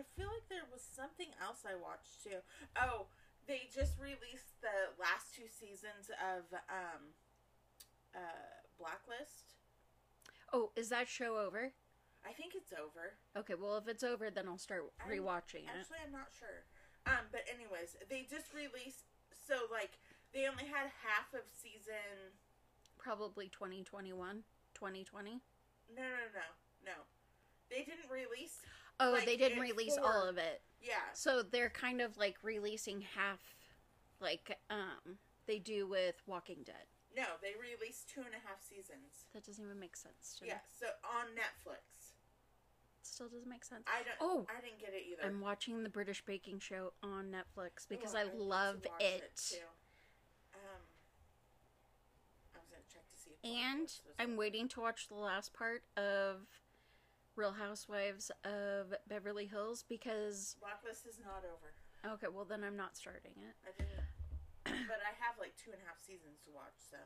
I 0.00 0.02
feel 0.16 0.32
like 0.32 0.48
there 0.48 0.64
was 0.72 0.80
something 0.80 1.28
else 1.36 1.68
I 1.68 1.76
watched 1.76 2.24
too. 2.24 2.40
Oh, 2.72 3.12
they 3.44 3.68
just 3.68 4.00
released 4.00 4.56
the 4.64 4.96
last 4.96 5.36
two 5.36 5.52
seasons 5.52 6.08
of 6.16 6.48
um, 6.72 7.12
uh, 8.16 8.64
Blacklist. 8.80 9.60
Oh, 10.56 10.72
is 10.72 10.88
that 10.88 11.04
show 11.04 11.36
over? 11.36 11.76
I 12.24 12.32
think 12.32 12.56
it's 12.56 12.72
over. 12.72 13.20
Okay, 13.36 13.60
well 13.60 13.76
if 13.76 13.88
it's 13.92 14.00
over, 14.04 14.32
then 14.32 14.48
I'll 14.48 14.56
start 14.56 14.88
I'm- 15.04 15.12
rewatching 15.12 15.68
it. 15.68 15.76
Actually, 15.76 16.00
I'm 16.00 16.12
not 16.16 16.32
sure. 16.32 16.64
Um, 17.04 17.28
but 17.28 17.44
anyways, 17.52 17.96
they 18.08 18.24
just 18.24 18.56
released. 18.56 19.04
So 19.36 19.68
like, 19.68 20.00
they 20.32 20.48
only 20.48 20.64
had 20.64 20.88
half 21.04 21.28
of 21.36 21.44
season. 21.52 22.32
Probably 22.96 23.48
2021, 23.52 24.16
2020. 24.72 25.40
No, 25.92 26.00
no, 26.00 26.24
no, 26.32 26.48
no. 26.84 26.96
They 27.68 27.84
didn't 27.84 28.08
release. 28.12 28.64
Oh, 29.00 29.12
Like, 29.12 29.24
they 29.24 29.36
didn't 29.36 29.58
release 29.60 29.96
for- 29.96 30.04
all 30.04 30.28
of 30.28 30.36
it. 30.38 30.62
Yeah. 30.82 30.94
So 31.14 31.42
they're 31.42 31.70
kind 31.70 32.00
of 32.00 32.16
like 32.16 32.36
releasing 32.42 33.00
half, 33.02 33.40
like 34.20 34.58
um 34.70 35.18
they 35.46 35.58
do 35.58 35.86
with 35.86 36.22
Walking 36.26 36.62
Dead. 36.64 36.86
No, 37.16 37.24
they 37.42 37.54
released 37.60 38.08
two 38.08 38.20
and 38.20 38.30
a 38.34 38.46
half 38.46 38.62
seasons. 38.62 39.26
That 39.34 39.44
doesn't 39.44 39.64
even 39.64 39.80
make 39.80 39.96
sense 39.96 40.36
to 40.38 40.44
me. 40.44 40.50
Yeah. 40.50 40.58
So 40.78 40.86
on 41.04 41.26
Netflix. 41.34 42.12
Still 43.02 43.28
doesn't 43.28 43.48
make 43.50 43.64
sense. 43.64 43.82
I 43.88 44.02
don't. 44.04 44.16
Oh, 44.20 44.46
I 44.48 44.60
didn't 44.60 44.78
get 44.78 44.90
it 44.94 45.02
either. 45.10 45.26
I'm 45.26 45.40
watching 45.40 45.82
the 45.82 45.88
British 45.88 46.24
Baking 46.24 46.60
Show 46.60 46.92
on 47.02 47.32
Netflix 47.32 47.88
because 47.88 48.14
Oh, 48.14 48.18
I 48.18 48.24
to 48.24 48.36
love 48.36 48.86
it. 49.00 49.32
too. 49.50 49.56
Um, 50.54 50.60
I 52.54 52.58
was 52.58 52.68
gonna 52.70 52.82
check 52.92 53.08
to 53.10 53.16
see. 53.18 53.30
If 53.42 53.50
And 53.50 53.92
I'm 54.18 54.36
waiting 54.36 54.68
to 54.68 54.80
watch 54.80 55.08
the 55.08 55.14
last 55.16 55.52
part 55.52 55.82
of 55.96 56.46
Real 57.40 57.52
Housewives 57.52 58.30
of 58.44 58.92
Beverly 59.08 59.46
Hills 59.46 59.82
because 59.88 60.56
Blacklist 60.60 61.06
is 61.06 61.18
not 61.24 61.42
over. 61.48 61.72
okay, 62.14 62.26
well 62.30 62.44
then 62.44 62.62
I'm 62.62 62.76
not 62.76 62.98
starting 62.98 63.32
it. 63.38 63.56
I 63.64 63.72
didn't. 63.78 64.86
but 64.86 65.00
I 65.00 65.16
have 65.24 65.36
like 65.40 65.54
two 65.56 65.70
and 65.72 65.80
a 65.80 65.88
half 65.88 65.98
seasons 66.04 66.36
to 66.44 66.50
watch. 66.54 66.76
So. 66.90 66.98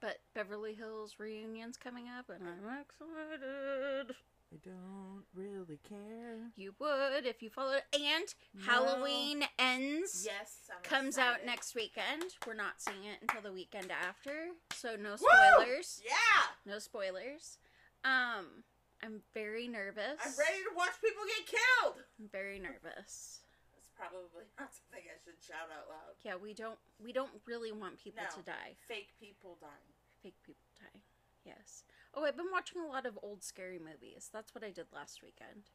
But 0.00 0.20
Beverly 0.34 0.72
Hills 0.72 1.16
reunion's 1.18 1.76
coming 1.76 2.06
up 2.08 2.30
and 2.30 2.42
I'm 2.48 2.80
excited. 2.80 4.16
I 4.50 4.56
don't 4.64 5.24
really 5.34 5.78
care. 5.86 6.38
You 6.56 6.74
would 6.78 7.26
if 7.26 7.42
you 7.42 7.50
followed. 7.50 7.82
And 7.92 8.34
No. 8.54 8.64
Halloween 8.64 9.44
ends. 9.58 10.24
Yes, 10.24 10.70
I'm 10.74 10.82
Comes 10.82 11.18
out 11.18 11.44
next 11.44 11.74
weekend. 11.74 12.34
We're 12.46 12.54
not 12.54 12.80
seeing 12.80 13.04
it 13.04 13.18
until 13.20 13.42
the 13.42 13.52
weekend 13.52 13.90
after, 13.90 14.48
so 14.74 14.96
no 14.96 15.12
Woo! 15.12 15.18
spoilers. 15.18 16.00
Yeah, 16.02 16.72
No 16.72 16.78
spoilers. 16.78 17.58
Um, 18.04 18.64
I'm 19.02 19.20
very 19.34 19.66
nervous. 19.68 20.18
I'm 20.24 20.32
ready 20.38 20.62
to 20.68 20.74
watch 20.76 20.94
people 21.02 21.22
get 21.26 21.46
killed. 21.46 21.96
I'm 22.20 22.28
very 22.30 22.58
nervous. 22.58 23.40
That's 23.74 23.90
probably 23.96 24.46
not 24.58 24.70
something 24.72 25.02
I 25.06 25.18
should 25.24 25.42
shout 25.42 25.68
out 25.74 25.88
loud. 25.90 26.14
Yeah, 26.22 26.36
we 26.40 26.54
don't 26.54 26.78
we 27.02 27.12
don't 27.12 27.32
really 27.46 27.72
want 27.72 27.98
people 27.98 28.22
No. 28.22 28.36
to 28.40 28.42
die. 28.46 28.76
Fake 28.86 29.10
people 29.18 29.58
dying. 29.60 29.90
Fake 30.22 30.38
people 30.46 30.62
die. 30.80 31.00
Yes. 31.44 31.82
Oh, 32.14 32.24
I've 32.24 32.36
been 32.36 32.50
watching 32.52 32.80
a 32.80 32.86
lot 32.86 33.06
of 33.06 33.18
old 33.22 33.42
scary 33.42 33.78
movies. 33.78 34.30
That's 34.32 34.54
what 34.54 34.62
I 34.62 34.70
did 34.70 34.86
last 34.94 35.22
weekend. 35.22 35.70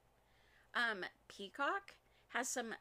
Um, 0.74 1.04
Peacock 1.28 1.96
has 2.30 2.48
some 2.48 2.74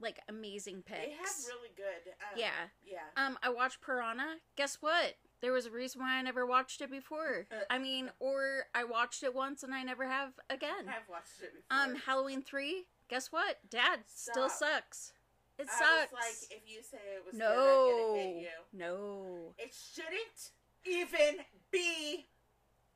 like 0.00 0.18
amazing 0.28 0.82
picks. 0.84 1.00
They 1.06 1.12
have 1.12 1.46
really 1.48 1.70
good. 1.76 2.10
Um, 2.20 2.36
Yeah. 2.36 2.68
Yeah. 2.84 2.98
Um, 3.16 3.38
I 3.42 3.48
watched 3.48 3.80
Piranha. 3.80 4.36
Guess 4.56 4.78
what? 4.82 5.14
There 5.44 5.52
was 5.52 5.66
a 5.66 5.70
reason 5.70 6.00
why 6.00 6.16
I 6.16 6.22
never 6.22 6.46
watched 6.46 6.80
it 6.80 6.90
before. 6.90 7.46
I 7.68 7.76
mean, 7.78 8.10
or 8.18 8.64
I 8.74 8.84
watched 8.84 9.22
it 9.22 9.34
once 9.34 9.62
and 9.62 9.74
I 9.74 9.82
never 9.82 10.08
have 10.08 10.30
again. 10.48 10.88
I've 10.88 11.06
watched 11.06 11.42
it 11.42 11.52
before. 11.54 11.84
Um, 11.84 11.96
Halloween 11.96 12.40
three. 12.40 12.86
Guess 13.10 13.30
what? 13.30 13.58
Dad 13.68 14.00
still 14.06 14.48
sucks. 14.48 15.12
It 15.58 15.66
I 15.70 15.78
sucks. 15.78 16.12
was 16.12 16.48
like, 16.48 16.58
if 16.58 16.62
you 16.66 16.80
say 16.82 16.96
it 17.14 17.24
was 17.26 17.38
no, 17.38 17.46
good, 17.46 17.92
I'm 17.92 18.08
gonna 18.08 18.22
hit 18.22 18.40
you. 18.40 18.78
no. 18.78 19.54
It 19.58 19.74
shouldn't 19.92 20.50
even 20.86 21.44
be. 21.70 22.24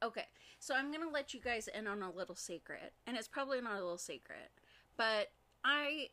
Okay, 0.02 0.24
so 0.58 0.74
I'm 0.74 0.90
gonna 0.90 1.10
let 1.10 1.34
you 1.34 1.40
guys 1.40 1.68
in 1.68 1.86
on 1.86 2.02
a 2.02 2.10
little 2.10 2.34
secret, 2.34 2.94
and 3.06 3.14
it's 3.14 3.28
probably 3.28 3.60
not 3.60 3.72
a 3.74 3.80
little 3.82 3.98
secret, 3.98 4.48
but 4.96 5.32
I, 5.66 6.08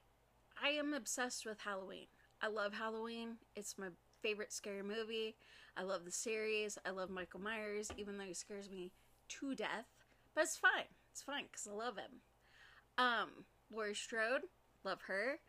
I 0.62 0.72
am 0.72 0.94
obsessed 0.94 1.46
with 1.46 1.62
Halloween. 1.62 2.08
I 2.42 2.48
love 2.48 2.74
Halloween. 2.74 3.38
It's 3.56 3.78
my 3.78 3.88
favorite 4.22 4.52
scary 4.52 4.84
movie. 4.84 5.38
I 5.78 5.84
love 5.84 6.06
the 6.06 6.12
series. 6.12 6.78
I 6.86 6.92
love 6.92 7.10
Michael 7.10 7.42
Myers, 7.42 7.92
even 7.98 8.18
though 8.18 8.24
he 8.24 8.34
scares 8.34 8.70
me 8.70 8.92
to 9.30 9.56
death. 9.56 9.88
But 10.34 10.46
it's 10.46 10.58
fine. 10.58 10.90
It's 11.12 11.22
fine 11.22 11.46
because 11.52 11.68
I 11.68 11.76
love 11.76 11.98
him. 11.98 12.22
Um, 12.98 13.46
Laurie 13.74 13.96
Strode, 13.96 14.44
love 14.84 15.02
her. 15.08 15.40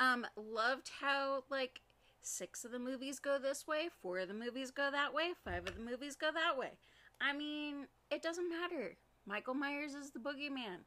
Um, 0.00 0.26
loved 0.36 0.90
how 1.00 1.44
like 1.50 1.80
six 2.22 2.64
of 2.64 2.72
the 2.72 2.78
movies 2.78 3.18
go 3.18 3.38
this 3.38 3.66
way, 3.66 3.88
four 4.02 4.18
of 4.18 4.28
the 4.28 4.34
movies 4.34 4.70
go 4.70 4.90
that 4.90 5.14
way, 5.14 5.32
five 5.44 5.66
of 5.66 5.76
the 5.76 5.82
movies 5.82 6.16
go 6.16 6.30
that 6.32 6.58
way. 6.58 6.72
I 7.20 7.32
mean, 7.32 7.86
it 8.10 8.22
doesn't 8.22 8.48
matter. 8.48 8.96
Michael 9.26 9.54
Myers 9.54 9.94
is 9.94 10.10
the 10.10 10.18
boogeyman. 10.18 10.84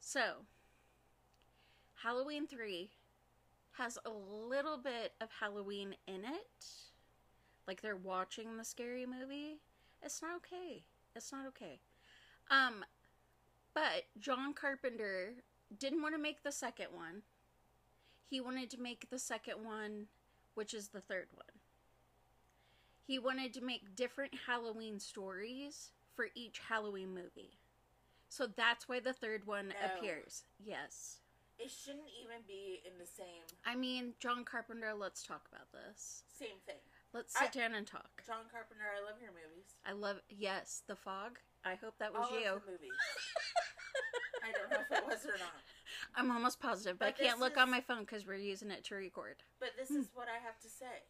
So, 0.00 0.20
Halloween 2.02 2.46
3 2.46 2.90
has 3.72 3.98
a 4.04 4.10
little 4.10 4.76
bit 4.76 5.12
of 5.20 5.28
Halloween 5.40 5.94
in 6.06 6.24
it. 6.24 6.66
Like 7.68 7.82
they're 7.82 7.96
watching 7.96 8.56
the 8.56 8.64
scary 8.64 9.04
movie. 9.04 9.58
It's 10.02 10.22
not 10.22 10.30
okay. 10.36 10.82
It's 11.14 11.30
not 11.30 11.46
okay. 11.48 11.78
Um, 12.50 12.82
but 13.74 14.04
John 14.18 14.54
Carpenter 14.54 15.34
didn't 15.78 16.00
want 16.00 16.14
to 16.14 16.20
make 16.20 16.42
the 16.42 16.50
second 16.50 16.86
one. 16.94 17.22
He 18.26 18.40
wanted 18.40 18.70
to 18.70 18.80
make 18.80 19.10
the 19.10 19.18
second 19.18 19.62
one, 19.62 20.06
which 20.54 20.72
is 20.72 20.88
the 20.88 21.02
third 21.02 21.26
one. 21.34 21.44
He 23.06 23.18
wanted 23.18 23.52
to 23.54 23.60
make 23.62 23.94
different 23.94 24.32
Halloween 24.46 24.98
stories 24.98 25.90
for 26.14 26.28
each 26.34 26.60
Halloween 26.70 27.10
movie. 27.14 27.58
So 28.30 28.46
that's 28.46 28.88
why 28.88 29.00
the 29.00 29.12
third 29.12 29.46
one 29.46 29.68
No. 29.68 29.74
appears. 29.98 30.44
Yes. 30.64 31.18
It 31.58 31.70
shouldn't 31.70 32.08
even 32.22 32.38
be 32.46 32.80
in 32.86 32.92
the 32.98 33.06
same 33.06 33.42
I 33.66 33.74
mean, 33.74 34.14
John 34.20 34.44
Carpenter, 34.44 34.94
let's 34.94 35.22
talk 35.22 35.48
about 35.52 35.70
this. 35.72 36.22
same 36.38 36.56
thing. 36.66 36.76
Let's 37.14 37.34
I- 37.36 37.44
sit 37.44 37.52
down 37.52 37.74
and 37.74 37.86
talk. 37.86 38.22
John 38.26 38.44
Carpenter, 38.52 38.84
I 38.84 39.00
love 39.04 39.20
your 39.20 39.32
movies. 39.32 39.74
I 39.86 39.92
love, 39.92 40.20
yes, 40.28 40.82
The 40.86 40.96
Fog. 40.96 41.38
I 41.64 41.74
hope 41.74 41.94
that 41.98 42.12
was 42.12 42.28
All 42.30 42.38
you. 42.38 42.60
movies. 42.66 42.90
I 44.44 44.52
don't 44.52 44.70
know 44.70 44.78
if 44.80 44.98
it 44.98 45.06
was 45.06 45.24
or 45.26 45.36
not. 45.38 45.60
I'm 46.14 46.30
almost 46.30 46.60
positive, 46.60 46.98
but, 46.98 47.16
But 47.16 47.24
I 47.24 47.28
can't 47.28 47.40
look 47.40 47.56
on 47.56 47.70
my 47.70 47.80
phone 47.80 48.00
because 48.00 48.26
we're 48.26 48.36
using 48.36 48.70
it 48.70 48.84
to 48.84 48.94
record. 48.94 49.36
But 49.60 49.70
this 49.76 49.88
Hmm. 49.88 50.00
is 50.00 50.10
what 50.14 50.28
I 50.28 50.38
have 50.44 50.58
to 50.60 50.68
say. 50.68 51.02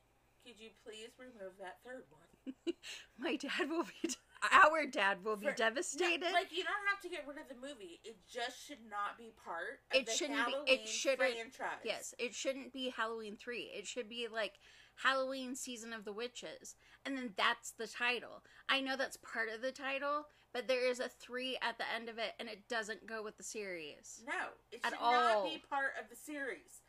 Could 0.46 0.58
you 0.58 0.70
please 0.84 1.10
remove 1.18 1.52
that 1.60 1.78
third 1.84 2.04
one? 2.08 2.74
My 3.18 3.36
dad 3.36 3.68
will 3.68 3.84
be, 3.84 4.14
our 4.50 4.86
dad 4.86 5.22
will 5.22 5.36
be 5.36 5.46
For- 5.48 5.52
devastated. 5.52 6.22
No, 6.22 6.30
like 6.32 6.52
you 6.56 6.62
don't 6.64 6.86
have 6.88 7.00
to 7.02 7.08
get 7.10 7.26
rid 7.28 7.36
of 7.36 7.48
the 7.48 7.54
movie. 7.60 8.00
It 8.04 8.16
just 8.32 8.64
should 8.66 8.78
not 8.88 9.18
be 9.18 9.32
part 9.44 9.80
of 9.92 9.98
It 10.00 10.06
the 10.06 10.12
shouldn't 10.12 10.46
be- 10.46 10.72
it 10.72 10.88
shouldn't- 10.88 11.54
franchise. 11.54 11.82
Yes, 11.84 12.14
it 12.18 12.34
shouldn't 12.34 12.72
be 12.72 12.88
Halloween 12.96 13.36
3. 13.36 13.62
It 13.74 13.86
should 13.86 14.08
be 14.08 14.26
like 14.32 14.54
Halloween 15.02 15.54
Season 15.54 15.92
of 15.92 16.04
the 16.04 16.12
Witches. 16.12 16.74
And 17.04 17.16
then 17.16 17.30
that's 17.36 17.70
the 17.70 17.86
title. 17.86 18.42
I 18.68 18.80
know 18.80 18.96
that's 18.96 19.16
part 19.18 19.48
of 19.54 19.62
the 19.62 19.72
title, 19.72 20.26
but 20.52 20.68
there 20.68 20.88
is 20.88 21.00
a 21.00 21.08
3 21.08 21.58
at 21.62 21.78
the 21.78 21.84
end 21.94 22.08
of 22.08 22.18
it 22.18 22.32
and 22.38 22.48
it 22.48 22.68
doesn't 22.68 23.06
go 23.06 23.22
with 23.22 23.36
the 23.36 23.42
series. 23.42 24.22
No, 24.26 24.48
it 24.72 24.80
should 24.84 24.94
all. 25.00 25.12
not 25.12 25.44
be 25.44 25.62
part 25.70 25.92
of 26.02 26.08
the 26.10 26.16
series. 26.16 26.82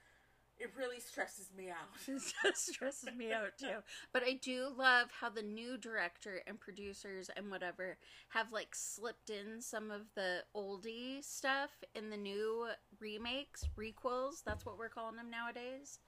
It 0.57 0.73
really 0.77 0.99
stresses 0.99 1.51
me 1.55 1.69
out. 1.69 1.87
It 2.45 2.57
stresses 2.57 3.15
me 3.15 3.31
out 3.31 3.57
too. 3.57 3.77
But 4.11 4.23
I 4.23 4.33
do 4.33 4.67
love 4.77 5.07
how 5.17 5.29
the 5.29 5.41
new 5.41 5.77
director 5.77 6.41
and 6.47 6.59
producers 6.59 7.29
and 7.37 7.49
whatever 7.49 7.97
have 8.29 8.51
like 8.51 8.75
slipped 8.75 9.29
in 9.29 9.61
some 9.61 9.89
of 9.89 10.01
the 10.15 10.39
oldie 10.53 11.23
stuff 11.23 11.69
in 11.95 12.09
the 12.09 12.17
new 12.17 12.67
remakes, 12.99 13.65
requels. 13.77 14.43
That's 14.45 14.65
what 14.65 14.77
we're 14.77 14.89
calling 14.89 15.15
them 15.15 15.29
nowadays. 15.31 15.99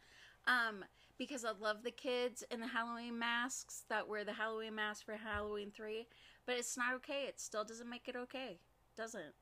Um, 0.47 0.83
because 1.21 1.45
I 1.45 1.51
love 1.51 1.83
the 1.83 1.91
kids 1.91 2.43
in 2.49 2.61
the 2.61 2.67
Halloween 2.67 3.19
masks 3.19 3.83
that 3.89 4.07
wear 4.09 4.23
the 4.25 4.33
Halloween 4.33 4.73
mask 4.73 5.05
for 5.05 5.17
Halloween 5.17 5.69
three. 5.69 6.07
But 6.47 6.55
it's 6.57 6.75
not 6.75 6.95
okay. 6.95 7.25
It 7.27 7.39
still 7.39 7.63
doesn't 7.63 7.87
make 7.87 8.07
it 8.07 8.15
okay. 8.15 8.57
Doesn't. 8.97 9.35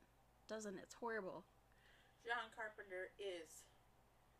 Doesn't. 0.49 0.75
It's 0.83 0.93
horrible. 0.95 1.45
John 2.25 2.51
Carpenter 2.53 3.11
is 3.17 3.63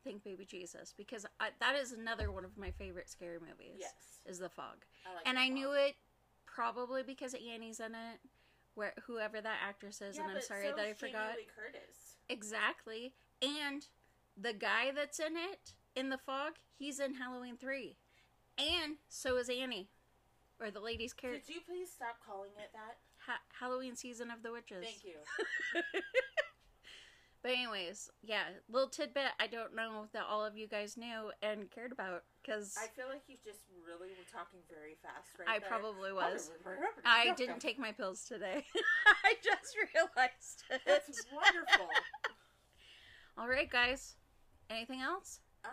Think 0.03 0.21
Baby 0.25 0.43
Jesus 0.43 0.93
because 0.97 1.25
I, 1.39 1.51
that 1.61 1.75
is 1.77 1.93
another 1.93 2.29
one 2.29 2.43
of 2.43 2.57
my 2.57 2.71
favorite 2.71 3.09
scary 3.09 3.39
movies. 3.39 3.77
Yes. 3.79 3.93
Is 4.25 4.39
The 4.39 4.49
Fog. 4.49 4.83
I 5.09 5.15
like 5.15 5.23
and 5.25 5.39
I 5.39 5.45
one. 5.45 5.53
knew 5.53 5.71
it 5.71 5.95
probably 6.45 7.03
because 7.03 7.33
Annie's 7.33 7.79
in 7.79 7.93
it, 7.95 8.19
where 8.75 8.91
whoever 9.07 9.39
that 9.39 9.59
actress 9.65 10.01
is, 10.01 10.17
Yeah, 10.17 10.23
and 10.23 10.33
I'm 10.35 10.41
sorry 10.41 10.67
so 10.67 10.75
that 10.75 10.85
I 10.85 10.91
forgot 10.91 11.35
Curtis. 11.55 12.17
exactly. 12.27 13.13
And 13.41 13.87
the 14.35 14.51
guy 14.51 14.91
that's 14.93 15.19
in 15.19 15.37
it 15.37 15.71
in 15.95 16.09
the 16.09 16.17
fog, 16.17 16.53
he's 16.77 16.99
in 16.99 17.15
Halloween 17.15 17.57
three, 17.57 17.95
and 18.57 18.95
so 19.07 19.37
is 19.37 19.49
Annie, 19.49 19.89
or 20.59 20.71
the 20.71 20.79
lady's 20.79 21.13
character. 21.13 21.41
Could 21.45 21.55
you 21.55 21.61
please 21.67 21.89
stop 21.91 22.17
calling 22.25 22.51
it 22.57 22.69
that? 22.73 22.97
Ha- 23.25 23.41
Halloween 23.59 23.95
season 23.95 24.31
of 24.31 24.43
the 24.43 24.51
witches. 24.51 24.83
Thank 24.85 25.03
you. 25.03 25.81
But 27.41 27.51
anyways, 27.51 28.11
yeah, 28.21 28.43
little 28.69 28.89
tidbit 28.89 29.31
I 29.39 29.47
don't 29.47 29.73
know 29.73 30.07
that 30.11 30.23
all 30.29 30.43
of 30.43 30.57
you 30.57 30.67
guys 30.67 30.97
knew 30.97 31.31
and 31.41 31.71
cared 31.71 31.93
about 31.93 32.23
because 32.41 32.75
I 32.77 32.87
feel 32.87 33.05
like 33.09 33.21
you 33.27 33.37
just 33.45 33.59
really 33.87 34.09
were 34.09 34.27
talking 34.29 34.59
very 34.69 34.97
fast 35.01 35.39
right 35.39 35.47
I 35.47 35.59
there. 35.59 35.69
probably 35.69 36.11
was. 36.11 36.51
I 37.05 37.33
didn't 37.37 37.59
take 37.61 37.79
my 37.79 37.93
pills 37.93 38.25
today. 38.25 38.65
I 39.23 39.35
just 39.41 39.73
realized 39.95 40.63
it. 40.69 40.81
That's 40.85 41.25
wonderful. 41.33 41.87
All 43.37 43.47
right, 43.47 43.69
guys. 43.69 44.15
Anything 44.69 44.99
else? 44.99 45.39
Um, 45.65 45.71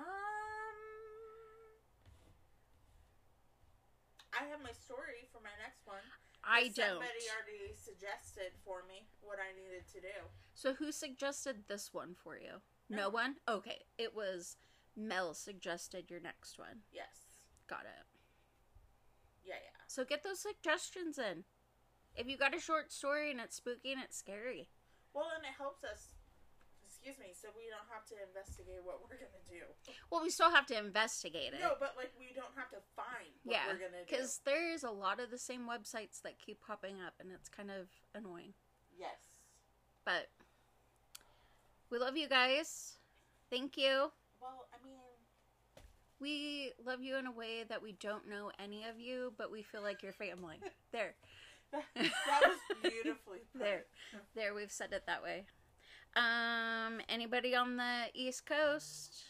I 4.34 4.44
have 4.50 4.60
my 4.62 4.72
story 4.72 5.28
for 5.32 5.40
my 5.42 5.54
next 5.62 5.86
one. 5.86 6.02
I 6.44 6.68
don't. 6.74 7.02
Somebody 7.02 7.26
already 7.34 7.74
suggested 7.74 8.52
for 8.64 8.84
me 8.88 9.08
what 9.20 9.38
I 9.38 9.50
needed 9.56 9.86
to 9.94 10.00
do. 10.00 10.16
So 10.54 10.74
who 10.74 10.92
suggested 10.92 11.64
this 11.68 11.92
one 11.92 12.14
for 12.14 12.36
you? 12.38 12.62
No, 12.88 12.96
No. 12.96 13.08
one? 13.10 13.36
Okay. 13.48 13.82
It 13.98 14.14
was 14.14 14.56
Mel 14.96 15.34
suggested 15.34 16.10
your 16.10 16.20
next 16.20 16.58
one. 16.58 16.82
Yes. 16.92 17.42
Got 17.68 17.82
it. 17.84 18.06
Yeah, 19.44 19.54
yeah. 19.62 19.82
So 19.86 20.04
get 20.04 20.22
those 20.22 20.40
suggestions 20.40 21.18
in. 21.18 21.44
If 22.14 22.28
you 22.28 22.36
got 22.36 22.54
a 22.56 22.60
short 22.60 22.92
story 22.92 23.30
and 23.30 23.40
it's 23.40 23.56
spooky 23.56 23.92
and 23.92 24.02
it's 24.02 24.16
scary. 24.16 24.70
Well, 25.12 25.30
and 25.36 25.44
it 25.44 25.54
helps 25.58 25.82
us. 25.84 26.08
Excuse 27.06 27.22
me, 27.22 27.30
so 27.40 27.46
we 27.54 27.70
don't 27.70 27.86
have 27.86 28.02
to 28.10 28.14
investigate 28.18 28.82
what 28.82 28.98
we're 28.98 29.14
gonna 29.14 29.46
do. 29.48 29.62
Well, 30.10 30.22
we 30.22 30.30
still 30.30 30.50
have 30.50 30.66
to 30.66 30.76
investigate 30.76 31.54
it. 31.54 31.60
No, 31.62 31.74
but 31.78 31.94
like 31.96 32.10
we 32.18 32.34
don't 32.34 32.50
have 32.56 32.68
to 32.70 32.82
find 32.96 33.30
what 33.44 33.54
yeah, 33.54 33.70
we're 33.70 33.78
gonna 33.78 34.02
do. 34.02 34.10
because 34.10 34.40
there's 34.44 34.82
a 34.82 34.90
lot 34.90 35.20
of 35.20 35.30
the 35.30 35.38
same 35.38 35.68
websites 35.70 36.20
that 36.22 36.40
keep 36.44 36.58
popping 36.60 36.96
up, 37.06 37.14
and 37.20 37.30
it's 37.30 37.48
kind 37.48 37.70
of 37.70 37.86
annoying. 38.12 38.54
yes. 38.98 39.14
But 40.04 40.30
we 41.90 41.98
love 41.98 42.16
you 42.16 42.28
guys. 42.28 42.98
Thank 43.50 43.76
you. 43.76 44.10
Well, 44.42 44.66
I 44.74 44.84
mean, 44.84 44.98
We 46.18 46.72
love 46.84 47.02
you 47.02 47.18
in 47.18 47.26
a 47.28 47.32
way 47.32 47.62
that 47.68 47.82
we 47.82 47.92
don't 47.92 48.28
know 48.28 48.50
any 48.58 48.82
of 48.82 48.98
you, 48.98 49.32
but 49.38 49.52
we 49.52 49.62
feel 49.62 49.82
like 49.82 50.02
you're 50.02 50.12
family. 50.12 50.58
There, 50.92 51.14
that, 51.72 51.84
that 51.94 52.40
was 52.48 52.58
beautifully 52.82 53.38
put. 53.52 53.60
there, 53.60 53.84
there. 54.34 54.54
We've 54.54 54.72
said 54.72 54.92
it 54.92 55.04
that 55.06 55.22
way. 55.22 55.44
Um, 56.16 57.00
anybody 57.08 57.54
on 57.54 57.76
the 57.76 58.08
East 58.14 58.46
Coast? 58.46 59.24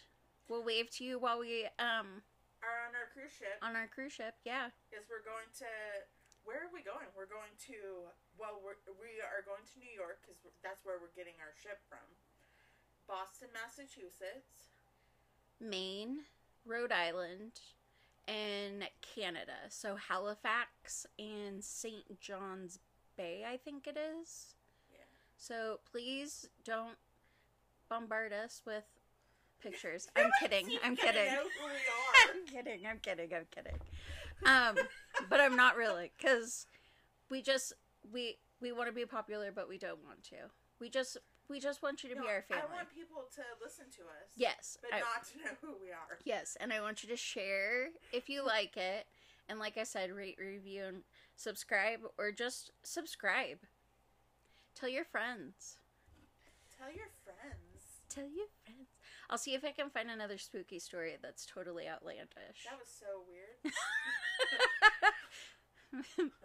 We'll 0.49 0.63
wave 0.63 0.89
to 0.97 1.05
you 1.05 1.19
while 1.19 1.41
we 1.41 1.67
um 1.83 2.23
Are 2.63 2.87
on 2.87 2.95
our 2.95 3.11
cruise 3.13 3.35
ship 3.35 3.59
on 3.61 3.75
our 3.75 3.91
cruise 3.91 4.15
ship. 4.15 4.39
Yeah. 4.47 4.71
is 4.95 5.05
we're 5.11 5.27
going 5.27 5.51
to. 5.59 5.71
Where 6.47 6.63
are 6.63 6.71
we 6.71 6.87
going? 6.87 7.11
We're 7.19 7.27
going 7.27 7.51
to. 7.67 8.07
Well, 8.39 8.63
we're, 8.63 8.79
we 9.03 9.19
are 9.19 9.43
going 9.43 9.67
to 9.75 9.77
New 9.83 9.91
York 9.91 10.23
because 10.23 10.39
that's 10.63 10.87
where 10.87 11.03
we're 11.03 11.15
getting 11.19 11.35
our 11.43 11.51
ship 11.59 11.83
from. 11.91 12.07
Boston, 13.11 13.49
Massachusetts. 13.51 14.71
Maine, 15.61 16.23
Rhode 16.65 16.93
Island, 16.93 17.59
and 18.29 18.85
Canada. 19.03 19.67
So 19.71 19.97
Halifax 19.97 21.07
and 21.19 21.63
St. 21.63 22.21
John's 22.21 22.79
Bay, 23.17 23.45
I 23.49 23.57
think 23.57 23.87
it 23.87 23.97
is. 23.97 24.56
So 25.39 25.81
please 25.91 26.49
don't 26.65 26.97
bombard 27.89 28.33
us 28.33 28.63
with 28.67 28.85
pictures. 29.63 30.09
I'm 30.17 30.31
kidding. 30.41 30.69
I'm 30.85 30.97
kidding. 30.97 31.27
know 31.27 31.43
who 31.43 31.67
we. 31.67 31.73
I'm 32.41 32.47
kidding. 32.47 32.87
I'm 32.87 32.99
kidding. 32.99 33.33
I'm 33.35 33.47
kidding. 33.55 33.79
Um, 34.45 34.77
but 35.31 35.41
I'm 35.41 35.57
not 35.57 35.77
really 35.77 36.11
because 36.17 36.67
we 37.31 37.43
just 37.43 37.73
we 38.13 38.37
we 38.61 38.73
want 38.73 38.89
to 38.89 38.93
be 38.95 39.07
popular, 39.07 39.51
but 39.55 39.69
we 39.69 39.79
don't 39.79 40.03
want 40.05 40.23
to. 40.25 40.37
We 40.81 40.91
just 40.91 41.17
we 41.49 41.61
just 41.61 41.83
want 41.83 42.03
you 42.03 42.11
to 42.11 42.17
No, 42.17 42.23
be 42.23 42.29
our 42.29 42.43
family. 42.43 42.65
I 42.71 42.75
want 42.75 42.89
people 42.95 43.25
to 43.37 43.43
listen 43.65 43.85
to 43.97 44.03
us. 44.03 44.29
yes, 44.37 44.77
But 44.83 44.95
I- 44.95 45.01
not 45.01 45.25
to 45.33 45.39
know 45.39 45.57
who 45.63 45.77
we 45.81 45.91
are. 45.93 46.19
Yes, 46.25 46.57
and 46.61 46.73
I 46.73 46.81
want 46.81 47.03
you 47.03 47.09
to 47.11 47.17
share 47.17 47.89
if 48.13 48.29
you 48.29 48.45
like 48.45 48.77
it. 48.77 49.07
And 49.49 49.61
like 49.61 49.79
I 49.79 49.85
said, 49.85 50.11
rate, 50.11 50.39
review, 50.41 50.83
and 50.87 51.03
subscribe, 51.37 52.01
or 52.19 52.33
just 52.33 52.73
subscribe. 52.83 53.59
Tell 54.77 54.93
your 54.93 55.09
friends. 55.09 55.81
Tell 56.77 56.93
your 56.93 57.09
friends. 57.25 58.05
Tell 58.13 58.29
your 58.29 58.53
friends. 58.61 58.93
I'll 59.33 59.41
see 59.41 59.57
if 59.57 59.65
I 59.65 59.73
can 59.73 59.89
find 59.89 60.13
another 60.13 60.37
spooky 60.37 60.77
story 60.79 61.17
that's 61.17 61.49
totally 61.49 61.89
outlandish. 61.89 62.69
That 62.69 62.77
was 62.77 62.93
so 62.93 63.25
weird. 63.25 63.57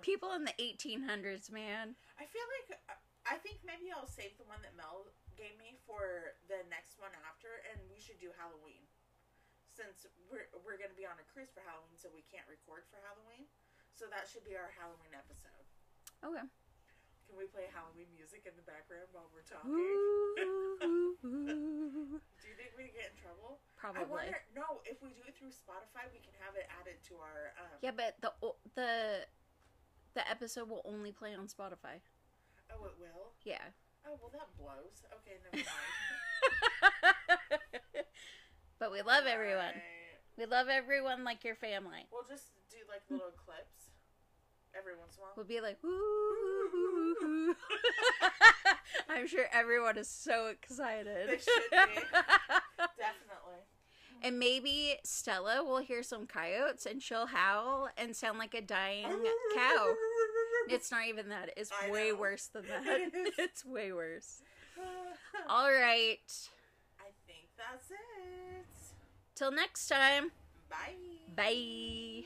People 0.02 0.32
in 0.32 0.48
the 0.48 0.56
1800s, 0.56 1.52
man. 1.52 2.00
I 2.16 2.24
feel 2.24 2.48
like 2.56 2.80
I 3.28 3.36
think 3.44 3.60
maybe 3.68 3.92
I'll 3.92 4.08
save 4.08 4.40
the 4.40 4.48
one 4.48 4.64
that 4.64 4.80
Mel 4.80 5.12
gave 5.36 5.60
me 5.60 5.76
for 5.84 6.40
the 6.48 6.64
next 6.72 6.96
one 7.04 7.12
after, 7.28 7.52
and 7.68 7.84
we 7.92 8.00
should 8.00 8.24
do 8.24 8.32
Halloween. 8.40 8.88
Since 9.76 10.08
we're 10.32 10.48
we're 10.64 10.80
gonna 10.80 10.96
be 10.96 11.04
on 11.04 11.20
a 11.20 11.28
cruise 11.36 11.52
for 11.52 11.68
Halloween, 11.68 12.00
so 12.00 12.08
we 12.16 12.24
can't 12.32 12.48
record 12.48 12.88
for 12.88 12.96
Halloween, 13.04 13.44
so 13.92 14.08
that 14.08 14.32
should 14.32 14.48
be 14.48 14.56
our 14.56 14.72
Halloween 14.80 15.12
episode. 15.12 15.68
Okay. 16.24 16.48
Can 17.32 17.40
we 17.40 17.48
play 17.48 17.72
Halloween 17.72 18.12
music 18.12 18.44
in 18.44 18.52
the 18.60 18.68
background 18.68 19.08
while 19.16 19.32
we're 19.32 19.48
talking? 19.48 19.72
Ooh. 19.72 20.36
Do 21.24 22.44
you 22.44 22.56
think 22.60 22.76
we 22.76 22.92
get 22.92 23.16
in 23.16 23.18
trouble? 23.24 23.64
Probably. 23.80 24.04
I 24.04 24.36
wonder. 24.36 24.44
No, 24.52 24.84
if 24.84 25.00
we 25.00 25.16
do 25.16 25.24
it 25.24 25.40
through 25.40 25.56
Spotify, 25.56 26.12
we 26.12 26.20
can 26.20 26.36
have 26.44 26.60
it 26.60 26.68
added 26.68 27.00
to 27.08 27.24
our. 27.24 27.56
Um, 27.56 27.80
Yeah, 27.80 27.96
but 27.96 28.20
the 28.20 28.36
the 28.76 28.92
the 30.12 30.28
episode 30.28 30.68
will 30.68 30.84
only 30.84 31.16
play 31.16 31.32
on 31.32 31.48
Spotify. 31.48 32.04
Oh, 32.68 32.84
it 32.84 33.00
will. 33.00 33.32
Yeah. 33.48 33.64
Oh 34.04 34.20
well, 34.20 34.36
that 34.36 34.52
blows. 34.60 35.08
Okay, 35.24 35.40
never 35.40 35.64
mind. 35.64 35.96
but 38.84 38.92
we 38.92 39.00
love 39.08 39.24
everyone. 39.24 39.80
Alright. 39.80 40.20
We 40.36 40.52
love 40.52 40.68
everyone 40.68 41.24
like 41.24 41.48
your 41.48 41.56
family. 41.56 42.12
We'll 42.12 42.28
just 42.28 42.52
do 42.68 42.84
like 42.92 43.08
little 43.08 43.32
clips 43.40 43.91
every 44.78 44.94
once 44.98 45.16
in 45.16 45.22
a 45.22 45.24
while. 45.24 45.34
We'll 45.36 45.46
be 45.46 45.62
like, 45.62 45.78
woo. 45.84 47.56
I'm 49.10 49.28
sure 49.28 49.46
everyone 49.52 49.98
is 49.98 50.08
so 50.10 50.48
excited. 50.48 51.30
They 51.30 51.38
should 51.38 51.70
be. 51.72 51.78
Definitely. 52.78 53.62
and 54.24 54.40
maybe 54.40 54.96
Stella 55.04 55.64
will 55.64 55.80
hear 55.80 56.04
some 56.04 56.26
coyotes 56.26 56.86
and 56.86 57.02
she'll 57.02 57.28
howl 57.28 57.90
and 57.98 58.16
sound 58.16 58.40
like 58.40 58.54
a 58.54 58.62
dying 58.62 59.08
cow. 59.56 59.88
It's 60.70 60.92
not 60.92 61.08
even 61.08 61.30
that. 61.30 61.50
It's 61.58 61.72
I 61.84 61.90
way 61.90 62.12
know. 62.12 62.18
worse 62.18 62.46
than 62.46 62.64
that. 62.68 62.84
It's 63.40 63.66
way 63.66 63.92
worse. 63.92 64.42
All 65.50 65.72
right. 65.72 66.20
I 67.00 67.10
think 67.26 67.50
that's 67.58 67.90
it. 67.90 68.66
Till 69.36 69.52
next 69.52 69.88
time. 69.88 70.32
Bye. 70.70 70.94
Bye. 71.36 72.26